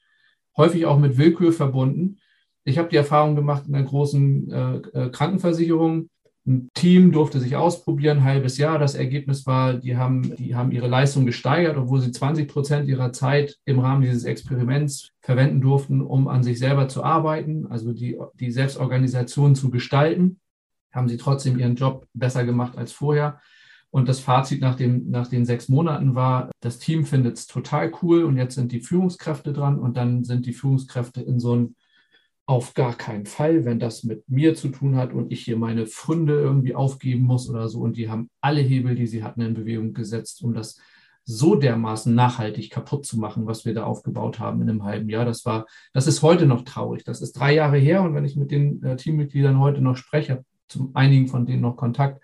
häufig 0.57 0.85
auch 0.85 0.99
mit 0.99 1.17
Willkür 1.17 1.53
verbunden. 1.53 2.17
Ich 2.65 2.77
habe 2.77 2.89
die 2.89 2.97
Erfahrung 2.97 3.37
gemacht 3.37 3.63
in 3.69 3.75
einer 3.75 3.85
großen 3.85 4.51
äh, 4.51 4.75
äh, 4.75 5.09
Krankenversicherung. 5.09 6.09
Ein 6.45 6.69
Team 6.73 7.13
durfte 7.13 7.39
sich 7.39 7.55
ausprobieren, 7.55 8.17
ein 8.17 8.23
halbes 8.25 8.57
Jahr. 8.57 8.77
Das 8.77 8.93
Ergebnis 8.93 9.47
war, 9.47 9.75
die 9.75 9.95
haben, 9.95 10.35
die 10.35 10.55
haben 10.55 10.71
ihre 10.71 10.89
Leistung 10.89 11.25
gesteigert, 11.25 11.77
obwohl 11.77 12.01
sie 12.01 12.11
20 12.11 12.49
Prozent 12.49 12.89
ihrer 12.89 13.13
Zeit 13.13 13.55
im 13.63 13.79
Rahmen 13.79 14.01
dieses 14.01 14.25
Experiments 14.25 15.11
verwenden 15.21 15.61
durften, 15.61 16.01
um 16.01 16.27
an 16.27 16.43
sich 16.43 16.59
selber 16.59 16.89
zu 16.89 17.01
arbeiten, 17.01 17.65
also 17.67 17.93
die, 17.93 18.19
die 18.41 18.51
Selbstorganisation 18.51 19.55
zu 19.55 19.69
gestalten 19.69 20.41
haben 20.97 21.07
sie 21.07 21.17
trotzdem 21.17 21.57
ihren 21.57 21.75
Job 21.75 22.07
besser 22.13 22.43
gemacht 22.43 22.77
als 22.77 22.91
vorher. 22.91 23.39
Und 23.89 24.09
das 24.09 24.19
Fazit 24.19 24.59
nach, 24.59 24.75
dem, 24.75 25.09
nach 25.09 25.27
den 25.27 25.45
sechs 25.45 25.69
Monaten 25.69 26.13
war, 26.13 26.51
das 26.59 26.79
Team 26.79 27.05
findet 27.05 27.37
es 27.37 27.47
total 27.47 27.91
cool 28.01 28.25
und 28.25 28.35
jetzt 28.35 28.55
sind 28.55 28.73
die 28.73 28.81
Führungskräfte 28.81 29.53
dran 29.53 29.79
und 29.79 29.95
dann 29.95 30.25
sind 30.25 30.45
die 30.45 30.53
Führungskräfte 30.53 31.21
in 31.21 31.39
so 31.39 31.55
ein 31.55 31.75
auf 32.47 32.73
gar 32.73 32.95
keinen 32.95 33.25
Fall, 33.25 33.65
wenn 33.65 33.77
das 33.77 34.03
mit 34.03 34.29
mir 34.29 34.55
zu 34.55 34.69
tun 34.69 34.95
hat 34.95 35.13
und 35.13 35.33
ich 35.33 35.43
hier 35.43 35.57
meine 35.57 35.85
Fründe 35.85 36.39
irgendwie 36.39 36.75
aufgeben 36.75 37.23
muss 37.23 37.49
oder 37.49 37.67
so. 37.67 37.81
Und 37.81 37.97
die 37.97 38.09
haben 38.09 38.29
alle 38.39 38.61
Hebel, 38.61 38.95
die 38.95 39.05
sie 39.07 39.21
hatten, 39.21 39.41
in 39.41 39.53
Bewegung 39.53 39.93
gesetzt, 39.93 40.41
um 40.41 40.53
das 40.53 40.79
so 41.25 41.55
dermaßen 41.55 42.15
nachhaltig 42.15 42.71
kaputt 42.71 43.05
zu 43.05 43.19
machen, 43.19 43.47
was 43.47 43.65
wir 43.65 43.73
da 43.73 43.83
aufgebaut 43.83 44.39
haben 44.39 44.61
in 44.61 44.69
einem 44.69 44.83
halben 44.85 45.09
Jahr. 45.09 45.25
Das 45.25 45.45
war, 45.45 45.65
das 45.91 46.07
ist 46.07 46.21
heute 46.21 46.45
noch 46.45 46.63
traurig. 46.63 47.03
Das 47.03 47.21
ist 47.21 47.33
drei 47.33 47.53
Jahre 47.53 47.77
her 47.77 48.01
und 48.01 48.15
wenn 48.15 48.23
ich 48.23 48.37
mit 48.37 48.49
den 48.49 48.81
äh, 48.81 48.95
Teammitgliedern 48.95 49.59
heute 49.59 49.81
noch 49.81 49.97
spreche, 49.97 50.45
zu 50.67 50.91
einigen 50.93 51.27
von 51.27 51.45
denen 51.45 51.61
noch 51.61 51.75
Kontakt, 51.75 52.21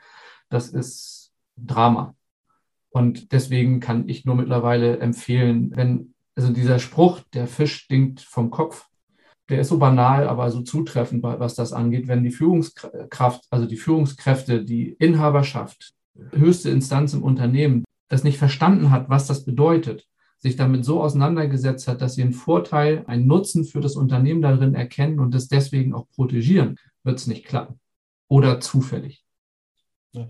das 0.50 0.70
ist 0.70 1.34
Drama. 1.58 2.16
Und 2.90 3.32
deswegen 3.32 3.80
kann 3.80 4.08
ich 4.08 4.26
nur 4.26 4.36
mittlerweile 4.36 5.00
empfehlen, 5.00 5.72
wenn, 5.76 6.14
also 6.36 6.54
dieser 6.54 6.80
Spruch, 6.80 7.22
der 7.34 7.48
Fisch 7.48 7.76
stinkt 7.76 8.22
vom 8.22 8.52
Kopf, 8.52 8.88
der 9.50 9.62
ist 9.62 9.70
so 9.70 9.80
banal, 9.80 10.28
aber 10.28 10.50
so 10.52 10.62
zutreffend, 10.62 11.24
was 11.24 11.56
das 11.56 11.74
angeht, 11.74 12.08
wenn 12.08 12.24
die 12.24 12.32
Führungskraft, 12.32 13.46
also 13.50 13.66
die 13.66 13.78
Führungskräfte, 13.78 14.64
die 14.64 14.96
Inhaberschaft, 15.00 15.94
höchste 16.32 16.70
Instanz 16.70 17.14
im 17.14 17.24
Unternehmen, 17.24 17.84
das 18.10 18.24
nicht 18.24 18.38
verstanden 18.38 18.92
hat, 18.92 19.10
was 19.10 19.28
das 19.28 19.44
bedeutet, 19.44 20.08
sich 20.38 20.56
damit 20.56 20.86
so 20.86 21.02
auseinandergesetzt 21.02 21.88
hat, 21.88 22.02
dass 22.02 22.16
sie 22.16 22.22
einen 22.22 22.34
Vorteil, 22.34 23.04
einen 23.08 23.28
Nutzen 23.28 23.66
für 23.66 23.80
das 23.80 23.96
Unternehmen 23.96 24.42
darin 24.42 24.76
erkennen 24.76 25.20
und 25.20 25.34
es 25.34 25.48
deswegen 25.48 25.94
auch 25.94 26.08
protegieren, 26.10 26.78
wird 27.04 27.18
es 27.20 27.28
nicht 27.28 27.46
klappen. 27.46 27.80
Oder 28.34 28.60
zufällig. 28.60 29.24
Ja. 30.14 30.28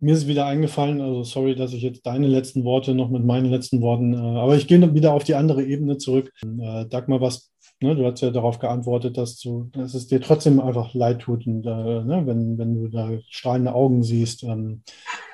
Mir 0.00 0.14
ist 0.14 0.26
wieder 0.26 0.46
eingefallen, 0.46 1.00
also 1.00 1.22
sorry, 1.22 1.54
dass 1.54 1.72
ich 1.72 1.80
jetzt 1.80 2.04
deine 2.04 2.26
letzten 2.26 2.64
Worte 2.64 2.92
noch 2.92 3.08
mit 3.08 3.24
meinen 3.24 3.52
letzten 3.52 3.80
Worten, 3.82 4.14
äh, 4.14 4.16
aber 4.16 4.56
ich 4.56 4.66
gehe 4.66 4.94
wieder 4.94 5.12
auf 5.12 5.22
die 5.22 5.36
andere 5.36 5.62
Ebene 5.62 5.96
zurück. 5.96 6.32
Äh, 6.42 6.86
Dagmar, 6.86 7.20
was, 7.20 7.52
ne, 7.80 7.94
du 7.94 8.04
hast 8.04 8.20
ja 8.20 8.30
darauf 8.30 8.58
geantwortet, 8.58 9.16
dass, 9.16 9.38
du, 9.38 9.70
dass 9.72 9.94
es 9.94 10.08
dir 10.08 10.20
trotzdem 10.20 10.58
einfach 10.58 10.92
leid 10.92 11.20
tut, 11.20 11.46
und, 11.46 11.64
äh, 11.64 12.02
ne, 12.02 12.22
wenn, 12.24 12.58
wenn 12.58 12.74
du 12.74 12.88
da 12.88 13.10
strahlende 13.28 13.74
Augen 13.74 14.02
siehst, 14.02 14.42
ähm, 14.42 14.82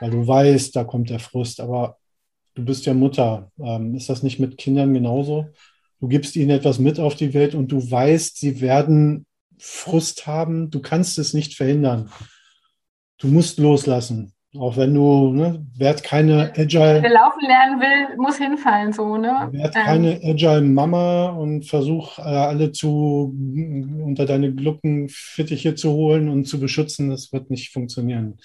weil 0.01 0.11
du 0.11 0.27
weißt, 0.27 0.77
da 0.77 0.85
kommt 0.85 1.09
der 1.09 1.21
Frust, 1.21 1.61
aber 1.61 1.97
du 2.57 2.63
bist 2.63 2.85
ja 2.85 2.93
Mutter. 2.93 3.51
Ähm, 3.59 3.95
ist 3.95 4.11
das 4.11 4.23
nicht 4.23 4.39
mit 4.39 4.59
Kindern 4.59 4.93
genauso? 4.93 5.47
Du 6.01 6.09
gibst 6.09 6.37
ihnen 6.37 6.51
etwas 6.51 6.79
mit 6.79 7.01
auf 7.01 7.15
die 7.15 7.33
Welt 7.33 7.55
und 7.55 7.73
du 7.73 7.91
weißt, 7.91 8.37
sie 8.37 8.61
werden 8.61 9.25
Frust 9.59 10.27
haben, 10.27 10.71
du 10.71 10.81
kannst 10.81 11.19
es 11.19 11.35
nicht 11.35 11.55
verhindern. 11.55 12.11
Du 13.19 13.29
musst 13.29 13.59
loslassen. 13.59 14.33
Auch 14.59 14.77
wenn 14.77 14.95
du, 14.95 15.33
ne, 15.33 15.67
werd 15.77 16.03
keine 16.03 16.53
Agile. 16.57 17.03
Wer 17.03 17.11
laufen 17.11 17.41
lernen 17.47 17.81
will, 17.81 18.17
muss 18.17 18.39
hinfallen, 18.39 18.93
so, 18.93 19.19
ne? 19.19 19.51
Werd 19.53 19.77
ähm. 19.77 19.83
keine 19.83 20.21
Agile 20.23 20.63
Mama 20.63 21.29
und 21.31 21.67
versuch 21.67 22.19
äh, 22.19 22.23
alle 22.23 22.73
zu 22.73 23.35
unter 24.03 24.25
deine 24.25 24.55
Gluckenfittiche 24.55 25.75
zu 25.75 25.93
holen 25.93 26.29
und 26.31 26.47
zu 26.47 26.59
beschützen. 26.59 27.11
Das 27.11 27.33
wird 27.33 27.51
nicht 27.51 27.73
funktionieren. 27.73 28.39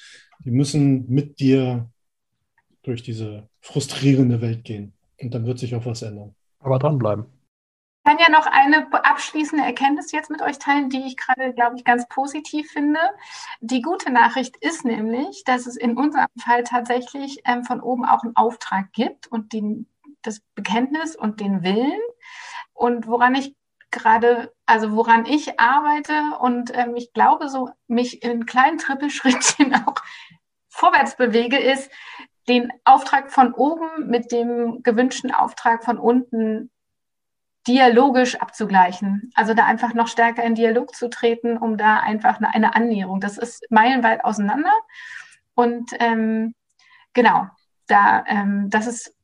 Die 0.43 0.51
müssen 0.51 1.09
mit 1.09 1.39
dir 1.39 1.89
durch 2.83 3.03
diese 3.03 3.47
frustrierende 3.61 4.41
Welt 4.41 4.63
gehen. 4.63 4.93
Und 5.21 5.33
dann 5.33 5.45
wird 5.45 5.59
sich 5.59 5.75
auch 5.75 5.85
was 5.85 6.01
ändern. 6.01 6.35
Aber 6.59 6.79
dranbleiben 6.79 7.25
kann 8.03 8.17
ja 8.17 8.29
noch 8.29 8.47
eine 8.47 8.87
abschließende 8.91 9.63
Erkenntnis 9.63 10.11
jetzt 10.11 10.29
mit 10.29 10.41
euch 10.41 10.57
teilen, 10.57 10.89
die 10.89 11.05
ich 11.05 11.17
gerade, 11.17 11.53
glaube 11.53 11.75
ich, 11.75 11.83
ganz 11.83 12.07
positiv 12.07 12.71
finde. 12.71 12.99
Die 13.59 13.81
gute 13.81 14.11
Nachricht 14.11 14.57
ist 14.57 14.83
nämlich, 14.85 15.43
dass 15.45 15.67
es 15.67 15.77
in 15.77 15.97
unserem 15.97 16.27
Fall 16.39 16.63
tatsächlich 16.63 17.41
ähm, 17.45 17.63
von 17.63 17.81
oben 17.81 18.05
auch 18.05 18.23
einen 18.23 18.35
Auftrag 18.35 18.91
gibt 18.93 19.27
und 19.27 19.53
den, 19.53 19.87
das 20.23 20.41
Bekenntnis 20.55 21.15
und 21.15 21.39
den 21.39 21.63
Willen. 21.63 22.01
Und 22.73 23.07
woran 23.07 23.35
ich 23.35 23.55
gerade, 23.91 24.53
also 24.65 24.95
woran 24.95 25.25
ich 25.25 25.59
arbeite 25.59 26.37
und 26.39 26.75
ähm, 26.75 26.95
ich 26.95 27.13
glaube, 27.13 27.49
so 27.49 27.69
mich 27.87 28.23
in 28.23 28.45
kleinen 28.45 28.77
Trippelschrittchen 28.77 29.75
auch 29.85 29.95
vorwärts 30.69 31.17
bewege, 31.17 31.59
ist, 31.59 31.91
den 32.47 32.71
Auftrag 32.85 33.31
von 33.31 33.53
oben 33.53 34.07
mit 34.07 34.31
dem 34.31 34.81
gewünschten 34.81 35.31
Auftrag 35.31 35.83
von 35.83 35.99
unten 35.99 36.71
dialogisch 37.67 38.35
abzugleichen. 38.35 39.31
Also 39.35 39.53
da 39.53 39.65
einfach 39.65 39.93
noch 39.93 40.07
stärker 40.07 40.43
in 40.43 40.55
Dialog 40.55 40.95
zu 40.95 41.09
treten, 41.09 41.57
um 41.57 41.77
da 41.77 41.99
einfach 41.99 42.37
eine, 42.37 42.53
eine 42.53 42.75
Annäherung. 42.75 43.19
Das 43.19 43.37
ist 43.37 43.65
meilenweit 43.69 44.23
auseinander. 44.25 44.73
Und 45.53 45.91
ähm, 45.99 46.55
genau, 47.13 47.47
da, 47.87 48.23
ähm, 48.27 48.69
das 48.69 48.87
ist 48.87 49.15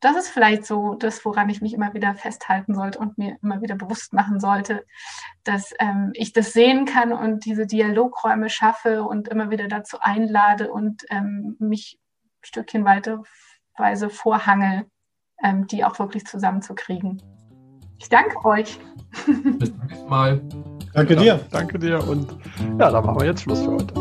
das 0.00 0.16
ist 0.16 0.28
vielleicht 0.28 0.66
so 0.66 0.94
das, 0.94 1.24
woran 1.24 1.48
ich 1.48 1.62
mich 1.62 1.72
immer 1.72 1.94
wieder 1.94 2.14
festhalten 2.14 2.74
sollte 2.74 2.98
und 2.98 3.16
mir 3.16 3.38
immer 3.42 3.62
wieder 3.62 3.76
bewusst 3.76 4.12
machen 4.12 4.40
sollte, 4.40 4.84
dass 5.42 5.72
ähm, 5.78 6.10
ich 6.14 6.32
das 6.32 6.52
sehen 6.52 6.84
kann 6.84 7.12
und 7.12 7.44
diese 7.44 7.66
Dialogräume 7.66 8.50
schaffe 8.50 9.04
und 9.04 9.28
immer 9.28 9.50
wieder 9.50 9.68
dazu 9.68 9.98
einlade 10.00 10.70
und 10.70 11.04
ähm, 11.10 11.56
mich 11.58 11.98
stückchenweise 12.42 13.22
vorhangel, 14.10 14.84
ähm, 15.42 15.66
die 15.66 15.84
auch 15.84 15.98
wirklich 15.98 16.26
zusammenzukriegen. 16.26 17.22
Ich 17.98 18.08
danke 18.08 18.44
euch. 18.44 18.78
Bis 19.58 19.70
zum 19.70 19.86
nächsten 19.86 20.08
Mal. 20.08 20.40
Danke 20.92 21.14
ja, 21.14 21.20
dir. 21.20 21.40
Danke 21.50 21.78
dir 21.78 22.08
und 22.08 22.26
ja, 22.78 22.90
dann 22.90 23.04
machen 23.04 23.20
wir 23.20 23.26
jetzt 23.26 23.42
Schluss 23.42 23.60
für 23.60 23.72
heute. 23.72 23.94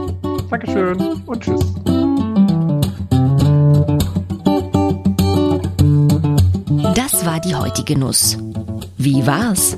Dankeschön 0.49 1.21
und 1.25 1.41
tschüss. 1.41 1.73
Das 6.95 7.25
war 7.25 7.39
die 7.41 7.55
heutige 7.55 7.97
Nuss. 7.97 8.37
Wie 8.97 9.27
war's? 9.27 9.77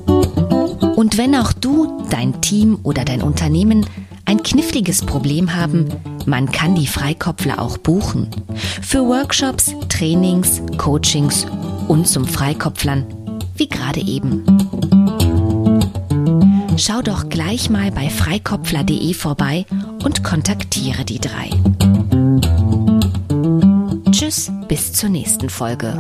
Und 0.95 1.17
wenn 1.17 1.35
auch 1.35 1.53
du, 1.53 2.03
dein 2.09 2.39
Team 2.41 2.79
oder 2.83 3.03
dein 3.03 3.21
Unternehmen 3.21 3.85
ein 4.25 4.43
kniffliges 4.43 5.05
Problem 5.05 5.55
haben, 5.55 5.87
man 6.25 6.51
kann 6.51 6.75
die 6.75 6.87
Freikopfler 6.87 7.61
auch 7.61 7.77
buchen. 7.77 8.29
Für 8.81 9.07
Workshops, 9.07 9.73
Trainings, 9.89 10.61
Coachings 10.77 11.47
und 11.87 12.07
zum 12.07 12.25
Freikopflern 12.25 13.05
wie 13.57 13.69
gerade 13.69 14.01
eben. 14.01 14.43
Schau 16.77 17.01
doch 17.01 17.27
gleich 17.29 17.69
mal 17.69 17.91
bei 17.91 18.09
freikopfler.de 18.09 19.13
vorbei 19.13 19.65
und 20.03 20.23
kontaktiere 20.23 21.03
die 21.05 21.19
drei. 21.19 21.49
Tschüss, 24.11 24.51
bis 24.67 24.93
zur 24.93 25.09
nächsten 25.09 25.49
Folge. 25.49 25.97